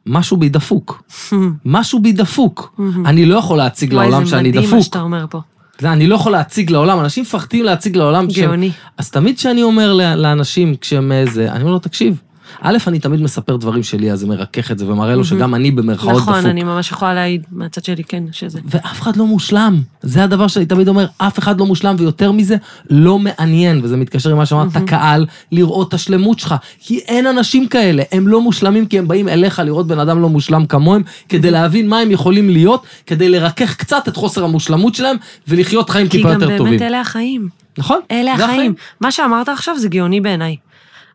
משהו 0.06 0.38
בי 0.38 0.50
דפוק. 0.50 1.04
משהו 1.66 2.00
בי 2.00 2.12
דפוק. 2.12 2.80
אני 3.06 3.26
לא 3.26 3.38
יכול 3.38 3.58
להציג 3.58 3.94
לעולם 3.94 4.26
שאני 4.26 4.52
דפוק. 4.52 4.64
וואי, 4.64 4.64
זה 4.64 4.68
מדהים 4.68 4.76
מה 4.76 4.84
שאתה 4.84 5.02
אומר 5.02 5.26
פה. 5.30 5.42
אני 5.84 6.08
לא 6.08 6.16
יכול 6.16 6.32
להציג 6.32 6.72
לעולם, 6.72 7.00
אנשים 7.00 7.22
מפחדים 7.22 7.66
להציג 7.66 7.98
לעולם. 7.98 8.28
גאוני. 8.28 8.72
אז 8.98 9.12
תמיד 9.12 9.38
כשאני 9.38 9.64
אומר 9.64 9.94
לאנשים, 9.94 10.76
כשהם 10.76 11.12
זה, 11.26 11.52
אני 11.52 11.62
אומר 11.62 11.72
לו, 11.72 11.80
תקשיב, 11.80 12.22
א', 12.62 12.78
אני 12.88 13.00
תמיד 13.00 13.22
מספר 13.22 13.56
דברים 13.58 13.84
שלי, 13.84 14.12
אז 14.12 14.20
זה 14.20 14.28
מרכך 14.28 14.72
את 14.72 14.80
זה 14.80 14.92
ומראה 14.92 15.16
לו 15.16 15.26
שגם 15.26 15.56
אני 15.56 15.72
במרכאות 15.72 16.16
דפוק. 16.16 16.30
נכון, 16.30 16.46
אני 16.46 16.64
ממש 16.64 16.92
יכולה 16.92 17.14
להעיד 17.14 17.44
מהצד 17.52 17.84
שלי, 17.84 18.04
כן, 18.04 18.24
שזה. 18.32 18.60
ואף 18.66 19.02
אחד 19.02 19.16
לא 19.16 19.26
מושלם. 19.26 19.82
זה 20.02 20.24
הדבר 20.24 20.48
שאני 20.48 20.66
תמיד 20.66 20.88
אומר, 20.88 21.06
אף 21.18 21.40
אחד 21.40 21.60
לא 21.60 21.66
מושלם, 21.66 21.96
ויותר 22.00 22.32
מזה, 22.32 22.56
לא 22.90 23.20
מעניין, 23.20 23.80
וזה 23.84 23.98
מתקשר 23.98 24.32
עם 24.32 24.38
מה 24.38 24.46
שאמרת, 24.46 24.76
הקהל, 24.76 25.26
לראות 25.52 25.88
את 25.88 25.94
השלמות 25.94 26.40
שלך. 26.40 26.56
כי 26.80 26.98
אין 26.98 27.28
אנשים 27.28 27.68
כאלה, 27.68 28.04
הם 28.12 28.28
לא 28.28 28.42
מושלמים 28.42 28.86
כי 28.86 29.00
הם 29.00 29.08
באים 29.08 29.30
אליך 29.30 29.60
לראות 29.60 29.88
בן 29.88 30.00
אדם 30.00 30.22
לא 30.22 30.30
מושלם 30.30 30.66
כמוהם, 30.66 31.02
כדי 31.30 31.52
להבין 31.52 31.90
מה 31.90 32.00
הם 32.00 32.12
יכולים 32.12 32.50
להיות, 32.50 32.84
כדי 33.08 33.30
לרכך 33.30 33.76
קצת 33.76 34.08
את 34.08 34.16
חוסר 34.16 34.44
המושלמות 34.44 34.96
שלהם, 34.96 35.18
ולחיות 35.48 35.90
חיים 35.90 36.08
טיפה 36.08 36.30
יותר 36.30 36.40
טובים. 36.40 36.58
כי 36.58 36.64
גם 36.64 36.66
באמת 36.66 36.82
אלה 36.82 37.02
החיים. 37.02 37.50
נכון. 37.78 38.00
אלה 38.12 38.34
החיים. 38.34 38.74
מה 39.02 39.12
שאמרת 39.12 39.50
עכשיו 39.50 39.80
זה 39.80 39.88
גאוני 39.90 40.22
בעיניי. 40.22 40.56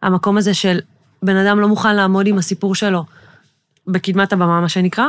המקום 0.03 0.37
הזה 0.37 0.55
של 0.55 0.79
בן 1.25 1.37
אדם 1.37 1.61
לא 1.61 1.69
מוכן 1.69 1.97
לעמוד 1.97 2.27
עם 2.27 2.39
הסיפור 2.39 2.75
שלו 2.75 3.05
בקדמת 3.87 4.33
הבמה, 4.33 4.61
מה 4.61 4.69
שנקרא, 4.69 5.07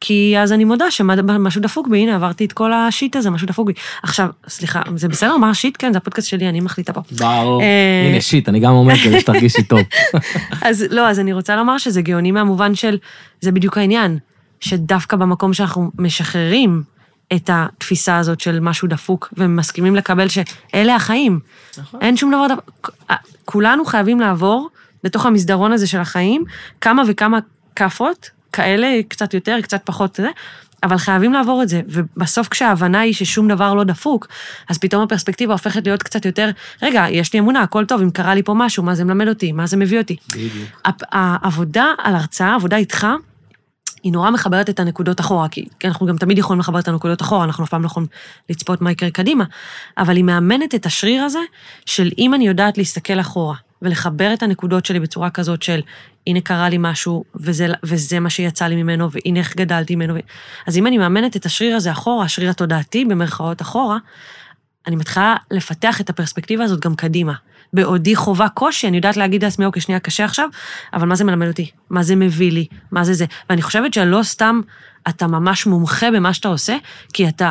כי 0.00 0.34
אז 0.38 0.52
אני 0.52 0.64
מודה 0.64 0.90
שמשהו 0.90 1.62
דפוק 1.62 1.88
בי, 1.88 1.98
הנה, 1.98 2.14
עברתי 2.14 2.44
את 2.44 2.52
כל 2.52 2.72
השיט 2.72 3.16
הזה, 3.16 3.30
משהו 3.30 3.46
דפוק 3.46 3.66
בי. 3.66 3.72
עכשיו, 4.02 4.28
סליחה, 4.48 4.82
זה 4.96 5.08
בסדר? 5.08 5.36
מה 5.36 5.50
השיט? 5.50 5.76
כן, 5.78 5.92
זה 5.92 5.98
הפודקאסט 5.98 6.28
שלי, 6.28 6.48
אני 6.48 6.60
מחליטה 6.60 6.92
פה. 6.92 7.00
ברור. 7.18 7.62
אה, 7.62 8.08
הנה, 8.10 8.20
שיט, 8.20 8.48
אני 8.48 8.60
גם 8.60 8.72
אומר 8.72 8.94
כדי 8.96 9.20
שתרגישי 9.20 9.62
טוב. 9.62 9.80
אז 10.68 10.84
לא, 10.90 11.08
אז 11.08 11.20
אני 11.20 11.32
רוצה 11.32 11.56
לומר 11.56 11.78
שזה 11.78 12.02
גאוני 12.02 12.30
מהמובן 12.30 12.74
של, 12.74 12.98
זה 13.40 13.52
בדיוק 13.52 13.78
העניין, 13.78 14.18
שדווקא 14.60 15.16
במקום 15.16 15.52
שאנחנו 15.52 15.90
משחררים 15.98 16.82
את 17.32 17.50
התפיסה 17.52 18.16
הזאת 18.16 18.40
של 18.40 18.60
משהו 18.60 18.88
דפוק, 18.88 19.32
ומסכימים 19.36 19.96
לקבל 19.96 20.26
שאלה 20.28 20.94
החיים. 20.94 21.40
נכון. 21.78 22.00
אין 22.02 22.16
שום 22.16 22.30
דבר 22.30 22.46
דפוק. 22.54 22.90
כולנו 23.44 23.84
חייבים 23.84 24.20
לעבור 24.20 24.68
בתוך 25.04 25.26
המסדרון 25.26 25.72
הזה 25.72 25.86
של 25.86 25.98
החיים 25.98 26.44
כמה 26.80 27.02
וכמה 27.06 27.38
כאפות, 27.76 28.30
כאלה, 28.52 29.00
קצת 29.08 29.34
יותר, 29.34 29.58
קצת 29.62 29.80
פחות, 29.84 30.14
זה, 30.14 30.28
אבל 30.82 30.96
חייבים 30.96 31.32
לעבור 31.32 31.62
את 31.62 31.68
זה. 31.68 31.80
ובסוף 31.88 32.48
כשההבנה 32.48 33.00
היא 33.00 33.14
ששום 33.14 33.48
דבר 33.48 33.74
לא 33.74 33.84
דפוק, 33.84 34.26
אז 34.68 34.78
פתאום 34.78 35.02
הפרספקטיבה 35.02 35.52
הופכת 35.52 35.86
להיות 35.86 36.02
קצת 36.02 36.24
יותר, 36.24 36.50
רגע, 36.82 37.06
יש 37.10 37.32
לי 37.32 37.38
אמונה, 37.38 37.62
הכל 37.62 37.84
טוב, 37.84 38.00
אם 38.00 38.10
קרה 38.10 38.34
לי 38.34 38.42
פה 38.42 38.54
משהו, 38.54 38.82
מה 38.82 38.94
זה 38.94 39.04
מלמד 39.04 39.28
אותי, 39.28 39.52
מה 39.52 39.66
זה 39.66 39.76
מביא 39.76 39.98
אותי. 39.98 40.16
בדיוק. 40.32 40.52
העבודה 41.12 41.86
על 41.98 42.14
הרצאה, 42.14 42.52
העבודה 42.52 42.76
איתך, 42.76 43.06
היא 44.02 44.12
נורא 44.12 44.30
מחברת 44.30 44.70
את 44.70 44.80
הנקודות 44.80 45.20
אחורה, 45.20 45.48
כי 45.48 45.66
אנחנו 45.84 46.06
גם 46.06 46.16
תמיד 46.16 46.38
יכולים 46.38 46.60
לחבר 46.60 46.78
את 46.78 46.88
הנקודות 46.88 47.22
אחורה, 47.22 47.44
אנחנו 47.44 47.64
אף 47.64 47.70
פעם 47.70 47.82
לא 47.82 47.86
יכולים 47.86 48.08
לצפות 48.50 48.80
מה 48.80 48.90
יקרה 48.90 49.10
קדימה, 49.10 49.44
אבל 49.98 50.16
היא 50.16 50.24
מאמנת 50.24 50.74
את 50.74 50.86
השריר 50.86 51.22
הזה 51.22 51.40
של 51.86 52.10
אם 52.18 52.34
אני 52.34 52.46
יודעת 52.46 52.78
להסתכל 52.78 53.20
אחורה 53.20 53.56
ולחבר 53.82 54.34
את 54.34 54.42
הנקודות 54.42 54.84
שלי 54.84 55.00
בצורה 55.00 55.30
כזאת 55.30 55.62
של 55.62 55.80
הנה 56.26 56.40
קרה 56.40 56.68
לי 56.68 56.76
משהו 56.78 57.24
וזה, 57.34 57.66
וזה 57.82 58.20
מה 58.20 58.30
שיצא 58.30 58.66
לי 58.66 58.82
ממנו 58.82 59.10
והנה 59.10 59.38
איך 59.38 59.56
גדלתי 59.56 59.96
ממנו. 59.96 60.14
אז 60.66 60.76
אם 60.76 60.86
אני 60.86 60.98
מאמנת 60.98 61.36
את 61.36 61.46
השריר 61.46 61.76
הזה 61.76 61.92
אחורה, 61.92 62.24
השריר 62.24 62.50
התודעתי 62.50 63.04
במרכאות 63.04 63.62
אחורה, 63.62 63.98
אני 64.86 64.96
מתחילה 64.96 65.36
לפתח 65.50 66.00
את 66.00 66.10
הפרספקטיבה 66.10 66.64
הזאת 66.64 66.80
גם 66.80 66.94
קדימה. 66.94 67.32
בעודי 67.72 68.16
חובה 68.16 68.48
קושי, 68.48 68.88
אני 68.88 68.96
יודעת 68.96 69.16
להגיד 69.16 69.44
לעצמי, 69.44 69.64
אוקיי, 69.64 69.82
שנייה, 69.82 70.00
קשה 70.00 70.24
עכשיו, 70.24 70.48
אבל 70.94 71.08
מה 71.08 71.14
זה 71.14 71.24
מלמד 71.24 71.46
אותי? 71.46 71.70
מה 71.90 72.02
זה 72.02 72.16
מביא 72.16 72.52
לי? 72.52 72.66
מה 72.90 73.04
זה 73.04 73.14
זה? 73.14 73.24
ואני 73.50 73.62
חושבת 73.62 73.94
שלא 73.94 74.22
סתם 74.22 74.60
אתה 75.08 75.26
ממש 75.26 75.66
מומחה 75.66 76.10
במה 76.10 76.34
שאתה 76.34 76.48
עושה, 76.48 76.76
כי 77.12 77.28
אתה, 77.28 77.50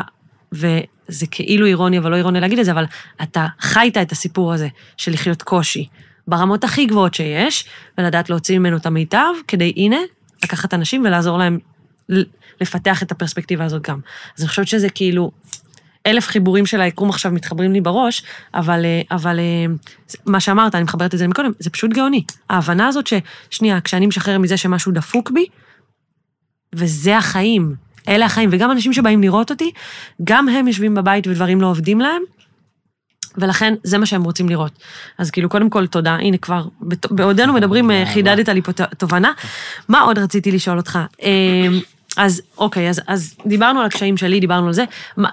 וזה 0.52 1.26
כאילו 1.30 1.66
אירוני, 1.66 1.98
אבל 1.98 2.10
לא 2.10 2.16
אירוני 2.16 2.40
להגיד 2.40 2.58
את 2.58 2.64
זה, 2.64 2.72
אבל 2.72 2.84
אתה 3.22 3.46
חיית 3.60 3.96
את 3.96 4.12
הסיפור 4.12 4.52
הזה 4.52 4.68
של 4.96 5.12
לחיות 5.12 5.42
קושי 5.42 5.88
ברמות 6.28 6.64
הכי 6.64 6.86
גבוהות 6.86 7.14
שיש, 7.14 7.64
ולדעת 7.98 8.30
להוציא 8.30 8.58
ממנו 8.58 8.76
את 8.76 8.86
המיטב, 8.86 9.32
כדי, 9.48 9.72
הנה, 9.76 9.96
לקחת 10.44 10.74
אנשים 10.74 11.04
ולעזור 11.04 11.38
להם 11.38 11.58
לפתח 12.60 13.02
את 13.02 13.12
הפרספקטיבה 13.12 13.64
הזאת 13.64 13.82
גם. 13.82 13.98
אז 14.36 14.42
אני 14.42 14.48
חושבת 14.48 14.68
שזה 14.68 14.88
כאילו, 14.88 15.30
אלף 16.06 16.28
חיבורים 16.28 16.66
של 16.66 16.80
היקום 16.80 17.10
עכשיו 17.10 17.32
מתחברים 17.32 17.72
לי 17.72 17.80
בראש, 17.80 18.22
אבל, 18.54 18.84
אה, 18.84 19.00
אבל 19.10 19.38
אה, 19.38 19.74
מה 20.26 20.40
שאמרת, 20.40 20.74
אני 20.74 20.84
מחברת 20.84 21.14
את 21.14 21.18
זה 21.18 21.28
מקודם, 21.28 21.50
זה 21.58 21.70
פשוט 21.70 21.90
גאוני. 21.90 22.24
ההבנה 22.50 22.86
הזאת 22.86 23.06
ששנייה, 23.06 23.80
כשאני 23.80 24.06
משחרר 24.06 24.38
מזה 24.38 24.56
שמשהו 24.56 24.92
דפוק 24.92 25.30
בי, 25.30 25.46
וזה 26.74 27.16
החיים, 27.16 27.74
אלה 28.08 28.26
החיים, 28.26 28.48
וגם 28.52 28.70
אנשים 28.70 28.92
שבאים 28.92 29.22
לראות 29.22 29.50
אותי, 29.50 29.70
גם 30.24 30.48
הם 30.48 30.68
יושבים 30.68 30.94
בבית 30.94 31.26
ודברים 31.26 31.60
לא 31.60 31.66
עובדים 31.66 32.00
להם, 32.00 32.22
ולכן 33.38 33.74
זה 33.82 33.98
מה 33.98 34.06
שהם 34.06 34.22
רוצים 34.22 34.48
לראות. 34.48 34.72
אז 35.18 35.30
כאילו, 35.30 35.48
קודם 35.48 35.70
כל, 35.70 35.86
תודה. 35.86 36.14
הנה 36.14 36.36
כבר, 36.36 36.64
בעודנו 37.10 37.52
מדברים, 37.52 37.90
אה, 37.90 38.04
חידדת 38.12 38.48
לי 38.48 38.62
פה 38.62 38.72
תובנה. 38.98 39.32
מה 39.88 40.00
עוד 40.00 40.18
רציתי 40.18 40.52
לשאול 40.52 40.76
אותך? 40.76 40.98
אז 42.16 42.42
אוקיי, 42.58 42.88
אז, 42.88 43.00
אז 43.06 43.36
דיברנו 43.46 43.80
על 43.80 43.86
הקשיים 43.86 44.16
שלי, 44.16 44.40
דיברנו 44.40 44.66
על 44.66 44.72
זה. 44.72 44.84
מה, 45.16 45.28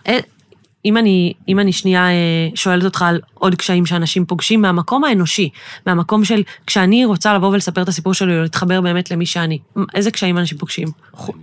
אם 0.86 0.98
אני, 0.98 1.34
אם 1.48 1.60
אני 1.60 1.74
שנייה 1.74 2.10
אה, 2.10 2.50
שואלת 2.56 2.84
אותך 2.84 3.02
על 3.02 3.22
עוד 3.34 3.56
קשיים 3.56 3.86
שאנשים 3.86 4.26
פוגשים 4.26 4.62
מהמקום 4.62 5.04
האנושי, 5.04 5.50
מהמקום 5.86 6.26
של 6.26 6.42
כשאני 6.68 7.06
רוצה 7.06 7.34
לבוא 7.34 7.48
ולספר 7.48 7.82
את 7.82 7.88
הסיפור 7.88 8.14
שלי 8.14 8.38
או 8.38 8.42
להתחבר 8.42 8.82
באמת 8.82 9.12
למי 9.12 9.26
שאני, 9.26 9.60
איזה 9.94 10.12
קשיים 10.12 10.38
אנשים 10.38 10.58
פוגשים? 10.58 10.88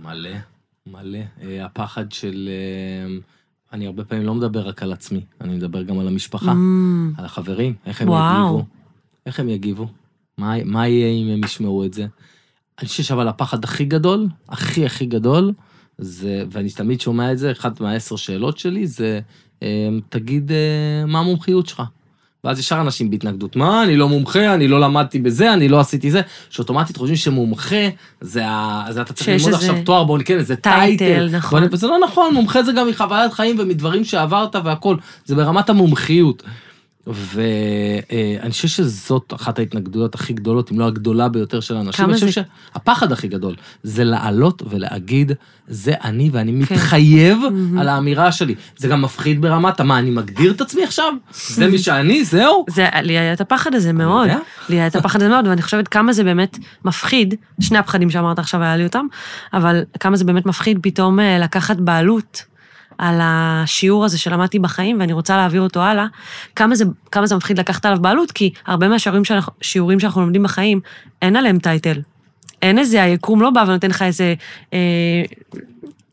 מלא, 0.01 0.29
מלא. 0.87 1.19
אה, 1.43 1.65
הפחד 1.65 2.11
של... 2.11 2.49
אני 3.73 3.85
הרבה 3.87 4.03
פעמים 4.03 4.25
לא 4.25 4.35
מדבר 4.35 4.67
רק 4.67 4.83
על 4.83 4.93
עצמי, 4.93 5.25
אני 5.41 5.55
מדבר 5.55 5.83
גם 5.83 5.99
על 5.99 6.07
המשפחה, 6.07 6.51
mm. 6.51 7.19
על 7.19 7.25
החברים, 7.25 7.73
איך 7.85 8.01
הם 8.01 8.09
וואו. 8.09 8.45
יגיבו. 8.45 8.65
איך 9.25 9.39
הם 9.39 9.49
יגיבו? 9.49 9.87
מה, 10.37 10.63
מה 10.63 10.87
יהיה 10.87 11.07
אם 11.07 11.27
הם 11.27 11.43
ישמעו 11.43 11.85
את 11.85 11.93
זה? 11.93 12.05
אני 12.79 12.87
חושב 12.87 13.13
אבל 13.13 13.27
הפחד 13.27 13.63
הכי 13.63 13.85
גדול, 13.85 14.27
הכי 14.49 14.85
הכי 14.85 15.05
גדול, 15.05 15.53
זה, 15.97 16.43
ואני 16.51 16.69
תמיד 16.69 17.01
שומע 17.01 17.31
את 17.31 17.37
זה, 17.37 17.51
אחת 17.51 17.81
מהעשר 17.81 18.15
שאלות 18.15 18.57
שלי 18.57 18.87
זה, 18.87 19.19
אמ, 19.61 19.99
תגיד 20.09 20.51
אה, 20.51 21.05
מה 21.07 21.19
המומחיות 21.19 21.67
שלך. 21.67 21.83
ואז 22.43 22.59
ישר 22.59 22.81
אנשים 22.81 23.09
בהתנגדות, 23.09 23.55
מה, 23.55 23.83
אני 23.83 23.97
לא 23.97 24.09
מומחה, 24.09 24.53
אני 24.53 24.67
לא 24.67 24.79
למדתי 24.81 25.19
בזה, 25.19 25.53
אני 25.53 25.67
לא 25.67 25.79
עשיתי 25.79 26.11
זה, 26.11 26.21
שאוטומטית 26.49 26.97
חושבים 26.97 27.15
שמומחה, 27.15 27.89
זה 28.21 28.47
ה... 28.47 28.85
זה 28.89 29.01
אתה 29.01 29.13
צריך 29.13 29.29
ללמוד 29.29 29.53
עכשיו 29.53 29.75
תואר, 29.85 30.03
בואו 30.03 30.17
נקרא 30.17 30.35
לזה 30.35 30.55
טייטל. 30.55 31.29
נכון. 31.31 31.63
וזה 31.71 31.87
לא 31.87 31.97
נכון, 32.03 32.33
מומחה 32.33 32.63
זה 32.63 32.71
גם 32.71 32.87
מחוויית 32.87 33.33
חיים 33.33 33.55
ומדברים 33.59 34.03
שעברת 34.03 34.55
והכול, 34.55 34.97
זה 35.25 35.35
ברמת 35.35 35.69
המומחיות. 35.69 36.43
ואני 37.07 38.51
חושב 38.51 38.67
שזאת 38.67 39.33
אחת 39.35 39.59
ההתנגדויות 39.59 40.15
הכי 40.15 40.33
גדולות, 40.33 40.71
אם 40.71 40.79
לא 40.79 40.87
הגדולה 40.87 41.29
ביותר 41.29 41.59
של 41.59 41.75
אנשים. 41.75 42.05
כמה 42.05 42.17
זה? 42.17 42.25
אני 42.25 42.31
חושב 42.31 42.41
שהפחד 42.73 43.11
הכי 43.11 43.27
גדול 43.27 43.55
זה 43.83 44.03
לעלות 44.03 44.63
ולהגיד, 44.69 45.31
זה 45.67 45.93
אני 46.03 46.29
ואני 46.33 46.65
כן. 46.65 46.75
מתחייב 46.75 47.37
על 47.79 47.87
האמירה 47.87 48.31
שלי. 48.31 48.55
זה 48.77 48.87
גם 48.87 49.01
מפחיד 49.01 49.41
ברמת, 49.41 49.81
מה, 49.81 49.99
אני 49.99 50.09
מגדיר 50.09 50.51
את 50.51 50.61
עצמי 50.61 50.83
עכשיו? 50.83 51.13
זה 51.47 51.67
מי 51.67 51.77
שאני, 51.77 52.23
זהו? 52.23 52.65
זה, 52.69 52.87
לי 53.01 53.17
היה 53.17 53.33
את 53.33 53.41
הפחד 53.41 53.75
הזה 53.75 53.93
מאוד. 53.93 54.29
לי 54.69 54.75
היה 54.75 54.87
את 54.87 54.95
הפחד 54.95 55.21
הזה 55.21 55.29
מאוד, 55.29 55.47
ואני 55.47 55.61
חושבת 55.61 55.87
כמה 55.87 56.13
זה 56.13 56.23
באמת 56.23 56.57
מפחיד, 56.85 57.35
שני 57.59 57.77
הפחדים 57.77 58.09
שאמרת 58.09 58.39
עכשיו 58.39 58.63
היה 58.63 58.77
לי 58.77 58.83
אותם, 58.83 59.05
אבל 59.53 59.81
כמה 59.99 60.17
זה 60.17 60.25
באמת 60.25 60.45
מפחיד 60.45 60.79
פתאום 60.81 61.19
אה, 61.19 61.39
לקחת 61.39 61.77
בעלות 61.77 62.50
על 63.01 63.19
השיעור 63.21 64.05
הזה 64.05 64.17
שלמדתי 64.17 64.59
בחיים, 64.59 64.99
ואני 64.99 65.13
רוצה 65.13 65.37
להעביר 65.37 65.61
אותו 65.61 65.81
הלאה, 65.81 66.05
כמה 66.55 66.75
זה, 66.75 66.85
כמה 67.11 67.25
זה 67.25 67.35
מפחיד 67.35 67.59
לקחת 67.59 67.85
עליו 67.85 68.01
בעלות, 68.01 68.31
כי 68.31 68.53
הרבה 68.67 68.87
מהשיעורים 68.87 69.25
שאנחנו, 69.25 69.53
שאנחנו 69.99 70.21
לומדים 70.21 70.43
בחיים, 70.43 70.79
אין 71.21 71.35
עליהם 71.35 71.59
טייטל. 71.59 72.01
אין 72.61 72.79
איזה, 72.79 73.03
היקום 73.03 73.41
לא 73.41 73.49
בא 73.49 73.63
ונותן 73.67 73.89
לך 73.89 74.01
איזה 74.01 74.33
אה, 74.73 74.79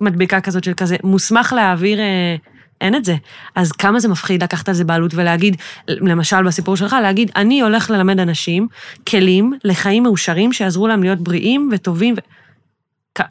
מדבקה 0.00 0.40
כזאת 0.40 0.64
של 0.64 0.72
כזה, 0.74 0.96
מוסמך 1.04 1.52
להעביר... 1.56 2.00
אה, 2.00 2.36
אין 2.80 2.94
את 2.94 3.04
זה. 3.04 3.16
אז 3.54 3.72
כמה 3.72 4.00
זה 4.00 4.08
מפחיד 4.08 4.42
לקחת 4.42 4.68
על 4.68 4.74
זה 4.74 4.84
בעלות 4.84 5.14
ולהגיד, 5.14 5.56
למשל 5.88 6.42
בסיפור 6.42 6.76
שלך, 6.76 6.96
להגיד, 7.02 7.30
אני 7.36 7.60
הולך 7.60 7.90
ללמד 7.90 8.20
אנשים 8.20 8.68
כלים 9.08 9.52
לחיים 9.64 10.02
מאושרים 10.02 10.52
שיעזרו 10.52 10.86
להם 10.86 11.02
להיות 11.02 11.18
בריאים 11.18 11.68
וטובים. 11.72 12.14
ו... 12.14 12.37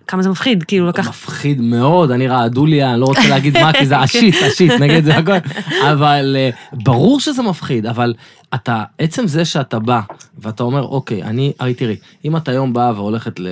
כמה 0.07 0.23
זה 0.23 0.29
מפחיד, 0.29 0.63
כאילו 0.63 0.87
לקח... 0.87 1.09
מפחיד 1.09 1.61
מאוד, 1.61 2.11
אני 2.11 2.27
רעדו 2.27 2.65
לי, 2.65 2.83
אני 2.83 2.99
לא 2.99 3.05
רוצה 3.05 3.27
להגיד 3.29 3.57
מה, 3.57 3.73
כי 3.73 3.85
זה 3.85 3.97
השיט, 3.97 4.35
השיט, 4.47 4.71
נגד 4.71 5.03
זה 5.03 5.17
הכל, 5.17 5.31
אבל 5.91 6.35
אה, 6.39 6.49
ברור 6.73 7.19
שזה 7.19 7.43
מפחיד, 7.43 7.85
אבל 7.85 8.13
אתה, 8.55 8.83
עצם 8.97 9.27
זה 9.27 9.45
שאתה 9.45 9.79
בא, 9.79 10.01
ואתה 10.39 10.63
אומר, 10.63 10.83
אוקיי, 10.83 11.23
אני, 11.23 11.53
הרי 11.59 11.73
תראי, 11.73 11.95
אם 12.25 12.37
את 12.37 12.47
היום 12.47 12.73
באה 12.73 12.91
והולכת, 12.95 13.39
ל, 13.39 13.47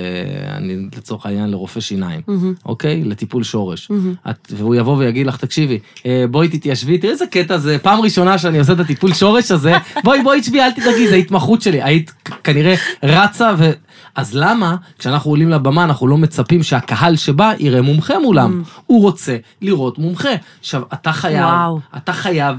אני 0.50 0.76
לצורך 0.96 1.26
העניין, 1.26 1.50
לרופא 1.50 1.80
שיניים, 1.80 2.20
אוקיי? 2.66 3.04
לטיפול 3.04 3.42
שורש, 3.42 3.90
את, 4.30 4.52
והוא 4.56 4.74
יבוא 4.74 4.96
ויגיד 4.96 5.26
לך, 5.26 5.36
תקשיבי, 5.36 5.78
אה, 6.06 6.24
בואי 6.30 6.48
תתיישבי, 6.48 6.98
תראי 6.98 7.12
איזה 7.12 7.26
קטע 7.26 7.58
זה, 7.58 7.78
פעם 7.78 8.00
ראשונה 8.00 8.38
שאני 8.38 8.58
עושה 8.58 8.72
את 8.72 8.80
הטיפול 8.80 9.14
שורש 9.14 9.50
הזה, 9.50 9.72
בואי, 10.04 10.22
בואי 10.22 10.40
תשבי, 10.40 10.60
אל 10.60 10.72
תדאגי, 10.72 11.08
זה 11.08 11.14
התמחות 11.14 11.62
שלי, 11.62 11.82
היית 11.82 12.12
כנראה 12.44 12.74
רצה 13.02 13.54
ו... 13.58 13.70
אז 14.16 14.34
למה 14.34 14.76
כשאנחנו 14.98 15.30
עולים 15.30 15.50
לבמה 15.50 15.84
אנחנו 15.84 16.06
לא 16.06 16.18
מצפים 16.18 16.62
שהקהל 16.62 17.16
שבא 17.16 17.52
יראה 17.58 17.82
מומחה 17.82 18.18
מולם? 18.18 18.62
Mm. 18.64 18.80
הוא 18.86 19.02
רוצה 19.02 19.36
לראות 19.62 19.98
מומחה. 19.98 20.28
עכשיו, 20.60 20.82
אתה 20.92 21.12
חייב, 21.12 21.44
וואו. 21.44 21.80
אתה 21.96 22.12
חייב, 22.12 22.56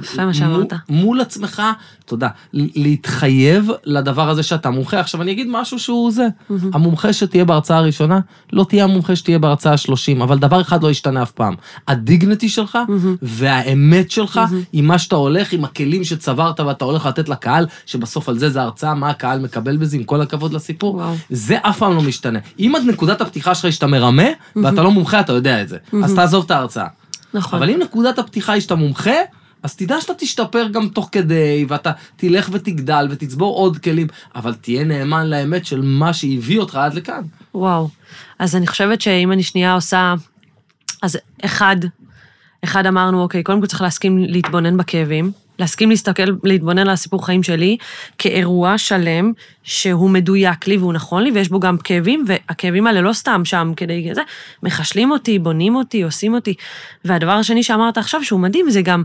מול, 0.50 0.66
מול 0.90 1.22
עצמך, 1.22 1.64
תודה, 2.06 2.28
להתחייב 2.54 3.70
לדבר 3.86 4.30
הזה 4.30 4.44
שאתה 4.44 4.70
מומחה. 4.70 5.00
עכשיו, 5.00 5.22
אני 5.22 5.32
אגיד 5.32 5.48
משהו 5.52 5.80
שהוא 5.80 6.12
זה. 6.12 6.28
Mm-hmm. 6.28 6.54
המומחה 6.74 7.14
שתהיה 7.14 7.46
בהרצאה 7.46 7.78
הראשונה, 7.78 8.20
לא 8.54 8.64
תהיה 8.70 8.84
המומחה 8.84 9.16
שתהיה 9.16 9.40
בהרצאה 9.40 9.74
השלושים, 9.74 10.22
אבל 10.22 10.38
דבר 10.38 10.62
אחד 10.62 10.84
לא 10.84 10.92
ישתנה 10.92 11.24
אף 11.24 11.32
פעם. 11.32 11.56
הדיגנטי 11.88 12.50
שלך 12.50 12.78
mm-hmm. 12.88 13.18
והאמת 13.22 14.12
שלך, 14.12 14.38
mm-hmm. 14.38 14.56
עם 14.74 14.86
מה 14.86 15.00
שאתה 15.00 15.16
הולך, 15.16 15.54
עם 15.54 15.66
הכלים 15.66 16.04
שצברת 16.04 16.60
ואתה 16.60 16.86
הולך 16.86 17.06
לתת 17.06 17.30
לקהל, 17.30 17.66
שבסוף 17.86 18.30
על 18.30 18.38
זה 18.38 18.50
זה 18.50 18.62
הרצאה, 18.62 18.94
מה 18.94 19.10
הקהל 19.10 19.40
מקבל 19.40 19.78
בזה, 19.78 19.98
עם 19.98 20.04
כל 20.04 20.22
הכבוד 20.22 20.54
לסיפור. 20.54 20.96
וואו. 20.96 21.16
זה 21.48 21.58
אף 21.62 21.78
פעם 21.78 21.96
לא 21.96 22.02
משתנה. 22.02 22.40
אם 22.60 22.74
עד 22.76 22.84
נקודת 22.84 23.22
הפתיחה 23.22 23.56
שלך 23.56 23.66
היא 23.66 23.72
שאתה 23.72 23.88
מרמה, 23.88 24.28
ואתה 24.56 24.84
לא 24.84 24.92
מומחה, 24.92 25.20
אתה 25.20 25.34
יודע 25.34 25.62
את 25.62 25.70
זה. 25.70 25.78
אז 26.04 26.16
תעזוב 26.16 26.46
את 26.46 26.52
ההרצאה. 26.52 26.88
נכון. 27.34 27.60
אבל 27.60 27.70
אם 27.70 27.80
נקודת 27.80 28.20
הפתיחה 28.20 28.54
היא 28.54 28.62
שאתה 28.62 28.76
מומחה, 28.76 29.16
אז 29.64 29.76
תדע 29.76 30.02
שאתה 30.02 30.14
תשתפר 30.14 30.68
גם 30.68 30.88
תוך 30.88 31.10
כדי, 31.12 31.66
ואתה 31.68 31.92
תלך 32.16 32.50
ותגדל 32.52 33.08
ותצבור 33.10 33.56
עוד 33.56 33.78
כלים, 33.78 34.08
אבל 34.36 34.54
תהיה 34.54 34.84
נאמן 34.84 35.30
לאמת 35.30 35.66
של 35.66 35.82
מה 35.82 36.14
שהביא 36.14 36.60
אותך 36.60 36.76
עד 36.76 36.94
לכאן. 36.94 37.22
וואו. 37.54 37.90
אז 38.40 38.56
אני 38.56 38.68
חושבת 38.68 39.02
שאם 39.02 39.32
אני 39.32 39.44
שנייה 39.44 39.74
עושה... 39.74 40.14
אז 41.02 41.18
אחד, 41.46 41.76
אחד 42.64 42.86
אמרנו, 42.86 43.22
אוקיי, 43.22 43.44
קודם 43.44 43.62
כל 43.62 43.68
צריך 43.68 43.82
להסכים 43.82 44.18
להתבונן 44.18 44.78
בכאבים, 44.78 45.32
להסכים 45.60 45.90
להסתכל, 45.90 46.24
להתבונן 46.44 46.80
על 46.80 46.90
הסיפור 46.90 47.26
חיים 47.26 47.44
שלי 47.44 47.78
כאירוע 48.18 48.78
שלם 48.78 49.32
שהוא 49.64 50.10
מדויק 50.10 50.68
לי 50.68 50.78
והוא 50.78 50.94
נכון 50.94 51.24
לי, 51.24 51.32
ויש 51.32 51.50
בו 51.50 51.60
גם 51.60 51.78
כאבים, 51.78 52.26
והכאבים 52.28 52.88
האלה 52.88 53.02
לא 53.02 53.14
סתם 53.14 53.46
שם 53.46 53.72
כדי 53.78 54.10
זה, 54.14 54.22
מחשלים 54.64 55.12
אותי, 55.12 55.40
בונים 55.40 55.76
אותי, 55.76 56.02
עושים 56.02 56.34
אותי. 56.34 56.54
והדבר 57.06 57.32
השני 57.32 57.64
שאמרת 57.64 57.98
עכשיו, 57.98 58.24
שהוא 58.24 58.40
מדהים, 58.40 58.70
זה 58.70 58.82
גם 58.82 59.04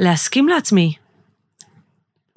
להסכים 0.00 0.48
לעצמי, 0.48 0.92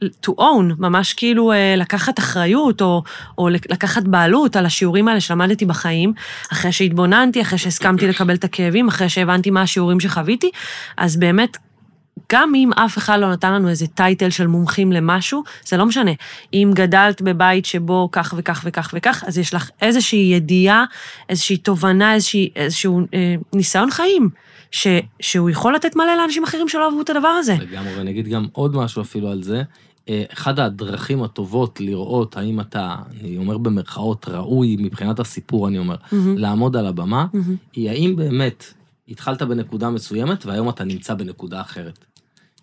to 0.04 0.30
own, 0.40 0.74
ממש 0.80 1.14
כאילו 1.14 1.52
אה, 1.52 1.76
לקחת 1.78 2.20
אחריות 2.20 2.82
או, 2.82 3.04
או 3.38 3.50
לקחת 3.50 4.04
בעלות 4.04 4.56
על 4.56 4.66
השיעורים 4.66 5.08
האלה 5.08 5.20
שלמדתי 5.20 5.66
בחיים, 5.66 6.14
אחרי 6.52 6.72
שהתבוננתי, 6.72 7.42
אחרי 7.42 7.58
שהסכמתי 7.58 8.08
לקבל 8.08 8.36
את 8.36 8.44
הכאבים, 8.44 8.88
אחרי 8.88 9.10
שהבנתי 9.10 9.50
מה 9.50 9.62
השיעורים 9.62 10.00
שחוויתי, 10.00 10.52
אז 10.98 11.18
באמת, 11.18 11.58
גם 12.32 12.56
אם 12.56 12.70
אף 12.76 12.98
אחד 12.98 13.20
לא 13.20 13.32
נתן 13.32 13.54
לנו 13.54 13.70
איזה 13.70 13.88
טייטל 13.88 14.30
של 14.30 14.48
מומחים 14.48 14.92
למשהו, 14.92 15.44
זה 15.66 15.78
לא 15.78 15.86
משנה. 15.86 16.12
אם 16.54 16.72
גדלת 16.74 17.22
בבית 17.22 17.66
שבו 17.66 18.10
כך 18.12 18.34
וכך 18.38 18.64
וכך 18.66 18.94
וכך, 18.98 19.24
אז 19.28 19.38
יש 19.38 19.54
לך 19.54 19.70
איזושהי 19.82 20.32
ידיעה, 20.36 20.86
איזושהי 21.30 21.58
תובנה, 21.58 22.14
איזושהי, 22.14 22.50
איזשהו 22.56 23.02
אה, 23.14 23.36
ניסיון 23.54 23.92
חיים. 23.92 24.30
ש, 24.72 24.88
שהוא 25.20 25.50
יכול 25.50 25.76
לתת 25.76 25.96
מלא 25.96 26.16
לאנשים 26.18 26.44
אחרים 26.44 26.70
שלא 26.70 26.86
אהבו 26.86 27.02
את 27.02 27.10
הדבר 27.10 27.28
הזה. 27.28 27.56
לגמרי, 27.60 27.96
ואני 27.98 28.12
אגיד 28.12 28.28
גם 28.28 28.48
עוד 28.52 28.76
משהו 28.76 29.02
אפילו 29.02 29.32
על 29.32 29.44
זה. 29.44 29.64
אה, 30.10 30.24
אחד 30.34 30.60
הדרכים 30.60 31.24
הטובות 31.24 31.80
לראות 31.80 32.38
האם 32.38 32.60
אתה, 32.60 32.96
אני 33.22 33.38
אומר 33.38 33.58
במרכאות, 33.58 34.26
ראוי 34.30 34.78
מבחינת 34.80 35.20
הסיפור, 35.20 35.68
אני 35.68 35.80
אומר, 35.80 35.96
mm-hmm. 35.96 36.16
לעמוד 36.36 36.78
על 36.78 36.88
הבמה, 36.88 37.26
mm-hmm. 37.34 37.38
היא 37.74 37.90
האם 37.90 38.16
באמת 38.16 38.74
התחלת 39.08 39.42
בנקודה 39.42 39.90
מסוימת 39.90 40.46
והיום 40.46 40.70
אתה 40.70 40.84
נמצא 40.84 41.14
בנקודה 41.14 41.62
אחרת. 41.62 42.06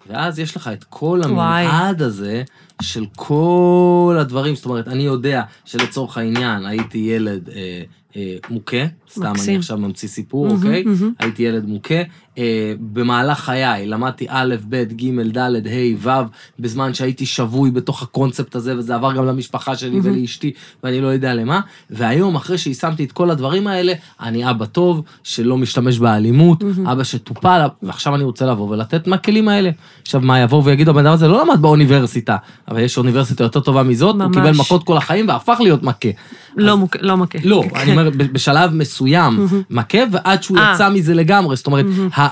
ואז 0.06 0.38
יש 0.38 0.56
לך 0.56 0.70
את 0.72 0.84
כל 0.84 1.20
המנעד 1.24 2.02
הזה 2.02 2.42
של 2.82 3.04
כל 3.16 4.16
הדברים, 4.20 4.54
זאת 4.54 4.64
אומרת, 4.64 4.88
אני 4.88 5.02
יודע 5.02 5.42
שלצורך 5.64 6.18
העניין 6.18 6.66
הייתי 6.66 6.98
ילד 6.98 7.48
אה, 7.48 7.82
אה, 8.16 8.36
מוכה, 8.50 8.76
סתם 9.10 9.30
מקסים. 9.30 9.54
אני 9.54 9.58
עכשיו 9.58 9.78
ממציא 9.78 10.08
סיפור, 10.08 10.48
mm-hmm, 10.48 10.52
אוקיי? 10.52 10.84
Mm-hmm. 10.84 11.04
הייתי 11.18 11.42
ילד 11.42 11.66
מוכה. 11.66 12.02
אה, 12.38 12.74
במהלך 12.92 13.38
חיי 13.38 13.86
למדתי 13.86 14.26
א', 14.28 14.54
ב', 14.68 14.82
ג', 14.82 15.38
ד', 15.38 15.66
ה', 15.66 16.08
ו', 16.08 16.10
בזמן 16.58 16.94
שהייתי 16.94 17.26
שבוי 17.26 17.70
בתוך 17.70 18.02
הקונספט 18.02 18.54
הזה, 18.54 18.78
וזה 18.78 18.94
עבר 18.94 19.12
גם 19.12 19.26
למשפחה 19.26 19.76
שלי 19.76 19.98
mm-hmm. 19.98 20.04
ולאשתי, 20.04 20.52
ואני 20.82 21.00
לא 21.00 21.06
יודע 21.06 21.34
למה. 21.34 21.60
והיום, 21.90 22.36
אחרי 22.36 22.58
שיישמתי 22.58 23.04
את 23.04 23.12
כל 23.12 23.30
הדברים 23.30 23.66
האלה, 23.66 23.92
אני 24.20 24.50
אבא 24.50 24.64
טוב, 24.64 25.02
שלא 25.22 25.58
משתמש 25.58 25.98
באלימות, 25.98 26.62
mm-hmm. 26.62 26.92
אבא 26.92 27.04
שטופל, 27.04 27.66
ועכשיו 27.82 28.14
אני 28.14 28.24
רוצה 28.24 28.46
לבוא 28.46 28.68
ולתת 28.68 29.06
מהכלים 29.06 29.48
האלה. 29.48 29.70
עכשיו, 30.02 30.20
מה 30.20 30.40
יבואו 30.40 30.64
ויגידו, 30.64 30.90
הבן 30.90 31.06
אדם 31.06 31.14
הזה 31.14 31.28
לא 31.28 31.44
למד 31.44 31.62
באוניברסיטה, 31.62 32.36
אבל 32.72 32.80
יש 32.80 32.98
אוניברסיטה 32.98 33.44
יותר 33.44 33.60
טובה 33.60 33.82
מזאת, 33.82 34.16
ממש. 34.16 34.24
הוא 34.24 34.34
קיבל 34.34 34.56
מכות 34.56 34.84
כל 34.84 34.96
החיים 34.96 35.28
והפך 35.28 35.56
להיות 35.60 35.82
מכה. 35.82 36.08
לא, 36.56 36.72
אז... 36.72 36.78
מוק... 36.78 36.96
לא 37.00 37.16
מכה. 37.16 37.38
לא, 37.44 37.64
אני 37.76 37.90
אומר, 37.90 38.10
בשלב 38.10 38.74
מסוים 38.74 39.46
מכה, 39.70 39.98
ועד 40.10 40.42
שהוא 40.42 40.58
אה. 40.58 40.72
יצא 40.74 40.90
מזה 40.90 41.14
לגמרי, 41.14 41.56
זאת 41.56 41.66
אומרת, 41.66 41.86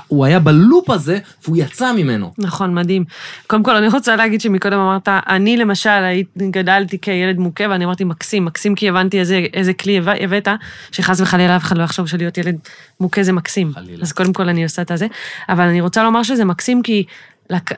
הוא 0.07 0.25
היה 0.25 0.39
בלופ 0.39 0.89
הזה, 0.89 1.19
והוא 1.43 1.57
יצא 1.57 1.93
ממנו. 1.93 2.33
נכון, 2.37 2.75
מדהים. 2.75 3.03
קודם 3.47 3.63
כל, 3.63 3.75
אני 3.75 3.87
רוצה 3.87 4.15
להגיד 4.15 4.41
שמקודם 4.41 4.79
אמרת, 4.79 5.07
אני 5.07 5.57
למשל 5.57 6.01
גדלתי 6.37 6.97
כילד 7.01 7.37
מוכה, 7.37 7.63
ואני 7.69 7.85
אמרתי, 7.85 8.03
מקסים, 8.03 8.45
מקסים 8.45 8.75
כי 8.75 8.89
הבנתי 8.89 9.19
איזה, 9.19 9.45
איזה 9.53 9.73
כלי 9.73 10.01
הבאת, 10.19 10.47
שחס 10.91 11.21
וחלילה 11.21 11.55
אף 11.55 11.63
אחד 11.63 11.77
לא 11.77 11.83
יחשוב 11.83 12.07
שלהיות 12.07 12.37
ילד 12.37 12.55
מוכה 12.99 13.23
זה 13.23 13.33
מקסים. 13.33 13.71
חלילה. 13.73 14.01
אז 14.01 14.11
קודם 14.11 14.33
כל 14.33 14.49
אני 14.49 14.63
עושה 14.63 14.81
את 14.81 14.91
הזה. 14.91 15.07
אבל 15.49 15.63
אני 15.63 15.81
רוצה 15.81 16.03
לומר 16.03 16.23
שזה 16.23 16.45
מקסים 16.45 16.81
כי 16.81 17.03
לק... 17.49 17.71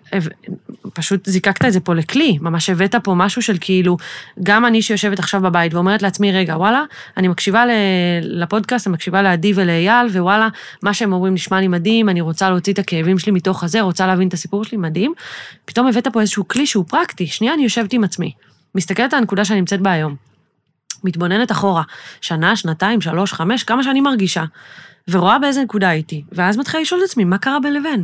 פשוט 0.94 1.30
זיקקת 1.30 1.66
את 1.66 1.74
זה 1.74 1.80
פה 1.80 1.94
לכלי, 1.94 2.38
ממש 2.42 2.70
הבאת 2.70 2.96
פה 2.96 3.14
משהו 3.14 3.42
של 3.42 3.58
כאילו, 3.62 3.98
גם 4.44 4.66
אני 4.66 4.82
שיושבת 4.82 5.20
עכשיו 5.20 5.42
בבית 5.42 5.74
ואומרת 5.74 6.02
לעצמי, 6.02 6.32
רגע, 6.32 6.58
וואלה, 6.58 6.84
אני 7.18 7.28
מקשיבה 7.28 7.64
לפודקאסט, 8.22 8.88
אני 8.88 8.94
מקשיבה 8.94 9.22
לעדי 9.22 9.54
ולאייל, 9.56 10.08
ווואלה, 10.08 10.48
מה 10.84 10.94
שהם 10.94 11.14
אומרים 11.14 11.34
נשמע 11.34 11.60
לי 11.60 11.68
מדהים, 11.68 12.10
אני 12.10 12.22
רוצה 12.22 12.50
להוציא 12.50 12.74
את 12.74 12.80
הכאבים 12.80 13.20
שלי 13.20 13.32
מתוך 13.32 13.64
הזה, 13.64 13.82
רוצה 13.82 14.08
להבין 14.08 14.28
את 14.28 14.34
הסיפור 14.34 14.64
שלי, 14.64 14.78
מדהים. 14.78 15.14
פתאום 15.66 15.88
הבאת 15.88 16.08
פה 16.08 16.22
איזשהו 16.22 16.48
כלי 16.48 16.68
שהוא 16.68 16.86
פרקטי, 16.88 17.28
שנייה 17.28 17.54
אני 17.54 17.64
יושבת 17.64 17.94
עם 17.94 18.04
עצמי, 18.04 18.32
מסתכלת 18.76 19.14
על 19.14 19.20
הנקודה 19.20 19.46
שאני 19.46 19.60
נמצאת 19.60 19.82
בה 19.82 19.92
היום, 19.92 20.16
מתבוננת 21.04 21.52
אחורה, 21.52 21.84
שנה, 22.22 22.56
שנתיים, 22.56 23.02
שלוש, 23.02 23.34
חמש, 23.34 23.64
כמה 23.64 23.84
שאני 23.84 24.02
מרגישה, 24.02 24.44
ורואה 25.08 25.40
באיזה 25.40 25.64
נקודה 25.64 25.90
הייתי, 25.90 26.24
ואז 26.32 26.58
מתחילה 26.58 26.82
לשאול 26.82 27.02
את 27.04 27.10
עצמי, 27.10 27.24
מה 27.24 27.38
קרה 27.38 27.60
בין 27.60 27.74
לבין? 27.74 28.04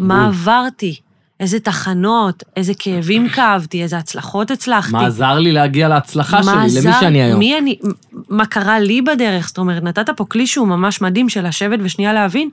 מה 0.00 0.26
עברתי, 0.26 0.96
איזה 1.40 1.60
תחנות, 1.60 2.42
איזה 2.56 2.72
כאבים 2.78 3.28
כאבתי, 3.28 3.82
איזה 3.82 3.98
הצלחות 3.98 4.50
הצלחתי. 4.50 4.92
מה 4.92 5.06
עזר 5.06 5.38
לי 5.38 5.52
להגיע 5.52 5.88
להצלחה 5.88 6.42
שלי, 6.42 6.52
למי 6.52 6.92
שאני 7.00 7.22
היום. 7.22 7.38
מי 7.38 7.58
אני, 7.58 7.78
מה 8.28 8.46
קרה 8.46 8.80
לי 8.80 9.02
בדרך, 9.02 9.48
זאת 9.48 9.58
אומרת, 9.58 9.82
נתת 9.82 10.10
פה 10.10 10.24
כלי 10.24 10.46
שהוא 10.46 10.68
ממש 10.68 11.00
מדהים 11.00 11.28
של 11.28 11.46
לשבת 11.46 11.78
ושנייה 11.82 12.12
להבין, 12.12 12.48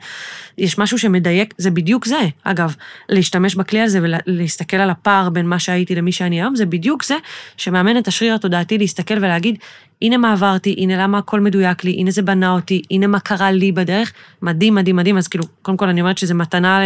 יש 0.57 0.77
משהו 0.77 0.97
שמדייק, 0.97 1.53
זה 1.57 1.71
בדיוק 1.71 2.05
זה. 2.05 2.27
אגב, 2.43 2.75
להשתמש 3.09 3.55
בכלי 3.55 3.81
הזה 3.81 3.99
ולהסתכל 4.01 4.77
על 4.77 4.89
הפער 4.89 5.29
בין 5.29 5.45
מה 5.45 5.59
שהייתי 5.59 5.95
למי 5.95 6.11
שאני 6.11 6.41
היום, 6.41 6.55
זה 6.55 6.65
בדיוק 6.65 7.03
זה 7.03 7.15
שמאמן 7.57 7.97
את 7.97 8.07
השריר 8.07 8.35
התודעתי 8.35 8.77
להסתכל 8.77 9.17
ולהגיד, 9.17 9.57
הנה 10.01 10.17
מה 10.17 10.31
עברתי, 10.31 10.75
הנה 10.77 11.03
למה 11.03 11.17
הכל 11.17 11.39
מדויק 11.39 11.83
לי, 11.83 11.91
הנה 11.91 12.11
זה 12.11 12.21
בנה 12.21 12.51
אותי, 12.51 12.81
הנה 12.91 13.07
מה 13.07 13.19
קרה 13.19 13.51
לי 13.51 13.71
בדרך. 13.71 14.13
מדהים, 14.41 14.75
מדהים, 14.75 14.95
מדהים. 14.95 15.17
אז 15.17 15.27
כאילו, 15.27 15.43
קודם 15.61 15.77
כל 15.77 15.89
אני 15.89 16.01
אומרת 16.01 16.17
שזה 16.17 16.33
מתנה 16.33 16.79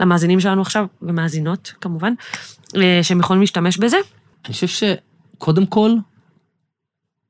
למאזינים 0.00 0.40
שלנו 0.40 0.62
עכשיו, 0.62 0.86
ומאזינות 1.02 1.72
כמובן, 1.80 2.12
אה, 2.76 3.00
שהם 3.02 3.20
יכולים 3.20 3.40
להשתמש 3.40 3.78
בזה. 3.78 3.96
אני 4.46 4.54
חושב 4.54 4.66
שקודם 4.66 5.66
כל, 5.66 5.92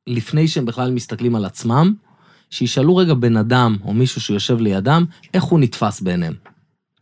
לפני 0.06 0.48
שהם 0.48 0.66
בכלל 0.66 0.90
מסתכלים 0.90 1.36
על 1.36 1.44
עצמם, 1.44 1.94
שישאלו 2.50 2.96
רגע 2.96 3.14
בן 3.14 3.36
אדם 3.36 3.76
או 3.84 3.94
מישהו 3.94 4.20
שיושב 4.20 4.60
לידם, 4.60 5.04
איך 5.34 5.44
הוא 5.44 5.60
נתפס 5.60 6.00
בעיניהם. 6.00 6.34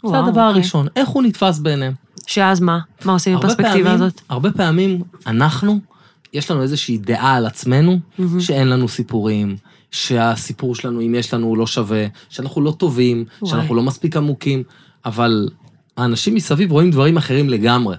זה 0.06 0.18
הדבר 0.18 0.28
אוקיי. 0.28 0.42
הראשון, 0.42 0.86
איך 0.96 1.08
הוא 1.08 1.22
נתפס 1.22 1.58
בעיניהם. 1.58 1.92
שאז 2.26 2.60
מה? 2.60 2.78
מה 3.04 3.12
עושים 3.12 3.32
עם 3.32 3.38
הפרספקטיבה 3.38 3.92
הזאת? 3.92 4.20
הרבה 4.28 4.52
פעמים 4.52 5.02
אנחנו 5.26 5.80
יש 6.32 6.50
לנו 6.50 6.62
איזושהי 6.62 6.98
דעה 6.98 7.34
על 7.34 7.46
עצמנו, 7.46 7.98
mm-hmm. 7.98 8.22
שאין 8.40 8.68
לנו 8.68 8.88
סיפורים, 8.88 9.56
שהסיפור 9.90 10.74
שלנו, 10.74 11.00
אם 11.00 11.14
יש 11.14 11.34
לנו, 11.34 11.46
הוא 11.46 11.58
לא 11.58 11.66
שווה, 11.66 12.06
שאנחנו 12.28 12.60
לא 12.60 12.74
טובים, 12.78 13.24
וואי. 13.42 13.50
שאנחנו 13.50 13.74
לא 13.74 13.82
מספיק 13.82 14.16
עמוקים, 14.16 14.62
אבל 15.04 15.48
האנשים 15.96 16.34
מסביב 16.34 16.72
רואים 16.72 16.90
דברים 16.90 17.16
אחרים 17.16 17.48
לגמרי. 17.48 17.96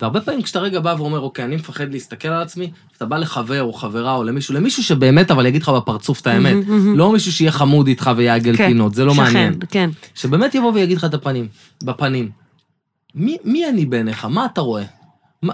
והרבה 0.00 0.20
פעמים 0.20 0.42
כשאתה 0.42 0.58
רגע 0.58 0.80
בא 0.80 0.94
ואומר, 0.98 1.20
אוקיי, 1.20 1.44
אני 1.44 1.56
מפחד 1.56 1.92
להסתכל 1.92 2.28
על 2.28 2.42
עצמי, 2.42 2.70
אתה 2.96 3.04
בא 3.04 3.16
לחבר 3.16 3.62
או 3.62 3.72
חברה 3.72 4.14
או 4.14 4.24
למישהו, 4.24 4.54
למישהו 4.54 4.82
שבאמת 4.82 5.30
אבל 5.30 5.46
יגיד 5.46 5.62
לך 5.62 5.68
בפרצוף 5.68 6.20
את 6.20 6.26
האמת. 6.26 6.54
Mm-hmm, 6.54 6.68
mm-hmm. 6.68 6.96
לא 6.96 7.12
מישהו 7.12 7.32
שיהיה 7.32 7.52
חמוד 7.52 7.86
איתך 7.86 8.10
ויעגל 8.16 8.56
כן, 8.56 8.66
פינות, 8.66 8.94
זה 8.94 9.04
לא 9.04 9.14
שכן, 9.14 9.22
מעניין. 9.22 9.58
כן. 9.70 9.90
שבאמת 10.14 10.54
יבוא 10.54 10.72
ויגיד 10.72 10.96
לך 10.96 11.04
את 11.04 11.14
הפנים, 11.14 11.48
בפנים. 11.84 12.30
מי, 13.14 13.36
מי 13.44 13.68
אני 13.68 13.86
בעיניך? 13.86 14.24
מה 14.24 14.46
אתה 14.46 14.60
רואה? 14.60 14.84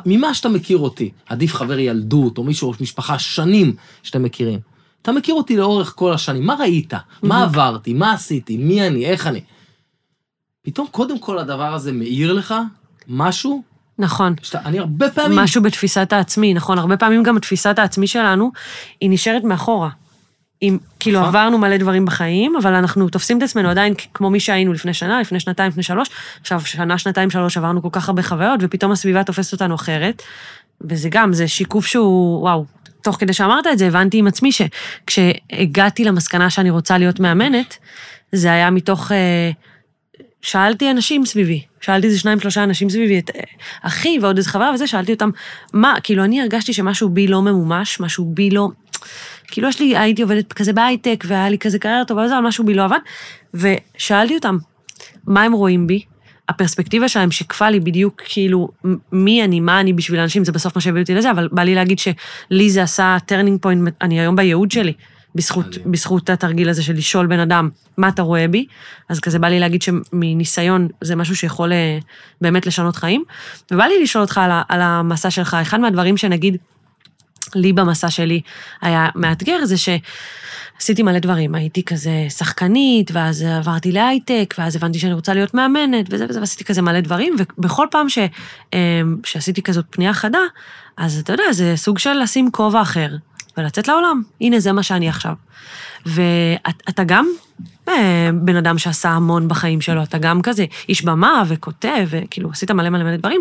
ממה 0.07 0.35
שאתה 0.35 0.48
מכיר 0.48 0.78
אותי, 0.78 1.11
עדיף 1.26 1.55
חבר 1.55 1.78
ילדות 1.78 2.38
או 2.38 2.44
מישהו, 2.44 2.72
משפחה, 2.81 3.18
שנים 3.18 3.74
שאתם 4.02 4.22
מכירים. 4.22 4.61
אתה 5.02 5.12
מכיר 5.12 5.35
אותי 5.35 5.57
לאורך 5.57 5.92
כל 5.96 6.12
השנים, 6.12 6.46
מה 6.46 6.55
ראית? 6.55 6.92
מה 7.22 7.42
עברתי? 7.42 7.94
מה 7.94 8.12
עשיתי? 8.12 8.57
מי 8.57 8.87
אני? 8.87 9.07
איך 9.07 9.26
אני? 9.26 9.40
פתאום 10.62 10.87
קודם 10.90 11.18
כל 11.18 11.38
הדבר 11.38 11.74
הזה 11.74 11.92
מאיר 11.92 12.33
לך 12.33 12.55
משהו. 13.09 13.62
נכון. 13.98 14.35
שאתה, 14.42 14.61
אני 14.64 14.78
הרבה 14.78 15.11
פעמים... 15.11 15.38
משהו 15.38 15.62
בתפיסת 15.62 16.12
העצמי, 16.12 16.55
נכון. 16.55 16.78
הרבה 16.78 16.96
פעמים 16.96 17.22
גם 17.22 17.38
תפיסת 17.38 17.78
העצמי 17.78 18.07
שלנו, 18.07 18.52
היא 19.00 19.11
נשארת 19.11 19.44
מאחורה. 19.44 19.88
עם, 20.64 20.79
כאילו 21.01 21.20
נכון. 21.20 21.29
עברנו 21.29 21.59
מלא 21.59 21.77
דברים 21.77 22.05
בחיים, 22.05 22.57
אבל 22.57 22.75
אנחנו 22.75 23.09
תופסים 23.09 23.38
את 23.38 23.42
עצמנו 23.42 23.68
עדיין 23.68 23.94
כמו 24.14 24.31
מי 24.31 24.40
שהיינו 24.40 24.72
לפני 24.72 24.94
שנה, 24.94 25.20
לפני 25.20 25.40
שנתיים, 25.40 25.68
לפני 25.68 25.83
שלוש. 25.83 26.09
עכשיו, 26.40 26.61
שנה, 26.61 26.98
שנתיים, 26.98 27.31
שלוש 27.31 27.57
עברנו 27.57 27.83
כל 27.83 27.88
כך 27.92 28.09
הרבה 28.09 28.22
חוויות, 28.22 28.61
ופתאום 28.62 28.92
הסביבה 28.92 29.25
תופסת 29.25 29.53
אותנו 29.53 29.75
אחרת. 29.75 30.22
וזה 30.81 31.09
גם, 31.12 31.33
זה 31.33 31.48
שיקוף 31.48 31.87
שהוא, 31.87 32.42
וואו, 32.42 32.64
תוך 33.03 33.16
כדי 33.16 33.33
שאמרת 33.33 33.66
את 33.66 33.79
זה, 33.79 33.87
הבנתי 33.87 34.18
עם 34.18 34.27
עצמי 34.27 34.51
שכשהגעתי 34.53 36.05
למסקנה 36.05 36.51
שאני 36.51 36.70
רוצה 36.70 36.99
להיות 36.99 37.20
מאמנת, 37.20 37.76
זה 38.32 38.53
היה 38.53 38.70
מתוך... 38.70 39.12
אה, 39.12 39.51
שאלתי 40.43 40.90
אנשים 40.90 41.26
סביבי, 41.26 41.62
שאלתי 41.80 42.07
איזה 42.07 42.18
שניים, 42.18 42.40
שלושה 42.40 42.64
אנשים 42.64 42.90
סביבי, 42.90 43.18
את 43.18 43.30
אה, 43.36 43.40
אחי 43.82 44.18
ועוד 44.22 44.36
איזה 44.36 44.49
חברה 44.49 44.70
וזה, 44.74 44.86
שאלתי 44.86 45.12
אותם, 45.12 45.30
מה, 45.72 45.95
כאילו, 46.03 46.24
אני 46.24 46.40
הרגשתי 46.40 46.72
שמשהו 46.72 47.09
בי 47.09 47.26
לא 47.26 47.43
ממומש, 47.43 48.01
משהו 48.01 48.24
בי 48.24 48.51
לא... 48.51 48.68
כאילו 49.49 49.68
יש 49.68 49.80
לי, 49.80 49.97
הייתי 49.97 50.22
עובדת 50.22 50.53
כזה 50.53 50.72
בהייטק, 50.72 51.24
והיה 51.26 51.49
לי 51.49 51.59
כזה 51.59 51.78
קריירה 51.78 52.05
טובה 52.05 52.22
וזה, 52.22 52.38
אבל 52.38 52.47
משהו 52.47 52.64
בי 52.64 52.74
לא 52.74 52.84
עבד, 52.84 52.99
ושאלתי 53.55 54.34
אותם, 54.34 54.59
מה 55.26 55.43
הם 55.43 55.53
רואים 55.53 55.86
בי? 55.86 56.03
הפרספקטיבה 56.49 57.09
שלהם 57.09 57.30
שיקפה 57.30 57.70
לי 57.70 57.80
בדיוק 57.80 58.22
כאילו 58.24 58.68
מי 59.12 59.45
אני, 59.45 59.61
מה 59.61 59.80
אני 59.80 59.93
בשביל 59.93 60.20
אנשים, 60.20 60.45
זה 60.45 60.53
בסוף 60.53 60.76
מה 60.76 60.80
שהביא 60.80 61.01
אותי 61.01 61.14
לזה, 61.14 61.30
אבל 61.30 61.49
בא 61.53 61.62
לי 61.62 61.74
להגיד 61.74 61.99
שלי 61.99 62.70
זה 62.70 62.82
עשה 62.82 63.16
turning 63.26 63.61
point, 63.61 63.95
אני 64.01 64.20
היום 64.20 64.36
בייעוד 64.36 64.70
שלי. 64.70 64.93
בזכות, 65.35 65.78
בזכות 65.87 66.30
התרגיל 66.30 66.68
הזה 66.68 66.83
של 66.83 66.93
לשאול 66.93 67.26
בן 67.26 67.39
אדם, 67.39 67.68
מה 67.97 68.09
אתה 68.09 68.22
רואה 68.22 68.49
בי? 68.49 68.66
אז 69.09 69.20
כזה 69.20 69.39
בא 69.39 69.49
לי 69.49 69.61
להגיד 69.61 69.83
שמניסיון 69.83 70.89
זה 71.01 71.16
משהו 71.16 71.37
שיכול 71.37 71.72
אה, 71.72 71.99
באמת 72.41 72.66
לשנות 72.66 72.97
חיים. 72.97 73.24
ובא 73.70 73.85
לי 73.85 74.03
לשאול 74.03 74.22
אותך 74.22 74.39
על, 74.39 74.51
על 74.68 74.80
המסע 74.80 75.30
שלך, 75.30 75.57
אחד 75.62 75.80
מהדברים 75.80 76.16
שנגיד 76.16 76.57
לי 77.55 77.72
במסע 77.72 78.11
שלי 78.11 78.41
היה 78.83 79.09
מאתגר, 79.14 79.64
זה 79.64 79.74
שעשיתי 79.76 81.03
מלא 81.03 81.18
דברים, 81.18 81.55
הייתי 81.55 81.83
כזה 81.83 82.26
שחקנית, 82.28 83.11
ואז 83.12 83.43
עברתי 83.43 83.93
להייטק, 83.93 84.55
ואז 84.59 84.76
הבנתי 84.76 84.99
שאני 84.99 85.12
רוצה 85.12 85.35
להיות 85.35 85.55
מאמנת, 85.55 86.07
וזה 86.11 86.26
וזה, 86.28 86.41
ועשיתי 86.41 86.64
כזה 86.64 86.83
מלא 86.83 87.01
דברים, 87.01 87.37
ובכל 87.59 87.87
פעם 87.91 88.09
ש, 88.09 88.18
אה, 88.74 89.01
שעשיתי 89.24 89.62
כזאת 89.62 89.85
פנייה 89.91 90.14
חדה, 90.14 90.39
אז 90.97 91.18
אתה 91.18 91.33
יודע, 91.33 91.53
זה 91.53 91.72
סוג 91.76 91.99
של 91.99 92.12
לשים 92.12 92.51
כובע 92.51 92.83
אחר. 92.83 93.09
ולצאת 93.57 93.88
לעולם. 93.88 94.22
הנה, 94.40 94.61
זה 94.61 94.72
מה 94.72 94.82
שאני 94.82 95.09
עכשיו. 95.09 95.34
ואתה 96.07 97.05
גם 97.05 97.26
אה, 97.88 98.30
בן 98.34 98.57
אדם 98.57 98.78
שעשה 98.78 99.09
המון 99.09 99.48
בחיים 99.48 99.80
שלו, 99.80 100.03
אתה 100.03 100.18
גם 100.18 100.42
כזה 100.42 100.64
איש 100.88 101.05
במה 101.05 101.42
וכותב, 101.48 102.07
וכאילו 102.07 102.50
עשית 102.50 102.70
מלא 102.70 102.90
מלא 102.90 103.05
מלא 103.05 103.16
דברים, 103.16 103.40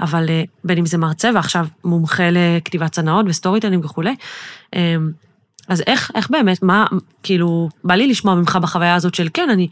אבל 0.00 0.26
אה, 0.28 0.42
בין 0.64 0.78
אם 0.78 0.86
זה 0.86 0.98
מרצה 0.98 1.30
ועכשיו 1.34 1.66
מומחה 1.84 2.22
לכתיבת 2.30 2.92
הרצאות 2.92 3.26
ו 3.28 3.60
storytelling 3.60 3.84
וכולי, 3.84 4.16
אה, 4.74 4.96
אז 5.68 5.82
איך, 5.86 6.10
איך 6.14 6.30
באמת, 6.30 6.62
מה, 6.62 6.86
כאילו, 7.22 7.68
בא 7.84 7.94
לי 7.94 8.06
לשמוע 8.06 8.34
ממך 8.34 8.58
בחוויה 8.62 8.94
הזאת 8.94 9.14
של 9.14 9.28
כן, 9.34 9.50
אני 9.50 9.68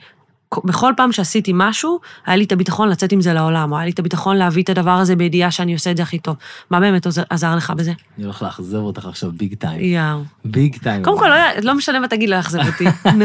בכל 0.65 0.93
פעם 0.97 1.13
שעשיתי 1.13 1.53
משהו, 1.55 2.01
היה 2.27 2.37
לי 2.37 2.45
את 2.45 2.53
הביטחון 2.53 2.89
לצאת 2.89 3.13
עם 3.13 3.21
זה 3.21 3.33
לעולם, 3.33 3.73
או 3.73 3.77
היה 3.77 3.85
לי 3.85 3.91
את 3.91 3.99
הביטחון 3.99 4.37
להביא 4.37 4.63
את 4.63 4.69
הדבר 4.69 4.91
הזה 4.91 5.17
בידיעה 5.17 5.51
שאני 5.51 5.73
עושה 5.73 5.91
את 5.91 5.97
זה 5.97 6.03
הכי 6.03 6.19
טוב. 6.19 6.37
מה 6.71 6.81
באמת 6.81 7.07
עזר, 7.07 7.23
עזר 7.31 7.57
לך 7.57 7.71
בזה? 7.77 7.93
אני 8.17 8.25
הולך 8.25 8.43
לאכזב 8.43 8.79
אותך 8.79 9.07
עכשיו 9.07 9.33
big 9.33 9.55
time. 9.55 9.81
יאו. 9.81 10.23
big 10.45 10.77
time. 10.83 11.05
קודם 11.05 11.19
כל, 11.19 11.29
לא, 11.29 11.37
לא 11.63 11.75
משנה 11.75 12.01
מה 12.01 12.09
תגיד, 12.09 12.29
לא 12.29 12.37
יאכזב 12.37 12.67
אותי. 12.67 12.85
אני 13.05 13.25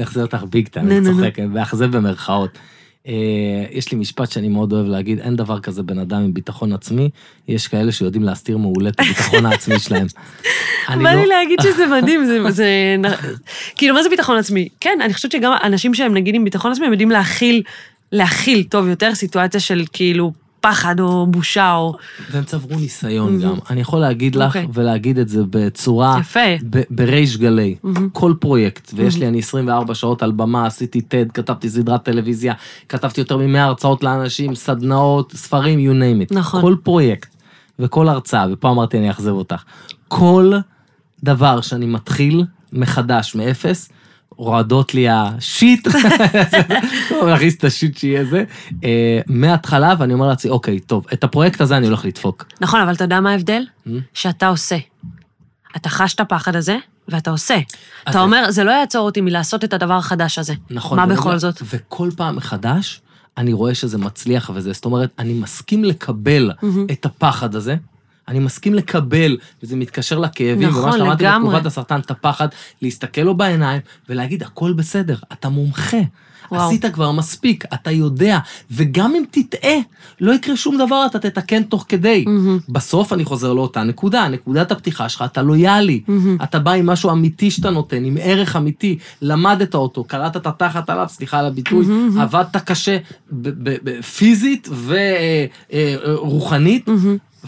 אאכזב 0.00 0.20
אותך 0.20 0.44
big 0.50 0.68
time, 0.68 0.86
אני 0.86 1.04
צוחק, 1.04 1.34
ואכזב 1.54 1.96
במרכאות. 1.96 2.58
אה, 3.08 3.64
יש 3.70 3.92
לי 3.92 3.98
משפט 3.98 4.30
שאני 4.30 4.48
מאוד 4.48 4.72
אוהב 4.72 4.86
להגיד, 4.86 5.20
אין 5.20 5.36
דבר 5.36 5.60
כזה 5.60 5.82
בן 5.82 5.98
אדם 5.98 6.20
עם 6.20 6.34
ביטחון 6.34 6.72
עצמי, 6.72 7.08
יש 7.48 7.68
כאלה 7.68 7.92
שיודעים 7.92 8.22
להסתיר 8.22 8.56
מעולה 8.56 8.88
את 8.88 9.00
הביטחון 9.00 9.46
העצמי 9.46 9.78
שלהם. 9.78 10.06
בא 10.88 10.94
לי 10.94 11.02
לא- 11.02 11.24
להגיד 11.24 11.58
שזה 11.62 11.86
מדהים, 11.96 12.50
זה... 12.50 12.96
כאילו, 13.76 13.94
מה 13.94 14.02
זה 14.02 14.08
ביטחון 14.08 14.38
עצמי? 14.38 14.68
כן, 14.80 14.98
אני 15.04 15.14
חושבת 15.14 15.32
שגם 15.32 15.52
אנשים 15.62 15.94
שהם 15.94 16.14
נגיד 16.14 16.34
עם 16.34 16.44
ביטחון 16.44 16.72
עצמי, 16.72 16.86
הם 16.86 16.92
יודעים 16.92 17.10
להכיל, 17.10 17.62
להכיל 18.12 18.62
טוב 18.62 18.88
יותר 18.88 19.14
סיטואציה 19.14 19.60
של 19.60 19.84
כאילו 19.92 20.32
פחד 20.62 21.00
או 21.00 21.26
בושה 21.26 21.74
או... 21.74 21.96
והם 22.30 22.44
צברו 22.44 22.76
ניסיון 22.76 23.40
גם. 23.40 23.54
אני 23.70 23.80
יכול 23.80 23.98
להגיד 24.00 24.34
לך 24.34 24.46
אוקיי. 24.46 24.66
ולהגיד 24.72 25.18
את 25.18 25.28
זה 25.28 25.42
בצורה... 25.50 26.16
יפה. 26.20 26.40
בריש 26.90 27.36
גלי. 27.36 27.76
כל 28.12 28.34
פרויקט, 28.40 28.92
ויש 28.94 29.16
לי 29.16 29.28
אני 29.28 29.38
24 29.38 29.94
שעות 29.94 30.22
על 30.22 30.32
במה, 30.32 30.66
עשיתי 30.66 30.98
TED, 30.98 31.32
כתבתי 31.32 31.70
סדרת 31.70 32.02
טלוויזיה, 32.02 32.54
כתבתי 32.88 33.20
יותר 33.20 33.36
מ-100 33.36 33.58
הרצאות 33.58 34.02
לאנשים, 34.02 34.54
סדנאות, 34.54 35.32
ספרים, 35.32 35.78
you 35.78 35.92
name 35.92 36.30
it. 36.30 36.34
נכון. 36.34 36.60
כל 36.60 36.76
פרויקט 36.82 37.36
וכל 37.78 38.08
הרצאה, 38.08 38.46
ופה 38.52 38.70
אמרתי 38.70 38.98
אני 38.98 39.08
אאכזב 39.08 39.30
אותך. 39.30 39.62
כל 40.08 40.52
דבר 41.22 41.60
שאני 41.60 41.86
מתחיל 41.86 42.44
מחדש, 42.72 43.34
מאפס, 43.34 43.88
רועדות 44.42 44.94
לי 44.94 45.08
השיט, 45.08 45.88
להכניס 47.26 47.56
את 47.56 47.64
השיט 47.64 47.96
שיהיה 47.96 48.24
זה, 48.24 48.44
אה, 48.84 49.20
מההתחלה, 49.26 49.94
ואני 49.98 50.14
אומר 50.14 50.26
לעצמי, 50.26 50.50
אוקיי, 50.50 50.80
טוב, 50.80 51.06
את 51.12 51.24
הפרויקט 51.24 51.60
הזה 51.60 51.76
אני 51.76 51.86
הולך 51.86 52.04
לדפוק. 52.04 52.44
נכון, 52.60 52.80
אבל 52.80 52.94
אתה 52.94 53.04
יודע 53.04 53.20
מה 53.20 53.30
ההבדל? 53.30 53.62
Hmm? 53.86 53.90
שאתה 54.14 54.48
עושה. 54.48 54.76
אתה 55.76 55.88
חש 55.88 56.14
את 56.14 56.20
הפחד 56.20 56.56
הזה, 56.56 56.76
ואתה 57.08 57.30
עושה. 57.30 57.58
אתה 58.08 58.20
אומר, 58.20 58.50
זה 58.50 58.64
לא 58.64 58.70
יעצור 58.70 59.04
אותי 59.04 59.20
מלעשות 59.20 59.64
את 59.64 59.72
הדבר 59.72 59.94
החדש 59.94 60.38
הזה. 60.38 60.54
נכון. 60.70 60.98
מה 60.98 61.06
בכל 61.06 61.38
זאת? 61.38 61.62
וכל 61.70 62.10
פעם 62.16 62.36
מחדש, 62.36 63.00
אני 63.38 63.52
רואה 63.52 63.74
שזה 63.74 63.98
מצליח 63.98 64.50
וזה, 64.54 64.72
זאת 64.72 64.84
אומרת, 64.84 65.10
אני 65.18 65.32
מסכים 65.32 65.84
לקבל 65.84 66.50
את 66.92 67.06
הפחד 67.06 67.54
הזה, 67.54 67.76
אני 68.28 68.38
מסכים 68.38 68.74
לקבל, 68.74 69.36
וזה 69.62 69.76
מתקשר 69.76 70.18
לכאבים, 70.18 70.68
נכון, 70.68 70.82
ומה 70.82 70.92
שלמדתי 70.92 71.24
בתקופת 71.24 71.66
הסרטן, 71.66 72.00
את 72.00 72.10
הפחד, 72.10 72.48
להסתכל 72.82 73.20
לו 73.20 73.34
בעיניים 73.34 73.80
ולהגיד, 74.08 74.42
הכל 74.42 74.72
בסדר, 74.72 75.16
אתה 75.32 75.48
מומחה. 75.48 76.00
וואו. 76.52 76.68
עשית 76.68 76.86
כבר 76.86 77.12
מספיק, 77.12 77.64
אתה 77.74 77.90
יודע, 77.90 78.38
וגם 78.70 79.14
אם 79.14 79.22
תטעה, 79.30 79.76
לא 80.20 80.32
יקרה 80.32 80.56
שום 80.56 80.78
דבר, 80.78 81.06
אתה 81.06 81.18
תתקן 81.18 81.62
תוך 81.62 81.84
כדי. 81.88 82.24
Mm-hmm. 82.26 82.62
בסוף 82.68 83.12
אני 83.12 83.24
חוזר 83.24 83.52
לאותה 83.52 83.82
נקודה, 83.82 84.28
נקודת 84.28 84.72
הפתיחה 84.72 85.08
שלך, 85.08 85.24
אתה 85.26 85.42
לויאלי. 85.42 86.00
Mm-hmm. 86.06 86.44
אתה 86.44 86.58
בא 86.58 86.72
עם 86.72 86.86
משהו 86.86 87.10
אמיתי 87.10 87.50
שאתה 87.50 87.70
נותן, 87.70 88.04
עם 88.04 88.16
ערך 88.20 88.56
אמיתי, 88.56 88.98
למדת 89.22 89.74
אותו, 89.74 90.04
קראת 90.04 90.36
את 90.36 90.46
התחת 90.46 90.90
עליו, 90.90 91.06
סליחה 91.08 91.38
על 91.38 91.46
הביטוי, 91.46 91.86
mm-hmm. 91.86 92.20
עבדת 92.20 92.56
קשה 92.56 92.98
פיזית 94.16 94.68
ורוחנית, 96.16 96.88
מממ-הממ. 96.88 97.46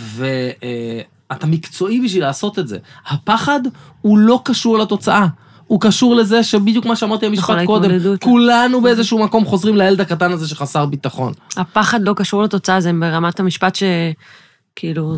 ואתה 1.31 1.47
מקצועי 1.47 2.01
בשביל 2.01 2.23
לעשות 2.23 2.59
את 2.59 2.69
זה. 2.69 2.79
הפחד 3.07 3.61
הוא 4.01 4.19
לא 4.19 4.41
קשור 4.45 4.79
לתוצאה. 4.79 5.27
הוא 5.67 5.81
קשור 5.81 6.15
לזה 6.15 6.43
שבדיוק 6.43 6.87
מה 6.87 6.97
שאמרתי 6.97 7.27
במשפט 7.27 7.57
קודם, 7.67 7.91
כולנו 8.21 8.81
באיזשהו 8.81 9.25
מקום 9.25 9.45
חוזרים 9.45 9.77
לילד 9.77 10.01
הקטן 10.01 10.33
הזה 10.33 10.49
שחסר 10.49 10.87
ביטחון. 10.87 11.33
הפחד 11.57 12.03
לא 12.03 12.15
קשור 12.17 12.43
לתוצאה, 12.43 12.81
זה 12.81 12.93
ברמת 13.01 13.41
המשפט 13.41 13.77
שכאילו, 13.77 15.17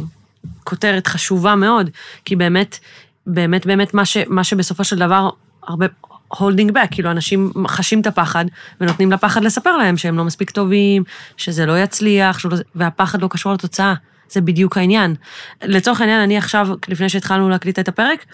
כותרת 0.65 1.07
חשובה 1.07 1.55
מאוד, 1.55 1.91
כי 2.25 2.37
באמת, 2.37 2.79
באמת, 3.27 3.67
באמת, 3.67 3.95
מה, 3.95 4.05
ש, 4.05 4.17
מה 4.27 4.45
שבסופו 4.45 4.85
של 4.85 4.99
דבר, 4.99 5.29
הרבה, 5.67 5.87
holding 6.29 6.71
back, 6.71 6.89
כאילו 6.91 7.11
אנשים 7.11 7.53
חשים 7.69 8.01
את 8.01 8.07
הפחד 8.07 8.45
ונותנים 8.81 9.13
לפחד 9.13 9.45
לספר 9.45 9.77
להם 9.77 9.97
שהם 9.97 10.17
לא 10.17 10.25
מספיק 10.25 10.51
טובים, 10.51 11.05
שזה 11.37 11.67
לא 11.67 11.79
יצליח, 11.79 12.39
שלא, 12.39 12.57
והפחד 12.75 13.23
לא 13.23 13.29
קשור 13.29 13.53
לתוצאה. 13.53 13.95
זה 14.31 14.41
בדיוק 14.41 14.77
העניין. 14.77 15.15
לצורך 15.63 16.01
העניין, 16.01 16.21
אני 16.21 16.39
עכשיו, 16.39 16.69
לפני 16.89 17.09
שהתחלנו 17.09 17.49
להקליט 17.49 17.79
את 17.79 17.89
הפרק, 17.89 18.25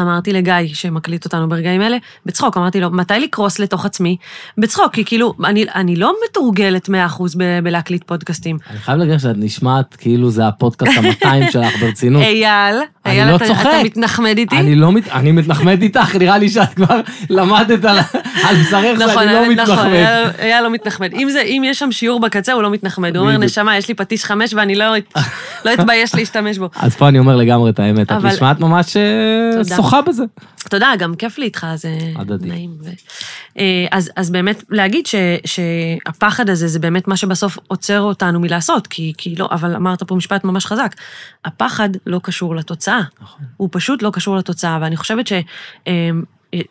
אמרתי 0.00 0.32
לגיא, 0.32 0.54
שמקליט 0.66 1.24
אותנו 1.24 1.48
ברגעים 1.48 1.82
אלה, 1.82 1.96
בצחוק, 2.26 2.56
אמרתי 2.56 2.80
לו, 2.80 2.90
מתי 2.90 3.14
לקרוס 3.20 3.58
לתוך 3.58 3.86
עצמי? 3.86 4.16
בצחוק, 4.58 4.92
כי 4.92 5.04
כאילו, 5.04 5.34
אני, 5.44 5.64
אני 5.74 5.96
לא 5.96 6.14
מתורגלת 6.28 6.88
100% 6.88 6.92
ב- 7.36 7.58
בלהקליט 7.64 8.04
פודקאסטים. 8.04 8.58
אני 8.70 8.78
חייב 8.78 8.98
להגיד 8.98 9.18
שאת 9.18 9.36
נשמעת 9.38 9.94
כאילו 9.94 10.30
זה 10.30 10.48
הפודקאסט 10.48 10.92
ה-200 10.98 11.50
שלך 11.50 11.80
ברצינות. 11.80 12.22
אייל, 12.22 12.76
אייל, 13.06 13.30
לא 13.30 13.36
אתה, 13.36 13.46
צוחק. 13.46 13.66
אתה 13.66 13.84
מתנחמד 13.84 14.38
איתי? 14.38 14.56
אני 14.56 14.76
לא 14.76 14.92
מת... 14.92 15.08
אני 15.08 15.32
מתנחמד 15.32 15.82
איתך, 15.82 16.16
נראה 16.16 16.38
לי 16.38 16.48
שאת 16.48 16.74
כבר 16.74 17.00
למדת 17.30 17.84
על, 17.84 17.98
על 18.44 18.56
בשרך 18.56 18.98
נכון, 19.00 19.24
שאני 19.24 19.34
לא 19.34 19.48
מתנחמד. 19.48 19.78
נכון, 19.78 19.92
אייל, 19.92 20.28
אייל 20.38 20.62
לא 20.62 20.70
מתנחמד. 20.70 21.12
אם, 21.12 21.28
זה, 21.30 21.40
אם 21.40 21.62
יש 21.66 21.78
שם 21.78 21.92
שיעור 21.92 22.20
בקצה, 22.20 22.52
הוא 22.52 22.62
לא 22.62 22.70
מתנחמד. 22.70 23.16
הוא 23.16 23.26
אומר, 23.26 23.38
נשמה, 23.38 23.76
יש 23.76 23.88
לי 23.88 23.94
פטיש 23.94 24.24
חמש 24.24 24.54
ואני 24.54 24.74
לא, 24.74 24.86
לא 25.64 25.74
אתבייש 25.74 26.14
להשתמש 26.14 26.58
בו. 26.58 26.68
אז 26.76 26.96
פה 26.96 27.08
אני 27.08 27.18
אומר 27.18 27.36
לגמרי 27.36 27.70
את 27.70 27.78
האמת, 27.78 28.12
את 28.12 28.24
נשמעת 28.24 28.60
ממש 28.60 28.96
אה, 28.96 29.64
שוחה 29.84 30.02
בזה. 30.02 30.24
תודה, 30.68 30.92
גם 30.98 31.14
כיף 31.14 31.38
לי 31.38 31.44
איתך, 31.44 31.66
זה 31.74 31.98
הדדי. 32.16 32.48
נעים. 32.48 32.76
ו... 32.80 32.90
אה, 33.58 33.86
אז, 33.90 34.10
אז 34.16 34.30
באמת 34.30 34.64
להגיד 34.70 35.06
ש, 35.06 35.14
שהפחד 35.44 36.50
הזה 36.50 36.68
זה 36.68 36.78
באמת 36.78 37.08
מה 37.08 37.16
שבסוף 37.16 37.58
עוצר 37.68 38.00
אותנו 38.00 38.40
מלעשות, 38.40 38.86
כי, 38.86 39.12
כי 39.18 39.34
לא, 39.34 39.48
אבל 39.50 39.76
אמרת 39.76 40.02
פה 40.02 40.14
משפט 40.14 40.44
ממש 40.44 40.66
חזק, 40.66 40.94
הפחד 41.44 41.88
לא 42.06 42.20
קשור 42.22 42.56
לתוצאה. 42.56 43.00
נכון. 43.20 43.44
הוא 43.56 43.68
פשוט 43.72 44.02
לא 44.02 44.10
קשור 44.10 44.36
לתוצאה, 44.36 44.78
ואני 44.80 44.96
חושבת 44.96 45.26
שיש 45.26 45.44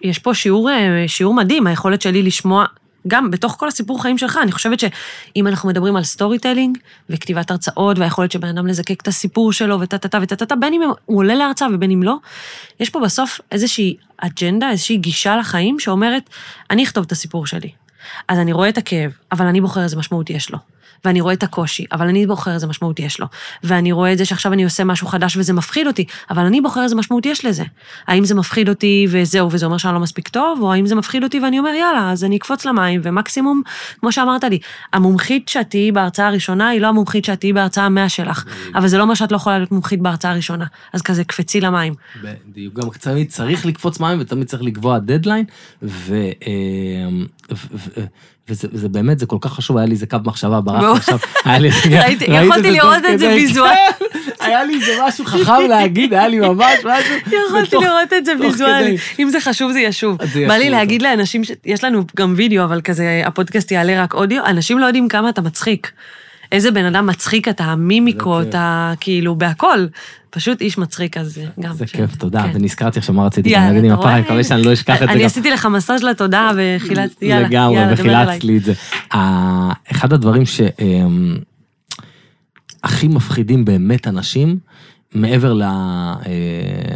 אה, 0.06 0.24
פה 0.24 0.34
שיעור, 0.34 0.70
אה, 0.70 1.04
שיעור 1.08 1.34
מדהים, 1.34 1.68
היכולת 1.68 2.02
שלי 2.02 2.24
לשמוע 2.24 2.66
גם 3.08 3.32
בתוך 3.32 3.56
כל 3.60 3.68
הסיפור 3.68 4.02
חיים 4.02 4.18
שלך, 4.18 4.40
אני 4.44 4.52
חושבת 4.52 4.80
שאם 4.80 5.48
אנחנו 5.48 5.70
מדברים 5.70 5.96
על 5.96 6.04
storytelling 6.04 6.78
וכתיבת 7.10 7.52
הרצאות 7.52 8.00
והיכולת 8.00 8.32
של 8.32 8.40
בן 8.40 8.48
אדם 8.48 8.68
לזקק 8.68 9.02
את 9.02 9.08
הסיפור 9.08 9.54
שלו 9.54 9.80
וטה-טה-טה 9.80 10.20
וטה-טה-טה, 10.22 10.56
בין 10.56 10.74
אם 10.74 10.82
הוא 11.06 11.18
עולה 11.18 11.36
להרצאה 11.36 11.68
ובין 11.74 11.92
אם 11.92 12.04
לא, 12.04 12.16
יש 12.80 12.90
פה 12.90 13.00
בסוף 13.00 13.40
איזושהי 13.52 13.96
אג'נדה, 14.18 14.70
איזושהי 14.70 14.98
גישה 14.98 15.36
לחיים 15.36 15.80
שאומרת, 15.80 16.30
אני 16.72 16.84
אכתוב 16.84 17.04
את 17.06 17.12
הסיפור 17.12 17.48
שלי. 17.48 17.72
אז 18.28 18.40
אני 18.40 18.54
רואה 18.54 18.70
את 18.70 18.78
הכאב, 18.78 19.12
אבל 19.32 19.46
אני 19.46 19.62
בוחר 19.62 19.84
איזה 19.84 19.98
משמעות 19.98 20.30
יש 20.30 20.52
לו. 20.52 20.73
ואני 21.06 21.22
רואה 21.22 21.34
את 21.34 21.44
הקושי, 21.44 21.86
אבל 21.92 22.08
אני 22.08 22.28
בוחר 22.28 22.54
איזה 22.54 22.68
משמעות 22.68 23.00
יש 23.00 23.20
לו. 23.20 23.28
ואני 23.64 23.92
רואה 23.92 24.14
את 24.14 24.18
זה 24.18 24.26
שעכשיו 24.26 24.54
אני 24.54 24.64
עושה 24.64 24.84
משהו 24.84 25.08
חדש 25.08 25.38
וזה 25.38 25.54
מפחיד 25.54 25.88
אותי, 25.88 26.06
אבל 26.30 26.46
אני 26.46 26.62
בוחר 26.62 26.84
איזה 26.84 26.96
משמעות 26.96 27.26
יש 27.26 27.46
לזה. 27.46 27.64
האם 28.08 28.26
זה 28.26 28.36
מפחיד 28.36 28.70
אותי 28.70 29.08
וזהו, 29.10 29.52
וזה 29.52 29.66
אומר 29.66 29.78
שאני 29.78 29.94
לא 29.94 30.00
מספיק 30.00 30.28
טוב, 30.28 30.60
או 30.62 30.74
האם 30.74 30.86
זה 30.86 30.96
מפחיד 30.96 31.24
אותי 31.24 31.40
ואני 31.40 31.60
אומר, 31.60 31.70
יאללה, 31.70 32.12
אז 32.12 32.24
אני 32.24 32.38
אקפוץ 32.38 32.66
למים, 32.66 33.02
ומקסימום, 33.04 33.62
כמו 34.00 34.12
שאמרת 34.12 34.44
לי, 34.44 34.60
המומחית 34.94 35.50
שאת 35.50 35.70
תהיי 35.70 35.92
בהרצאה 35.92 36.28
הראשונה 36.28 36.70
היא 36.70 36.82
לא 36.82 36.88
המומחית 36.88 37.26
שאת 37.26 37.40
תהיי 37.40 37.54
בהרצאה 37.54 37.86
המאה 37.86 38.10
שלך, 38.10 38.46
אבל 38.76 38.88
זה 38.88 38.98
לא 38.98 39.04
אומר 39.04 39.14
שאת 39.14 39.32
לא 39.32 39.38
יכולה 39.38 39.58
להיות 39.58 39.72
מומחית 39.72 40.02
בהרצאה 40.02 40.32
הראשונה. 40.32 40.66
אז 40.94 41.02
כזה, 41.02 41.24
קפצי 41.24 41.62
למים. 41.62 41.94
בדיוק, 42.24 42.74
גם 42.74 42.90
תמיד 43.00 43.30
צריך 43.30 43.66
לקפוץ 43.66 44.00
מים 44.00 44.20
ותמיד 44.20 44.48
צריך 44.48 44.64
לקבוע 44.64 45.00
דדליין, 45.00 45.46
ו... 45.84 46.16
אה, 46.48 48.04
וזה 48.50 48.68
וזה 48.72 48.90
באמת, 48.90 49.20
זה 49.20 49.26
כל 49.26 49.38
כך 49.42 49.54
חשוב, 49.54 49.78
היה 49.78 49.86
לי 49.86 49.92
איזה 49.92 50.06
קו 50.06 50.18
מחשבה. 50.26 50.62
ברח 50.62 50.98
עכשיו, 50.98 51.18
היה 51.46 51.60
לי... 51.60 51.70
ראיתי- 52.02 52.26
ראית 52.32 52.48
יכולתי 52.48 52.72
לראות 52.72 52.98
את 53.14 53.20
זה 53.20 53.26
כדי? 53.26 53.36
ויזואל. 53.36 53.76
כן, 54.00 54.06
היה 54.40 54.64
לי 54.64 54.76
איזה 54.76 54.92
משהו 55.08 55.26
חכם 55.26 55.62
להגיד, 55.70 56.14
היה 56.14 56.28
לי 56.28 56.40
ממש 56.40 56.76
משהו. 56.86 57.38
יכולתי 57.48 57.76
לראות 57.76 58.14
את 58.18 58.26
זה 58.26 58.32
תוך 58.38 58.42
ויזואלי. 58.46 58.98
כדי. 58.98 59.24
אם 59.24 59.30
זה 59.30 59.40
חשוב, 59.40 59.72
זה 59.72 59.80
ישוב. 59.80 60.18
בא 60.18 60.26
לי 60.26 60.36
ישוב, 60.64 60.72
להגיד 60.72 61.02
לאנשים, 61.02 61.42
יש 61.66 61.84
לנו 61.84 62.04
גם 62.18 62.34
וידאו, 62.38 62.64
אבל 62.64 62.82
כזה, 62.82 63.22
הפודקאסט 63.26 63.72
יעלה 63.72 64.04
רק 64.04 64.14
אודיו, 64.14 64.46
אנשים 64.46 64.80
לא 64.80 64.86
יודעים 64.86 65.08
כמה 65.08 65.30
אתה 65.30 65.42
מצחיק. 65.42 65.92
איזה 66.54 66.72
בן 66.72 66.86
אדם 66.86 67.08
מצחיק 67.08 67.48
אתה, 67.48 67.64
המימיקות, 67.64 68.46
כיף. 68.46 68.56
ה- 68.56 68.94
כאילו, 69.00 69.36
בהכל. 69.36 69.86
פשוט 70.30 70.62
איש 70.62 70.78
מצחיק, 70.78 71.18
אז 71.18 71.40
גם... 71.60 71.74
זה 71.74 71.86
כיף, 71.86 72.16
תודה. 72.16 72.44
כן. 72.44 72.50
ונזכרתי 72.54 73.00
עכשיו 73.00 73.16
מה 73.16 73.26
רציתי 73.26 73.52
להגיד 73.52 73.84
עם 73.84 73.92
אתה? 73.94 74.00
הפעם, 74.00 74.14
אני 74.14 74.22
מקווה 74.22 74.44
שאני 74.44 74.64
לא 74.64 74.74
אשכח 74.74 75.02
את 75.04 75.08
זה 75.08 75.14
אני. 75.14 75.26
עשיתי 75.26 75.52
לך 75.52 75.66
מסאז' 75.66 76.04
לתודעה 76.04 76.52
וחילצתי, 76.58 77.26
יאללה, 77.26 77.48
לגמרי, 77.48 77.76
יאללה, 77.80 77.94
דבר 77.96 78.04
אליי. 78.10 78.26
וחילצת 78.26 78.44
לי 78.44 78.58
את 78.58 78.64
זה. 78.64 78.74
אחד 79.92 80.14
הדברים 80.14 80.44
שהכי 80.46 80.68
מפחידים 83.08 83.66
באמת 83.66 84.08
אנשים, 84.08 84.60
מעבר 85.16 85.54
ל... 85.54 85.62
אה, 85.64 85.70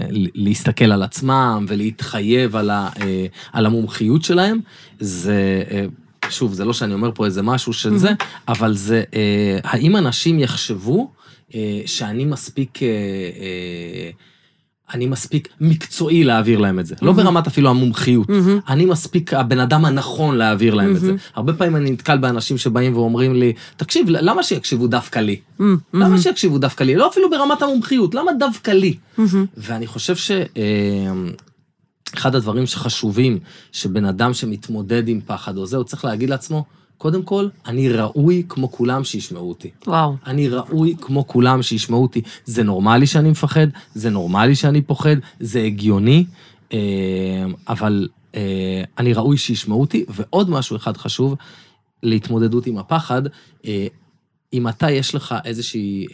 ל- 0.09 0.27
להסתכל 0.35 0.91
על 0.91 1.03
עצמם 1.03 1.65
ולהתחייב 1.67 2.55
על, 2.55 2.69
ה, 2.69 2.89
אה, 3.01 3.25
על 3.53 3.65
המומחיות 3.65 4.23
שלהם, 4.23 4.59
זה, 4.99 5.63
אה, 5.71 5.85
שוב, 6.31 6.53
זה 6.53 6.65
לא 6.65 6.73
שאני 6.73 6.93
אומר 6.93 7.11
פה 7.15 7.25
איזה 7.25 7.41
משהו 7.41 7.73
של 7.73 7.97
זה, 7.97 8.09
אבל 8.47 8.75
זה, 8.75 9.03
אה, 9.13 9.59
האם 9.63 9.95
אנשים 9.95 10.39
יחשבו 10.39 11.11
אה, 11.55 11.81
שאני 11.85 12.25
מספיק... 12.25 12.83
אה, 12.83 12.87
אה, 12.87 14.09
אני 14.93 15.05
מספיק 15.05 15.47
מקצועי 15.61 16.23
להעביר 16.23 16.59
להם 16.59 16.79
את 16.79 16.85
זה. 16.85 16.95
לא 17.01 17.11
ברמת 17.11 17.47
אפילו 17.47 17.69
המומחיות. 17.69 18.29
מהמם. 18.29 18.59
אני 18.69 18.85
מספיק 18.85 19.33
הבן 19.33 19.59
אדם 19.59 19.85
הנכון 19.85 20.35
להעביר 20.35 20.73
להם 20.73 20.95
את 20.95 20.99
זה. 20.99 21.13
הרבה 21.35 21.53
פעמים 21.53 21.75
אני 21.75 21.91
נתקל 21.91 22.17
באנשים 22.17 22.57
שבאים 22.57 22.95
ואומרים 22.95 23.35
לי, 23.35 23.53
תקשיב, 23.77 24.05
למה 24.09 24.43
שיקשיבו 24.43 24.87
דווקא 24.87 25.19
לי? 25.19 25.39
מהמם. 25.59 25.77
למה 25.93 26.17
שיקשיבו 26.17 26.57
דווקא 26.57 26.83
לי? 26.83 26.95
לא 26.95 27.07
אפילו 27.07 27.29
ברמת 27.29 27.61
המומחיות, 27.61 28.15
למה 28.15 28.31
דווקא 28.39 28.71
לי? 28.71 28.93
מהמם. 29.17 29.45
ואני 29.57 29.87
חושב 29.87 30.15
שאחד 32.11 32.35
הדברים 32.35 32.65
שחשובים, 32.65 33.39
שבן 33.71 34.05
אדם 34.05 34.33
שמתמודד 34.33 35.07
עם 35.07 35.21
פחד 35.25 35.57
או 35.57 35.65
זה, 35.65 35.77
הוא 35.77 35.83
צריך 35.83 36.05
להגיד 36.05 36.29
לעצמו, 36.29 36.65
קודם 36.97 37.23
כל, 37.23 37.47
אני 37.65 37.89
ראוי 37.89 38.43
כמו 38.49 38.71
כולם 38.71 39.03
שישמעו 39.03 39.49
אותי. 39.49 39.69
וואו. 39.87 40.15
אני 40.25 40.49
ראוי 40.49 40.95
כמו 41.01 41.27
כולם 41.27 41.61
שישמעו 41.61 42.01
אותי. 42.01 42.21
זה 42.45 42.63
נורמלי 42.63 43.07
שאני 43.07 43.29
מפחד, 43.29 43.67
זה 43.93 44.09
נורמלי 44.09 44.55
שאני 44.55 44.81
פוחד, 44.81 45.15
זה 45.39 45.61
הגיוני, 45.61 46.25
אה, 46.73 46.79
אבל 47.69 48.07
אה, 48.35 48.83
אני 48.97 49.13
ראוי 49.13 49.37
שישמעו 49.37 49.81
אותי. 49.81 50.05
ועוד 50.09 50.49
משהו 50.49 50.75
אחד 50.75 50.97
חשוב, 50.97 51.35
להתמודדות 52.03 52.67
עם 52.67 52.77
הפחד, 52.77 53.21
אה, 53.65 53.87
אם 54.53 54.67
אתה, 54.67 54.91
יש 54.91 55.15
לך 55.15 55.35
איזושהי 55.45 56.05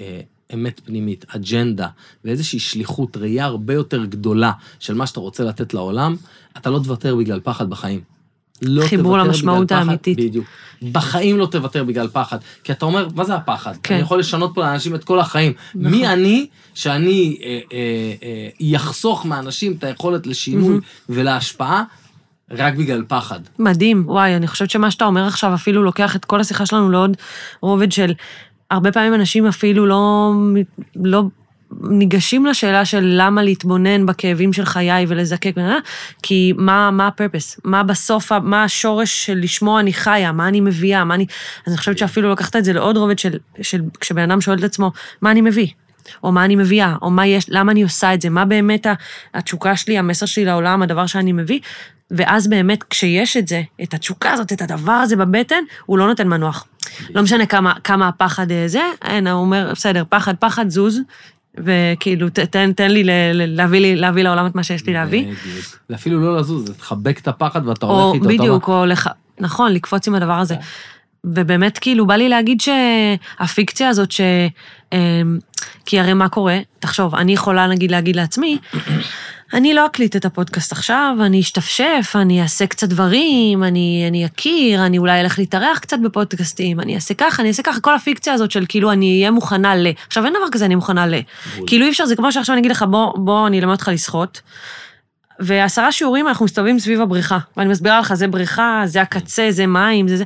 אמת 0.54 0.82
פנימית, 0.86 1.26
אג'נדה, 1.28 1.88
ואיזושהי 2.26 2.60
שליחות, 2.60 3.18
ראייה 3.18 3.46
הרבה 3.46 3.74
יותר 3.74 4.06
גדולה 4.06 4.52
של 4.80 4.94
מה 4.94 5.08
שאתה 5.08 5.20
רוצה 5.20 5.44
לתת 5.44 5.74
לעולם, 5.74 6.16
אתה 6.58 6.70
לא 6.70 6.80
תוותר 6.80 7.16
בגלל 7.16 7.40
פחד 7.44 7.70
בחיים. 7.70 8.02
לא 8.62 8.86
חיבור 8.88 9.18
למשמעות 9.18 9.68
פחד, 9.68 9.80
האמיתית. 9.80 10.18
בדיוק. 10.18 10.46
בחיים 10.92 11.38
לא 11.38 11.46
תוותר 11.46 11.84
בגלל 11.84 12.08
פחד. 12.08 12.38
כי 12.64 12.72
אתה 12.72 12.86
אומר, 12.86 13.08
מה 13.16 13.24
זה 13.24 13.36
הפחד? 13.36 13.74
כן. 13.84 13.94
אני 13.94 14.04
יכול 14.04 14.20
לשנות 14.20 14.52
פה 14.56 14.62
לאנשים 14.62 14.96
את 14.96 15.04
כל 15.04 15.20
החיים. 15.20 15.54
נכון. 15.76 15.92
מי 15.92 16.08
אני 16.08 16.48
שאני 16.74 17.38
אה, 17.42 17.48
אה, 17.48 17.78
אה, 18.24 18.50
יחסוך 18.60 19.26
מאנשים 19.26 19.72
את 19.80 19.84
היכולת 19.84 20.28
לשינוי 20.28 20.80
ולהשפעה 21.10 21.84
רק 22.52 22.74
בגלל 22.74 23.04
פחד? 23.08 23.40
מדהים, 23.60 24.04
וואי, 24.08 24.36
אני 24.36 24.48
חושבת 24.48 24.70
שמה 24.70 24.92
שאתה 24.92 25.06
אומר 25.06 25.28
עכשיו 25.28 25.54
אפילו 25.54 25.84
לוקח 25.84 26.16
את 26.16 26.26
כל 26.26 26.40
השיחה 26.40 26.66
שלנו 26.66 26.90
לעוד 26.90 27.18
רובד 27.62 27.92
של... 27.92 28.14
הרבה 28.72 28.92
פעמים 28.92 29.14
אנשים 29.14 29.48
אפילו 29.48 29.86
לא, 29.86 30.32
לא 30.96 31.24
ניגשים 31.82 32.46
לשאלה 32.46 32.86
של 32.86 33.14
למה 33.18 33.44
להתבונן 33.44 34.06
בכאבים 34.06 34.54
של 34.54 34.66
חיי 34.66 35.06
ולזקק, 35.08 35.56
כי 36.24 36.54
מה, 36.58 36.92
מה 36.92 37.08
הפרפס? 37.08 37.60
מה 37.64 37.84
בסוף, 37.84 38.32
מה 38.32 38.64
השורש 38.64 39.26
של 39.26 39.38
לשמו 39.38 39.80
אני 39.80 39.94
חיה? 39.94 40.32
מה 40.32 40.48
אני 40.48 40.62
מביאה? 40.62 41.04
מה 41.04 41.16
אני... 41.16 41.26
אז 41.66 41.74
אני 41.74 41.78
חושבת 41.78 41.98
שאפילו 41.98 42.32
לקחת 42.32 42.56
את 42.56 42.66
זה 42.66 42.74
לעוד 42.74 42.98
רובד 42.98 43.20
של, 43.20 43.38
של 43.62 43.82
כשבן 44.00 44.32
אדם 44.32 44.42
שואל 44.42 44.60
את 44.60 44.64
עצמו, 44.64 44.92
מה 45.22 45.32
אני 45.32 45.42
מביא? 45.42 45.68
או 46.24 46.32
מה 46.32 46.46
אני 46.46 46.56
מביאה, 46.56 46.96
או 47.02 47.12
מה 47.12 47.28
יש, 47.28 47.46
למה 47.50 47.72
אני 47.72 47.84
עושה 47.84 48.14
את 48.14 48.22
זה, 48.22 48.30
מה 48.30 48.46
באמת 48.46 48.88
התשוקה 49.34 49.76
שלי, 49.76 49.98
המסר 49.98 50.26
שלי 50.26 50.46
לעולם, 50.46 50.82
הדבר 50.82 51.06
שאני 51.06 51.32
מביא, 51.32 51.60
ואז 52.12 52.48
באמת, 52.48 52.84
כשיש 52.84 53.38
את 53.38 53.48
זה, 53.48 53.62
את 53.84 53.94
התשוקה 53.94 54.32
הזאת, 54.32 54.54
את 54.54 54.62
הדבר 54.62 54.92
הזה 54.92 55.16
בבטן, 55.16 55.64
הוא 55.86 55.98
לא 55.98 56.08
נותן 56.08 56.28
מנוח. 56.28 56.66
לא 57.10 57.22
משנה 57.22 57.46
כמה, 57.46 57.74
כמה 57.84 58.08
הפחד 58.08 58.52
אה, 58.52 58.64
זה, 58.68 58.82
אין, 59.02 59.28
הוא 59.28 59.42
אומר, 59.42 59.70
בסדר, 59.72 60.04
פחד, 60.10 60.36
פחד, 60.36 60.70
זוז, 60.70 61.00
וכאילו, 61.58 62.30
תן, 62.30 62.74
תן 62.74 62.92
לי 62.92 63.04
ל- 63.04 63.10
ל- 63.34 63.56
להביא, 63.56 63.80
לי 63.80 63.96
להביא 63.96 64.24
לעולם 64.24 64.46
את 64.46 64.56
מה 64.56 64.64
שיש 64.64 64.86
לי 64.86 64.94
להביא. 64.94 65.26
זה 65.90 65.96
אפילו 65.96 66.20
לא 66.20 66.38
לזוז, 66.38 66.68
זה 66.68 66.74
תחבק 66.74 67.20
את 67.20 67.28
הפחד 67.28 67.68
ואתה 67.68 67.86
הולך 67.86 68.16
איתו. 68.16 68.28
בדיוק, 68.28 68.68
או 68.68 68.86
לך, 68.86 69.10
נכון, 69.40 69.74
לקפוץ 69.74 70.08
עם 70.08 70.16
הדבר 70.16 70.34
הזה. 70.34 70.56
ובאמת, 71.24 71.78
כאילו, 71.78 72.08
בא 72.08 72.16
לי 72.16 72.30
להגיד 72.30 72.62
שהפיקציה 72.62 73.90
הזאת, 73.90 74.12
ש... 74.12 74.22
כי 75.86 76.00
הרי 76.00 76.14
מה 76.14 76.30
קורה? 76.30 76.60
תחשוב, 76.80 77.16
אני 77.16 77.34
יכולה, 77.34 77.68
נגיד, 77.68 77.92
להגיד 77.92 78.16
לעצמי, 78.16 78.58
אני 79.54 79.74
לא 79.74 79.86
אקליט 79.86 80.16
את 80.16 80.26
הפודקאסט 80.26 80.72
עכשיו, 80.72 81.16
אני 81.22 81.40
אשתפשף, 81.40 82.12
אני 82.16 82.42
אעשה 82.42 82.68
קצת 82.68 82.90
דברים, 82.90 83.64
אני, 83.64 84.06
אני 84.08 84.26
אכיר, 84.26 84.86
אני 84.86 84.98
אולי 84.98 85.22
אלך 85.22 85.40
להתארח 85.40 85.80
קצת 85.80 85.98
בפודקאסטים, 86.00 86.80
אני 86.80 86.96
אעשה 86.96 87.14
ככה, 87.14 87.42
אני 87.42 87.50
אעשה 87.50 87.64
ככה, 87.64 87.80
כל 87.80 87.96
הפיקציה 87.96 88.34
הזאת 88.34 88.52
של 88.52 88.66
כאילו 88.70 88.92
אני 88.92 89.18
אהיה 89.18 89.32
מוכנה 89.32 89.76
ל... 89.76 89.88
עכשיו, 90.08 90.26
אין 90.26 90.34
דבר 90.34 90.50
כזה, 90.52 90.66
אני 90.66 90.76
מוכנה 90.76 91.08
ל... 91.08 91.16
כאילו 91.68 91.86
אי 91.86 91.92
אפשר, 91.92 92.06
זה 92.06 92.16
כמו 92.16 92.32
שעכשיו 92.32 92.54
אני 92.54 92.60
אגיד 92.60 92.72
לך, 92.72 92.86
בוא, 92.90 93.18
בוא, 93.18 93.48
אני 93.48 93.60
אלמד 93.60 93.72
אותך 93.72 93.90
לשחות. 93.94 94.42
ועשרה 95.40 95.92
שיעורים 95.92 96.28
אנחנו 96.28 96.46
מסתובבים 96.46 96.80
סביב 96.80 97.02
הבריכה, 97.02 97.38
ואני 97.58 97.70
מסבירה 97.70 98.00
לך, 98.00 98.14
זה 98.14 98.28
בריכה, 98.28 98.82
זה 98.86 99.02
הקצה, 99.02 99.48
זה 99.50 99.68
מים, 99.68 100.08
זה 100.08 100.18
זה. 100.18 100.24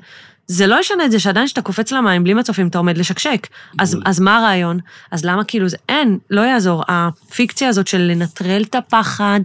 זה 0.48 0.68
לא 0.68 0.80
ישנה 0.80 1.06
את 1.06 1.12
זה 1.12 1.20
שעדיין 1.20 1.46
כשאתה 1.46 1.62
קופץ 1.62 1.92
למים 1.92 2.24
בלי 2.24 2.34
מצופים, 2.34 2.68
אתה 2.68 2.78
עומד 2.78 2.98
לשקשק. 2.98 3.48
אז. 3.80 3.98
אז 4.06 4.20
מה 4.20 4.38
הרעיון? 4.38 4.80
אז 5.12 5.26
למה 5.26 5.44
כאילו 5.44 5.70
זה, 5.70 5.78
אין, 5.90 6.18
לא 6.30 6.42
יעזור. 6.42 6.84
הפיקציה 6.88 7.70
הזאת 7.70 7.88
של 7.88 7.98
לנטרל 7.98 8.64
את 8.64 8.76
הפחד, 8.76 9.40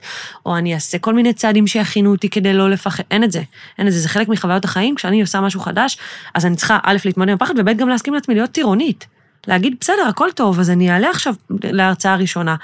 או 0.47 0.57
אני 0.57 0.75
אעשה 0.75 0.99
כל 0.99 1.15
מיני 1.15 1.33
צעדים 1.33 1.67
שיכינו 1.67 2.11
אותי 2.11 2.29
כדי 2.29 2.55
לא 2.55 2.71
לפחד, 2.71 3.03
אין 3.11 3.25
את 3.25 3.33
זה. 3.33 3.43
אין 3.79 3.87
את 3.87 3.93
זה, 3.93 4.01
זה 4.01 4.09
חלק 4.09 4.29
מחוויות 4.29 4.65
החיים. 4.65 4.95
כשאני 4.95 5.21
עושה 5.21 5.41
משהו 5.41 5.61
חדש, 5.61 5.99
אז 6.35 6.47
אני 6.47 6.57
צריכה, 6.57 6.79
א', 6.83 6.97
להתמודד 7.05 7.31
עם 7.31 7.37
הפחד, 7.37 7.55
וב', 7.59 7.77
גם 7.77 7.89
להסכים 7.89 8.15
לעצמי 8.15 8.35
להיות 8.35 8.51
טירונית. 8.51 9.07
להגיד, 9.47 9.77
בסדר, 9.81 10.07
הכל 10.09 10.29
טוב, 10.35 10.61
אז 10.61 10.71
אני 10.71 10.91
אעלה 10.91 11.11
עכשיו 11.11 11.35
להרצאה 11.63 12.13
הראשונה. 12.13 12.57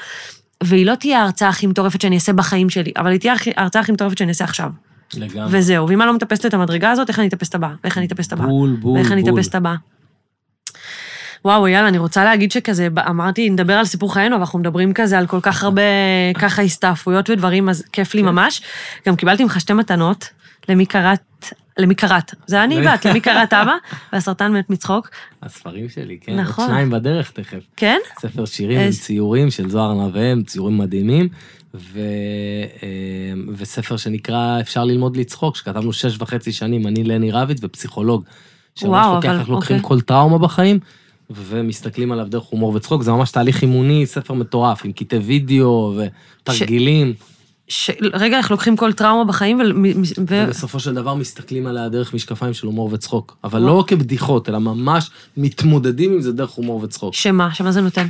והיא 0.62 0.86
לא 0.86 0.94
תהיה 0.94 1.20
ההרצאה 1.20 1.48
הכי 1.48 1.66
מטורפת 1.66 2.00
שאני 2.00 2.14
אעשה 2.14 2.32
בחיים 2.32 2.70
שלי, 2.70 2.92
אבל 2.96 3.10
היא 3.10 3.20
תהיה 3.20 3.34
ההרצאה 3.56 3.82
הכי 3.82 3.92
מטורפת 3.92 4.18
שאני 4.18 4.28
אעשה 4.28 4.44
עכשיו. 4.44 4.70
לגמרי. 5.14 5.58
וזהו, 5.58 5.88
ואם 5.88 6.02
אני 6.02 6.06
לא 6.06 6.14
מטפסת 6.14 6.46
את 6.46 6.54
המדרגה 6.54 6.90
הזאת, 6.90 7.08
איך 7.08 7.18
אני 7.18 7.28
אטפס 7.28 7.48
את 7.48 7.54
הבאה? 7.54 7.70
ואיך 7.84 7.98
אני 7.98 8.06
אטפס 8.06 8.26
את 8.26 8.32
הבאה? 8.32 8.46
בול, 8.46 8.76
בול, 8.80 8.96
ואיך 8.98 9.12
אני 9.12 9.22
בול. 9.22 9.34
אטפס 9.34 9.48
את 9.48 9.54
הבאה? 9.54 9.74
וואו, 11.44 11.68
יאללה, 11.68 11.88
אני 11.88 11.98
רוצה 11.98 12.24
להגיד 12.24 12.52
שכזה, 12.52 12.88
אמרתי, 13.08 13.50
נדבר 13.50 13.72
על 13.72 13.84
סיפור 13.84 14.14
חיינו, 14.14 14.34
אבל 14.36 14.40
אנחנו 14.42 14.58
מדברים 14.58 14.92
כזה 14.92 15.18
על 15.18 15.26
כל 15.26 15.38
כך 15.42 15.62
הרבה, 15.64 15.82
ככה 16.38 16.62
הסתעפויות 16.62 17.30
ודברים, 17.30 17.68
אז 17.68 17.84
כיף 17.92 18.12
כן. 18.12 18.18
לי 18.18 18.22
ממש. 18.22 18.62
גם 19.06 19.16
קיבלתי 19.16 19.42
ממך 19.42 19.60
שתי 19.60 19.72
מתנות, 19.72 20.28
למי 20.68 20.86
קראת, 20.86 21.20
למי 21.78 21.94
קראת. 21.94 22.34
זה 22.46 22.64
אני. 22.64 22.82
בת, 22.86 23.04
למי 23.06 23.20
קראת 23.20 23.52
אבא, 23.52 23.74
והסרטן 24.12 24.52
מת 24.52 24.70
מצחוק. 24.70 25.08
הספרים 25.42 25.88
שלי, 25.88 26.18
כן. 26.20 26.36
נכון. 26.40 26.64
עוד 26.64 26.70
שניים 26.72 26.90
בדרך 26.90 27.30
תכף. 27.30 27.58
כן? 27.76 27.98
ספר 28.20 28.44
שירים 28.44 28.78
איזה- 28.80 29.00
ציורים 29.00 29.50
של 29.50 29.70
זוהר 29.70 29.92
נווה, 29.94 30.32
ציורים 30.46 30.78
מדהימים, 30.78 31.28
ו... 31.78 32.00
אה, 32.82 32.88
וספר 33.56 33.96
שנקרא 33.96 34.60
אפשר 34.60 34.84
ללמוד 34.84 35.16
לצחוק, 35.16 35.56
שכתבנו 35.56 35.92
שש 35.92 36.16
וחצי 36.20 36.52
שנים, 36.52 36.86
אני 36.86 37.04
לני 37.04 37.30
רביץ 37.30 37.58
ופסיכולוג. 37.62 38.24
שממש 38.74 38.90
וואו, 38.90 39.14
לוקח 39.14 39.28
אבל- 39.28 39.38
איך 39.38 39.48
לוקחים 39.48 39.76
אוקיי. 39.76 39.88
כל 39.88 40.00
טראומה 40.00 40.38
בחיים, 40.38 40.78
ומסתכלים 41.30 42.12
עליו 42.12 42.26
דרך 42.26 42.44
הומור 42.44 42.74
וצחוק, 42.74 43.02
זה 43.02 43.10
ממש 43.12 43.30
תהליך 43.30 43.62
אימוני, 43.62 44.06
ספר 44.06 44.34
מטורף, 44.34 44.84
עם 44.84 44.92
קטעי 44.92 45.18
וידאו 45.18 46.00
ותרגילים, 46.42 47.14
ש... 47.68 47.90
רגע, 48.12 48.38
איך 48.38 48.50
לוקחים 48.50 48.76
כל 48.76 48.92
טראומה 48.92 49.24
בחיים, 49.24 49.60
ו... 49.60 49.62
ו... 50.28 50.44
ובסופו 50.46 50.80
של 50.80 50.94
דבר 50.94 51.14
מסתכלים 51.14 51.66
עליה 51.66 51.88
דרך 51.88 52.14
משקפיים 52.14 52.54
של 52.54 52.66
הומור 52.66 52.90
וצחוק. 52.92 53.36
אבל 53.44 53.62
לא 53.62 53.84
כבדיחות, 53.86 54.48
אלא 54.48 54.58
ממש 54.58 55.10
מתמודדים 55.36 56.12
עם 56.12 56.20
זה 56.20 56.32
דרך 56.32 56.50
הומור 56.50 56.80
וצחוק. 56.82 57.14
שמה? 57.14 57.54
שמה 57.54 57.72
זה 57.72 57.80
נותן? 57.80 58.06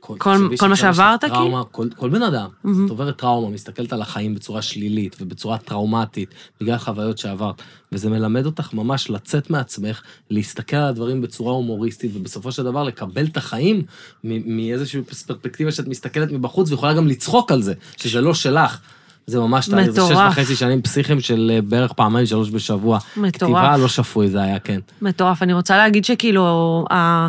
כל, 0.00 0.14
כל- 0.18 0.48
כל 0.58 0.68
מה 0.68 0.76
שעברת, 0.76 1.20
טראומה, 1.24 1.64
כל, 1.64 1.88
כל 1.96 2.08
בן 2.08 2.22
אדם, 2.22 2.48
מהמם. 2.64 2.84
את 2.86 2.90
עוברת 2.90 3.16
טראומה, 3.16 3.50
מסתכלת 3.50 3.92
על 3.92 4.02
החיים 4.02 4.34
בצורה 4.34 4.62
שלילית 4.62 5.16
ובצורה 5.20 5.58
טראומטית, 5.58 6.28
בגלל 6.60 6.78
חוויות 6.78 7.18
שעברת, 7.18 7.62
וזה 7.92 8.10
מלמד 8.10 8.46
אותך 8.46 8.74
ממש 8.74 9.10
לצאת 9.10 9.50
מעצמך, 9.50 10.02
להסתכל 10.30 10.76
על 10.76 10.88
הדברים 10.88 11.20
בצורה 11.20 11.52
הומוריסטית, 11.52 12.10
ובסופו 12.14 12.52
של 12.52 12.62
דבר 12.62 12.82
לקבל 12.82 13.26
את 13.26 13.36
החיים 13.36 13.82
מאיזושהי 14.24 15.02
פרספקטיבה 15.02 15.72
שאת 15.72 15.88
מסתכלת 15.88 16.32
מבחוץ, 16.32 16.70
ויכולה 16.70 16.94
גם 16.94 17.08
לצחוק 17.08 17.52
על 17.52 17.62
זה, 17.62 17.74
שזה 17.96 18.20
לא 18.20 18.34
שלך. 18.34 18.78
זה 19.26 19.40
ממש 19.40 19.68
תהליך, 19.68 19.90
זה 19.90 20.00
שש. 20.08 20.16
וחצי 20.30 20.56
שנים 20.56 20.82
פסיכיים 20.82 21.20
של 21.20 21.50
אה, 21.54 21.60
בערך 21.62 21.92
פעמיים, 21.92 22.26
שלוש 22.26 22.50
בשבוע. 22.50 22.98
מטורף. 23.16 23.34
כתיבה 23.34 23.76
לא 23.76 23.88
שפוי 23.88 24.28
זה 24.28 24.42
היה, 24.42 24.58
כן. 24.58 24.80
מטורף. 25.02 25.42
אני 25.42 25.52
רוצה 25.52 25.76
להגיד 25.76 26.04
שכאילו, 26.04 26.84
ה... 26.90 27.28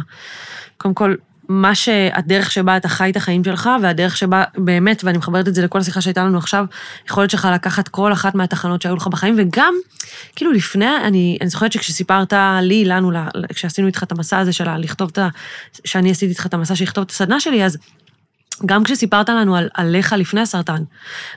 קודם 0.78 0.94
כל, 0.94 1.16
מה 1.50 1.76
שהדרך 1.76 2.52
שבה 2.52 2.78
אתה 2.78 2.88
חי 2.88 3.10
את 3.10 3.16
החיים 3.16 3.44
שלך, 3.44 3.70
והדרך 3.82 4.18
שבה 4.18 4.44
באמת, 4.58 5.04
ואני 5.04 5.18
מחברת 5.18 5.48
את 5.48 5.56
זה 5.56 5.64
לכל 5.64 5.80
השיחה 5.80 6.02
שהייתה 6.02 6.24
לנו 6.24 6.38
עכשיו, 6.38 6.66
יכולת 7.08 7.30
שלך 7.30 7.48
לקחת 7.54 7.88
כל 7.88 8.14
אחת 8.14 8.36
מהתחנות 8.36 8.82
שהיו 8.82 8.96
לך 8.96 9.08
בחיים, 9.08 9.36
וגם, 9.38 9.74
כאילו 10.36 10.52
לפני, 10.52 10.98
אני, 11.04 11.38
אני 11.42 11.50
זוכרת 11.50 11.72
שכשסיפרת 11.72 12.34
לי, 12.62 12.86
לנו, 12.86 13.12
כשעשינו 13.50 13.88
איתך 13.88 14.04
את 14.04 14.12
המסע 14.12 14.40
הזה 14.40 14.54
של 14.54 14.78
לכתוב 14.78 15.10
את 15.12 15.18
ה... 15.18 15.28
שאני 15.86 16.12
עשיתי 16.12 16.30
איתך 16.30 16.46
את 16.46 16.54
המסע 16.54 16.76
של 16.76 16.84
לכתוב 16.84 17.04
את 17.04 17.12
הסדנה 17.12 17.40
שלי, 17.40 17.66
אז 17.66 17.78
גם 18.66 18.84
כשסיפרת 18.84 19.30
לנו 19.30 19.56
על, 19.56 19.70
עליך 19.74 20.14
לפני 20.14 20.42
הסרטן, 20.42 20.84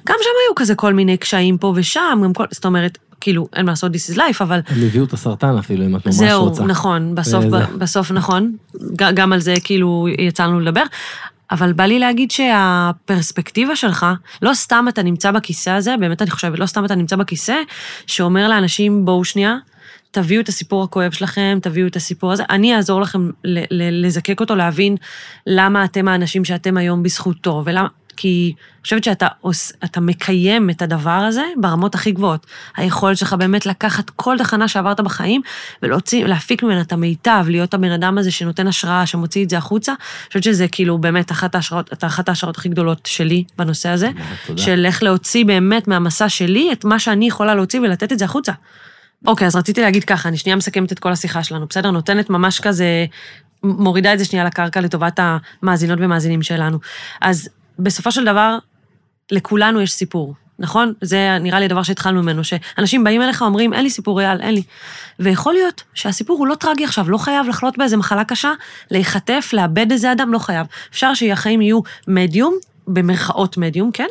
גם 0.06 0.16
שם 0.22 0.30
היו 0.46 0.54
כזה 0.54 0.74
כל 0.74 0.94
מיני 0.94 1.16
קשיים 1.16 1.58
פה 1.58 1.72
ושם, 1.76 2.20
גם 2.24 2.32
כל, 2.32 2.44
זאת 2.50 2.64
אומרת, 2.64 2.98
כאילו, 3.20 3.48
אין 3.56 3.66
מה 3.66 3.72
לעשות, 3.72 3.92
this 3.92 4.14
is 4.14 4.16
life, 4.16 4.38
אבל 4.40 4.60
הם 4.68 4.82
הביאו 4.86 5.04
את 5.04 5.12
הסרטן 5.12 5.58
אפילו, 5.58 5.86
אם 5.86 5.96
את 5.96 6.06
ממש 6.06 6.14
זהו, 6.14 6.44
רוצה. 6.44 6.64
נכון, 6.64 7.14
בסוף, 7.14 7.44
וזה. 7.44 7.58
בסוף 7.78 8.10
נכון, 8.10 8.56
גם 8.96 9.32
על 9.32 9.40
זה 9.40 9.54
כאילו 9.64 10.06
יצא 10.18 10.44
לנו 10.44 10.60
לדבר, 10.60 10.82
אבל 11.50 11.72
בא 11.72 11.84
לי 11.84 11.98
להגיד 11.98 12.30
שהפרספקטיבה 12.30 13.76
שלך, 13.76 14.06
לא 14.42 14.54
סתם 14.54 14.86
אתה 14.88 15.02
נמצא 15.02 15.30
בכיסא 15.30 15.70
הזה, 15.70 15.94
באמת 16.00 16.22
אני 16.22 16.30
חושבת, 16.30 16.58
לא 16.58 16.66
סתם 16.66 16.84
אתה 16.84 16.94
נמצא 16.94 17.16
בכיסא, 17.16 17.56
שאומר 18.06 18.48
לאנשים, 18.48 19.04
בואו 19.04 19.24
שנייה, 19.24 19.56
תביאו 20.10 20.40
את 20.40 20.48
הסיפור 20.48 20.82
הכואב 20.84 21.12
שלכם, 21.12 21.58
תביאו 21.62 21.86
את 21.86 21.96
הסיפור 21.96 22.32
הזה, 22.32 22.42
אני 22.50 22.76
אעזור 22.76 23.00
לכם 23.00 23.30
ל- 23.44 23.64
ל- 23.70 24.06
לזקק 24.06 24.40
אותו, 24.40 24.54
להבין 24.54 24.96
למה 25.46 25.84
אתם 25.84 26.08
האנשים 26.08 26.44
שאתם 26.44 26.76
היום 26.76 27.02
בזכותו, 27.02 27.62
ולמה... 27.66 27.88
כי 28.16 28.52
אני 28.56 28.82
חושבת 28.82 29.04
שאתה 29.04 29.26
עוש, 29.40 29.72
אתה 29.84 30.00
מקיים 30.00 30.70
את 30.70 30.82
הדבר 30.82 31.10
הזה 31.10 31.42
ברמות 31.60 31.94
הכי 31.94 32.12
גבוהות. 32.12 32.46
היכולת 32.76 33.18
שלך 33.18 33.32
באמת 33.32 33.66
לקחת 33.66 34.10
כל 34.10 34.36
תחנה 34.38 34.68
שעברת 34.68 35.00
בחיים 35.00 35.40
ולהוציא, 35.82 36.24
להפיק 36.24 36.62
ממנה 36.62 36.80
את 36.80 36.92
המיטב, 36.92 37.44
להיות 37.48 37.74
הבן 37.74 37.90
אדם 37.90 38.18
הזה 38.18 38.30
שנותן 38.30 38.66
השראה, 38.66 39.06
שמוציא 39.06 39.44
את 39.44 39.50
זה 39.50 39.58
החוצה. 39.58 39.92
אני 39.92 40.26
חושבת 40.28 40.42
שזה 40.42 40.68
כאילו 40.68 40.98
באמת 40.98 41.32
אחת 41.32 41.54
ההשראות, 41.54 42.04
אחת 42.04 42.28
ההשראות 42.28 42.56
הכי 42.56 42.68
גדולות 42.68 43.06
שלי 43.06 43.44
בנושא 43.58 43.88
הזה. 43.88 44.10
תודה. 44.46 44.62
של 44.62 44.86
איך 44.86 45.02
להוציא 45.02 45.44
באמת 45.44 45.88
מהמסע 45.88 46.28
שלי 46.28 46.72
את 46.72 46.84
מה 46.84 46.98
שאני 46.98 47.26
יכולה 47.26 47.54
להוציא 47.54 47.80
ולתת 47.80 48.12
את 48.12 48.18
זה 48.18 48.24
החוצה. 48.24 48.52
אוקיי, 49.26 49.46
אז 49.46 49.56
רציתי 49.56 49.80
להגיד 49.80 50.04
ככה, 50.04 50.28
אני 50.28 50.36
שנייה 50.36 50.56
מסכמת 50.56 50.92
את 50.92 50.98
כל 50.98 51.12
השיחה 51.12 51.42
שלנו, 51.42 51.66
בסדר? 51.66 51.90
נותנת 51.90 52.30
ממש 52.30 52.60
כזה, 52.60 53.06
מורידה 53.62 54.12
את 54.12 54.18
זה 54.18 54.24
שנייה 54.24 54.44
לקרקע 54.44 54.80
לטובת 54.80 55.20
המאזינות 55.22 55.98
ומאזינים 56.02 56.42
שלנו. 56.42 56.78
אז 57.20 57.48
בסופו 57.78 58.12
של 58.12 58.24
דבר, 58.24 58.58
לכולנו 59.32 59.80
יש 59.80 59.92
סיפור, 59.92 60.34
נכון? 60.58 60.92
זה 61.00 61.38
נראה 61.40 61.58
לי 61.58 61.64
הדבר 61.64 61.82
שהתחלנו 61.82 62.22
ממנו, 62.22 62.42
שאנשים 62.44 63.04
באים 63.04 63.22
אליך 63.22 63.42
ואומרים, 63.42 63.74
אין 63.74 63.82
לי 63.82 63.90
סיפור 63.90 64.20
ריאל, 64.20 64.40
אין 64.40 64.54
לי. 64.54 64.62
ויכול 65.18 65.54
להיות 65.54 65.82
שהסיפור 65.94 66.38
הוא 66.38 66.46
לא 66.46 66.54
טרגי 66.54 66.84
עכשיו, 66.84 67.10
לא 67.10 67.18
חייב 67.18 67.48
לחלות 67.48 67.78
באיזה 67.78 67.96
מחלה 67.96 68.24
קשה, 68.24 68.52
להיחטף, 68.90 69.50
לאבד 69.52 69.92
איזה 69.92 70.12
אדם, 70.12 70.32
לא 70.32 70.38
חייב. 70.38 70.66
אפשר 70.90 71.14
שהחיים 71.14 71.62
יהיו 71.62 71.80
מדיום, 72.08 72.54
במרכאות 72.88 73.56
מדיום, 73.56 73.90
כן? 73.92 74.06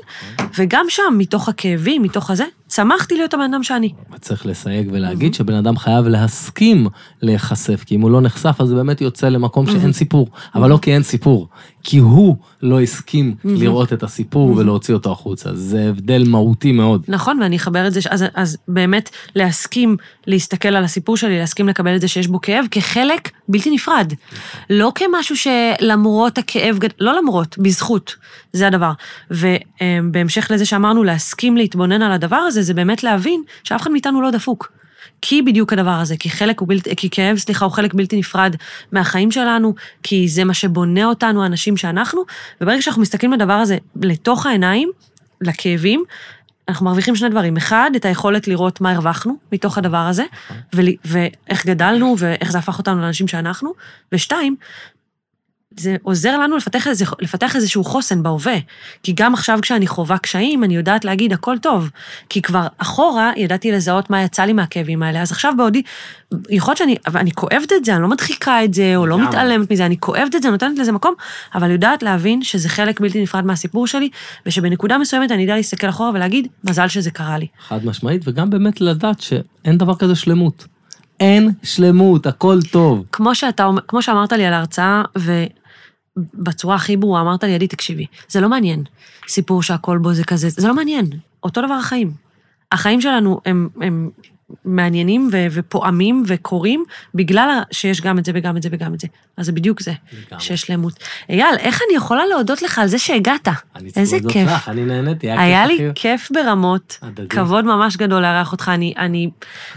וגם 0.58 0.86
שם, 0.90 1.16
מתוך 1.18 1.50
הכאבים, 1.50 2.04
מתוך 2.04 2.30
הזה, 2.30 2.46
צמחתי 2.68 3.16
להיות 3.16 3.34
הבן 3.34 3.54
אדם 3.54 3.64
שאני. 3.64 3.94
צריך 4.22 4.46
לסייג 4.46 4.90
ולהגיד 4.92 5.34
שבן 5.34 5.54
אדם 5.54 5.78
חייב 5.78 6.08
להסכים 6.08 6.88
להיחשף, 7.22 7.84
כי 7.86 7.96
אם 7.96 8.02
הוא 8.02 8.12
לא 8.12 8.22
נחשף, 8.22 8.56
אז 8.60 8.68
זה 8.68 8.76
באמת 8.76 9.02
יוצא 9.02 9.30
למקום 9.30 9.68
שאין 9.68 9.94
סיפור. 9.94 10.30
אבל 10.56 10.70
לא 10.70 10.80
כי 10.82 10.94
אין 10.94 11.04
סיפור, 11.04 11.48
כי 11.84 11.98
הוא 11.98 12.36
לא 12.62 12.82
הסכים 12.82 13.36
לראות 13.44 13.94
את 13.94 14.04
הסיפור 14.04 14.50
ולהוציא 14.58 14.94
אותו 14.94 15.12
החוצה. 15.12 15.56
זה 15.56 15.90
הבדל 15.90 16.24
מהותי 16.28 16.72
מאוד. 16.72 17.04
נכון, 17.08 17.42
ואני 17.42 17.56
אחבר 17.56 17.88
את 17.88 17.94
זה, 17.94 18.00
אז, 18.10 18.26
אז 18.34 18.58
באמת 18.68 19.10
להסכים 19.36 19.98
להסתכל 20.28 20.76
על 20.76 20.84
הסיפור 20.84 21.18
שלי, 21.18 21.40
להסכים 21.40 21.70
לקבל 21.70 21.96
את 21.96 22.02
זה 22.02 22.08
שיש 22.08 22.28
בו 22.28 22.42
כאב 22.42 22.66
כחלק 22.72 23.32
בלתי 23.50 23.72
נפרד. 23.72 24.14
לא 24.70 24.92
כמשהו 24.96 25.36
שלמרות 25.38 26.38
הכאב, 26.38 26.80
לא 27.00 27.18
למרות, 27.18 27.58
בזכות, 27.58 28.16
זה 28.54 28.68
הדבר. 28.68 28.92
ובהמשך 29.32 30.52
לזה 30.52 30.66
שאמרנו, 30.66 31.04
להסכים 31.04 31.58
להתבונן 31.58 32.02
על 32.02 32.12
הדבר 32.12 32.36
הזה, 32.36 32.55
זה 32.62 32.74
באמת 32.74 33.04
להבין 33.04 33.44
שאף 33.64 33.82
אחד 33.82 33.92
מאיתנו 33.92 34.22
לא 34.22 34.32
דפוק. 34.32 34.72
כי 35.22 35.42
בדיוק 35.42 35.74
הדבר 35.74 35.92
הזה, 35.92 36.18
כי 36.18 36.30
חלק 36.30 36.60
הוא 36.60 36.68
בלתי, 36.68 36.96
כי 36.96 37.10
כאב, 37.10 37.38
סליחה, 37.38 37.66
הוא 37.66 37.72
חלק 37.72 37.94
בלתי 37.94 38.18
נפרד 38.18 38.56
מהחיים 38.92 39.32
שלנו, 39.32 39.74
כי 40.04 40.28
זה 40.28 40.44
מה 40.44 40.54
שבונה 40.54 41.06
אותנו, 41.06 41.44
האנשים 41.44 41.78
שאנחנו, 41.78 42.22
וברגע 42.62 42.82
שאנחנו 42.82 43.02
מסתכלים 43.02 43.34
לדבר 43.34 43.54
הזה 43.54 43.78
לתוך 44.02 44.46
העיניים, 44.46 44.92
לכאבים, 45.42 46.04
אנחנו 46.70 46.86
מרוויחים 46.86 47.16
שני 47.16 47.30
דברים. 47.30 47.58
אחד, 47.58 47.92
את 47.96 48.06
היכולת 48.06 48.48
לראות 48.48 48.82
מה 48.82 48.92
הרווחנו 48.92 49.36
מתוך 49.52 49.78
הדבר 49.78 49.98
הזה, 49.98 50.24
ול, 50.74 50.86
ואיך 51.06 51.66
גדלנו, 51.66 52.16
ואיך 52.20 52.52
זה 52.52 52.58
הפך 52.58 52.78
אותנו 52.78 53.02
לאנשים 53.02 53.28
שאנחנו, 53.28 53.74
ושתיים, 54.12 54.56
זה 55.80 55.96
עוזר 56.04 56.38
לנו 56.38 56.58
לפתח, 56.58 56.88
איזה, 56.88 57.06
לפתח 57.20 57.56
איזשהו 57.56 57.84
חוסן 57.84 58.24
בהווה. 58.24 58.58
כי 59.04 59.14
גם 59.16 59.34
עכשיו 59.34 59.60
כשאני 59.62 59.88
חווה 59.88 60.18
קשיים, 60.18 60.64
אני 60.64 60.76
יודעת 60.76 61.06
להגיד, 61.06 61.34
הכל 61.34 61.58
טוב. 61.58 61.90
כי 62.30 62.42
כבר 62.42 62.68
אחורה 62.78 63.32
ידעתי 63.38 63.72
לזהות 63.72 64.10
מה 64.10 64.24
יצא 64.24 64.44
לי 64.44 64.54
מהכאבים 64.54 65.04
האלה. 65.04 65.22
אז 65.22 65.32
עכשיו 65.32 65.54
בעודי, 65.58 65.82
יכול 66.50 66.72
להיות 66.72 66.78
שאני, 66.78 66.96
אבל 67.08 67.20
אני 67.20 67.32
כואבת 67.32 67.74
את 67.74 67.86
זה, 67.86 67.94
אני 67.94 68.02
לא 68.02 68.08
מדחיקה 68.08 68.64
את 68.64 68.74
זה, 68.74 68.96
או 68.96 69.06
לא. 69.06 69.20
מתעלמת 69.20 69.72
מזה, 69.72 69.86
אני 69.86 70.00
כואבת 70.00 70.36
את 70.36 70.44
זה, 70.44 70.50
נותנת 70.50 70.80
לזה 70.80 70.92
מקום, 70.92 71.14
אבל 71.56 71.72
יודעת 71.72 72.04
להבין 72.04 72.44
שזה 72.44 72.70
חלק 72.70 73.00
בלתי 73.00 73.22
נפרד 73.22 73.46
מהסיפור 73.46 73.88
שלי, 73.88 74.10
ושבנקודה 74.46 74.98
מסוימת 74.98 75.32
אני 75.32 75.46
אדע 75.46 75.56
להסתכל 75.56 75.90
אחורה 75.90 76.10
ולהגיד, 76.10 76.48
מזל 76.64 76.88
שזה 76.88 77.12
קרה 77.12 77.38
לי. 77.38 77.48
חד 77.68 77.86
משמעית, 77.86 78.22
וגם 78.26 78.50
באמת 78.50 78.82
לדעת 78.82 79.22
שאין 79.22 79.78
דבר 79.78 79.96
כזה 79.96 80.16
שלמות. 80.16 80.66
אין 81.20 81.52
שלמות, 81.64 82.28
הכל 82.28 82.60
טוב. 82.72 83.04
כמו 83.12 83.36
שאתה, 83.36 83.70
כמו 83.88 84.02
שאמרת 84.02 84.34
לי 84.34 84.46
על 84.46 84.54
ההרצאה, 84.54 85.04
ובצורה 86.18 86.76
הכי 86.76 86.98
ברורה 86.98 87.22
אמרת 87.22 87.44
לי, 87.44 87.56
עדי, 87.56 87.68
תקשיבי, 87.68 88.06
זה 88.28 88.42
לא 88.42 88.50
מעניין. 88.50 88.84
סיפור 89.28 89.64
שהכל 89.64 89.98
בו 89.98 90.14
זה 90.14 90.24
כזה, 90.24 90.50
זה 90.50 90.68
לא 90.68 90.76
מעניין. 90.76 91.06
אותו 91.44 91.62
דבר 91.62 91.74
החיים. 91.74 92.12
החיים 92.72 93.02
שלנו 93.02 93.42
הם, 93.46 93.70
הם 93.82 94.10
מעניינים 94.66 95.30
ו- 95.32 95.46
ופועמים 95.52 96.24
וקורים, 96.28 96.84
בגלל 97.16 97.50
שיש 97.72 98.02
גם 98.02 98.20
את 98.20 98.26
זה 98.26 98.32
וגם 98.36 98.58
את 98.58 98.64
זה 98.64 98.70
וגם 98.72 98.94
את 98.94 99.00
זה. 99.00 99.08
אז 99.38 99.46
זה 99.46 99.52
בדיוק 99.52 99.82
זה, 99.82 99.92
לגמרי. 100.28 100.44
שיש 100.44 100.62
שלמות. 100.62 100.94
אייל, 101.30 101.56
איך 101.60 101.82
אני 101.90 101.98
יכולה 101.98 102.22
להודות 102.26 102.62
לך 102.62 102.80
על 102.80 102.88
זה 102.88 102.98
שהגעת? 103.00 103.48
אני 103.48 103.56
צריך 103.92 103.98
איזה 103.98 104.16
להודות 104.16 104.32
כיף. 104.34 104.48
לך, 104.50 104.70
אני 104.70 104.86
נהניתי, 104.86 105.32
היה 105.32 105.42
היה 105.42 105.68
כיף 105.68 105.80
לי 105.80 105.90
הכי- 105.90 106.02
כיף 106.02 106.30
ברמות, 106.34 106.98
הדדי. 107.02 107.28
כבוד 107.28 107.66
ממש 107.66 107.98
גדול 107.98 108.22
לארח 108.22 108.52
אותך. 108.52 108.72
אני, 108.74 108.94
אני, 108.98 109.30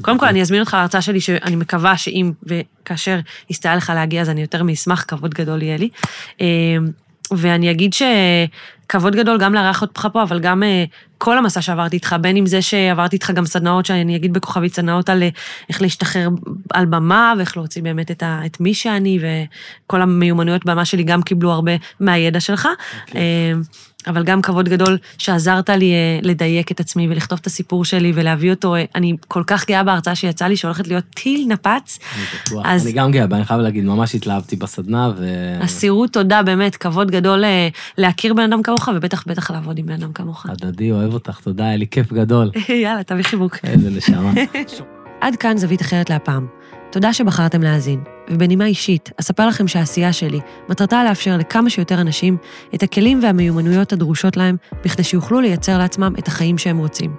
קודם 0.02 0.18
כל, 0.18 0.26
אני 0.26 0.42
אזמין 0.42 0.60
אותך 0.60 0.74
להרצאה 0.74 1.02
שלי, 1.02 1.20
שאני 1.20 1.56
מקווה 1.56 1.96
שאם 1.96 2.32
וכאשר 2.42 3.18
יסתייע 3.50 3.76
לך 3.76 3.92
להגיע, 3.94 4.20
אז 4.22 4.30
אני 4.30 4.40
יותר 4.40 4.62
מאשמח, 4.62 5.04
כבוד 5.08 5.34
גדול 5.34 5.62
יהיה 5.62 5.76
לי. 5.76 5.88
אה, 6.40 6.46
ואני 7.30 7.70
אגיד 7.70 7.92
שכבוד 7.92 9.16
גדול 9.16 9.38
גם 9.38 9.54
לארח 9.54 9.82
אותך 9.82 10.08
פה, 10.12 10.22
אבל 10.22 10.40
גם 10.40 10.62
אה, 10.62 10.84
כל 11.18 11.38
המסע 11.38 11.60
שעברתי 11.62 11.96
איתך, 11.96 12.16
בין 12.20 12.36
אם 12.36 12.46
זה 12.46 12.62
שעברתי 12.62 13.16
איתך 13.16 13.30
גם 13.30 13.46
סדנאות, 13.46 13.86
שאני 13.86 14.16
אגיד 14.16 14.32
בכוכבית 14.32 14.74
סדנאות 14.74 15.08
על 15.08 15.22
אה, 15.22 15.28
איך 15.68 15.82
להשתחרר 15.82 16.28
על 16.72 16.86
במה, 16.86 17.34
ואיך 17.38 17.56
להוציא 17.56 17.82
באמת 17.82 18.10
את, 18.10 18.22
ה, 18.22 18.40
את 18.46 18.60
מי 18.60 18.74
שאני, 18.74 19.18
וכל 19.86 20.02
המיומנויות 20.02 20.64
במה 20.66 20.84
שלי 20.84 21.02
גם 21.02 21.22
קיבלו 21.22 21.52
הרבה 21.52 21.72
מהידע 22.00 22.40
שלך. 22.40 22.68
אוקיי. 23.08 23.20
אה, 23.20 23.52
אבל 24.06 24.24
גם 24.24 24.42
כבוד 24.42 24.68
גדול 24.68 24.98
שעזרת 25.18 25.70
לי 25.70 25.92
אה, 25.92 26.18
לדייק 26.22 26.72
את 26.72 26.80
עצמי 26.80 27.08
ולכתוב 27.10 27.38
את 27.42 27.46
הסיפור 27.46 27.84
שלי 27.84 28.12
ולהביא 28.14 28.50
אותו. 28.50 28.74
אני 28.94 29.16
כל 29.28 29.42
כך 29.46 29.66
גאה 29.68 29.82
בהרצאה 29.82 30.14
שיצאה 30.14 30.48
לי, 30.48 30.56
שהולכת 30.56 30.86
להיות 30.86 31.04
טיל 31.14 31.46
נפץ. 31.48 31.98
אני. 32.16 32.60
אז- 32.64 32.86
אני 32.86 32.92
גם 32.92 33.10
גאה, 33.10 33.24
אני 33.32 33.44
חייב 33.44 33.60
להגיד, 33.60 33.84
ממש 33.84 34.14
התלהבתי 34.14 34.56
בסדנה, 34.56 35.10
ו... 35.18 35.26
אסירות 35.64 36.12
תודה, 36.12 36.42
באמת, 36.42 36.76
כבוד 36.76 37.10
גדול 37.10 37.44
להכיר 37.98 38.34
בן 38.34 38.52
אדם 38.52 38.62
כמוך, 38.62 38.88
ובטח 38.96 39.24
בטח 39.26 39.50
לעבוד 39.50 39.78
עם 39.78 39.86
בן 39.86 39.92
אדם 39.92 40.12
כמוך. 40.12 40.46
הדדי, 40.48 40.90
אוהב 40.92 41.07
אותך, 41.14 41.40
תודה, 41.40 41.64
היה 41.64 41.76
לי 41.76 41.86
כיף 41.86 42.12
גדול. 42.12 42.50
יאללה, 42.82 43.02
תביא 43.02 43.22
חיבוק. 43.22 43.56
איזה 43.64 43.90
נשמה. 43.90 44.32
עד 45.20 45.36
כאן 45.36 45.56
זווית 45.56 45.80
אחרת 45.80 46.10
להפעם. 46.10 46.46
תודה 46.90 47.12
שבחרתם 47.12 47.62
להאזין, 47.62 48.00
ובנימה 48.30 48.66
אישית, 48.66 49.10
אספר 49.20 49.48
לכם 49.48 49.68
שהעשייה 49.68 50.12
שלי 50.12 50.40
מטרתה 50.68 51.04
לאפשר 51.04 51.36
לכמה 51.36 51.70
שיותר 51.70 52.00
אנשים 52.00 52.36
את 52.74 52.82
הכלים 52.82 53.20
והמיומנויות 53.22 53.92
הדרושות 53.92 54.36
להם, 54.36 54.56
בכדי 54.84 55.04
שיוכלו 55.04 55.40
לייצר 55.40 55.78
לעצמם 55.78 56.12
את 56.18 56.28
החיים 56.28 56.58
שהם 56.58 56.78
רוצים. 56.78 57.16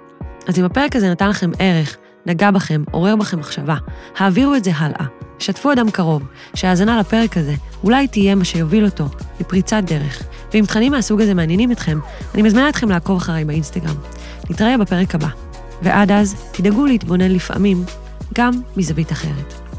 אז 0.48 0.58
אם 0.58 0.64
הפרק 0.64 0.96
הזה 0.96 1.10
נתן 1.10 1.28
לכם 1.28 1.50
ערך, 1.58 1.96
נגע 2.26 2.50
בכם, 2.50 2.82
עורר 2.90 3.16
בכם 3.16 3.38
מחשבה, 3.38 3.76
העבירו 4.18 4.54
את 4.54 4.64
זה 4.64 4.70
הלאה. 4.76 5.06
שתפו 5.38 5.72
אדם 5.72 5.90
קרוב, 5.90 6.22
שהאזנה 6.54 7.00
לפרק 7.00 7.36
הזה 7.36 7.54
אולי 7.84 8.08
תהיה 8.08 8.34
מה 8.34 8.44
שיוביל 8.44 8.84
אותו 8.84 9.08
לפריצת 9.40 9.82
דרך. 9.86 10.22
ואם 10.52 10.64
תכנים 10.66 10.92
מהסוג 10.92 11.20
הזה 11.20 11.34
מעניינים 11.34 11.72
אתכם, 11.72 11.98
אני 12.34 12.42
מזמינה 12.42 12.68
אתכם 12.68 12.88
לעקוב 12.88 13.16
אחריי 13.16 13.44
באינסטגרם. 13.44 13.96
נתראה 14.50 14.78
בפרק 14.78 15.14
הבא. 15.14 15.28
ועד 15.82 16.12
אז, 16.12 16.34
תדאגו 16.52 16.86
להתבונן 16.86 17.30
לפעמים 17.30 17.84
גם 18.34 18.52
מזווית 18.76 19.12
אחרת. 19.12 19.69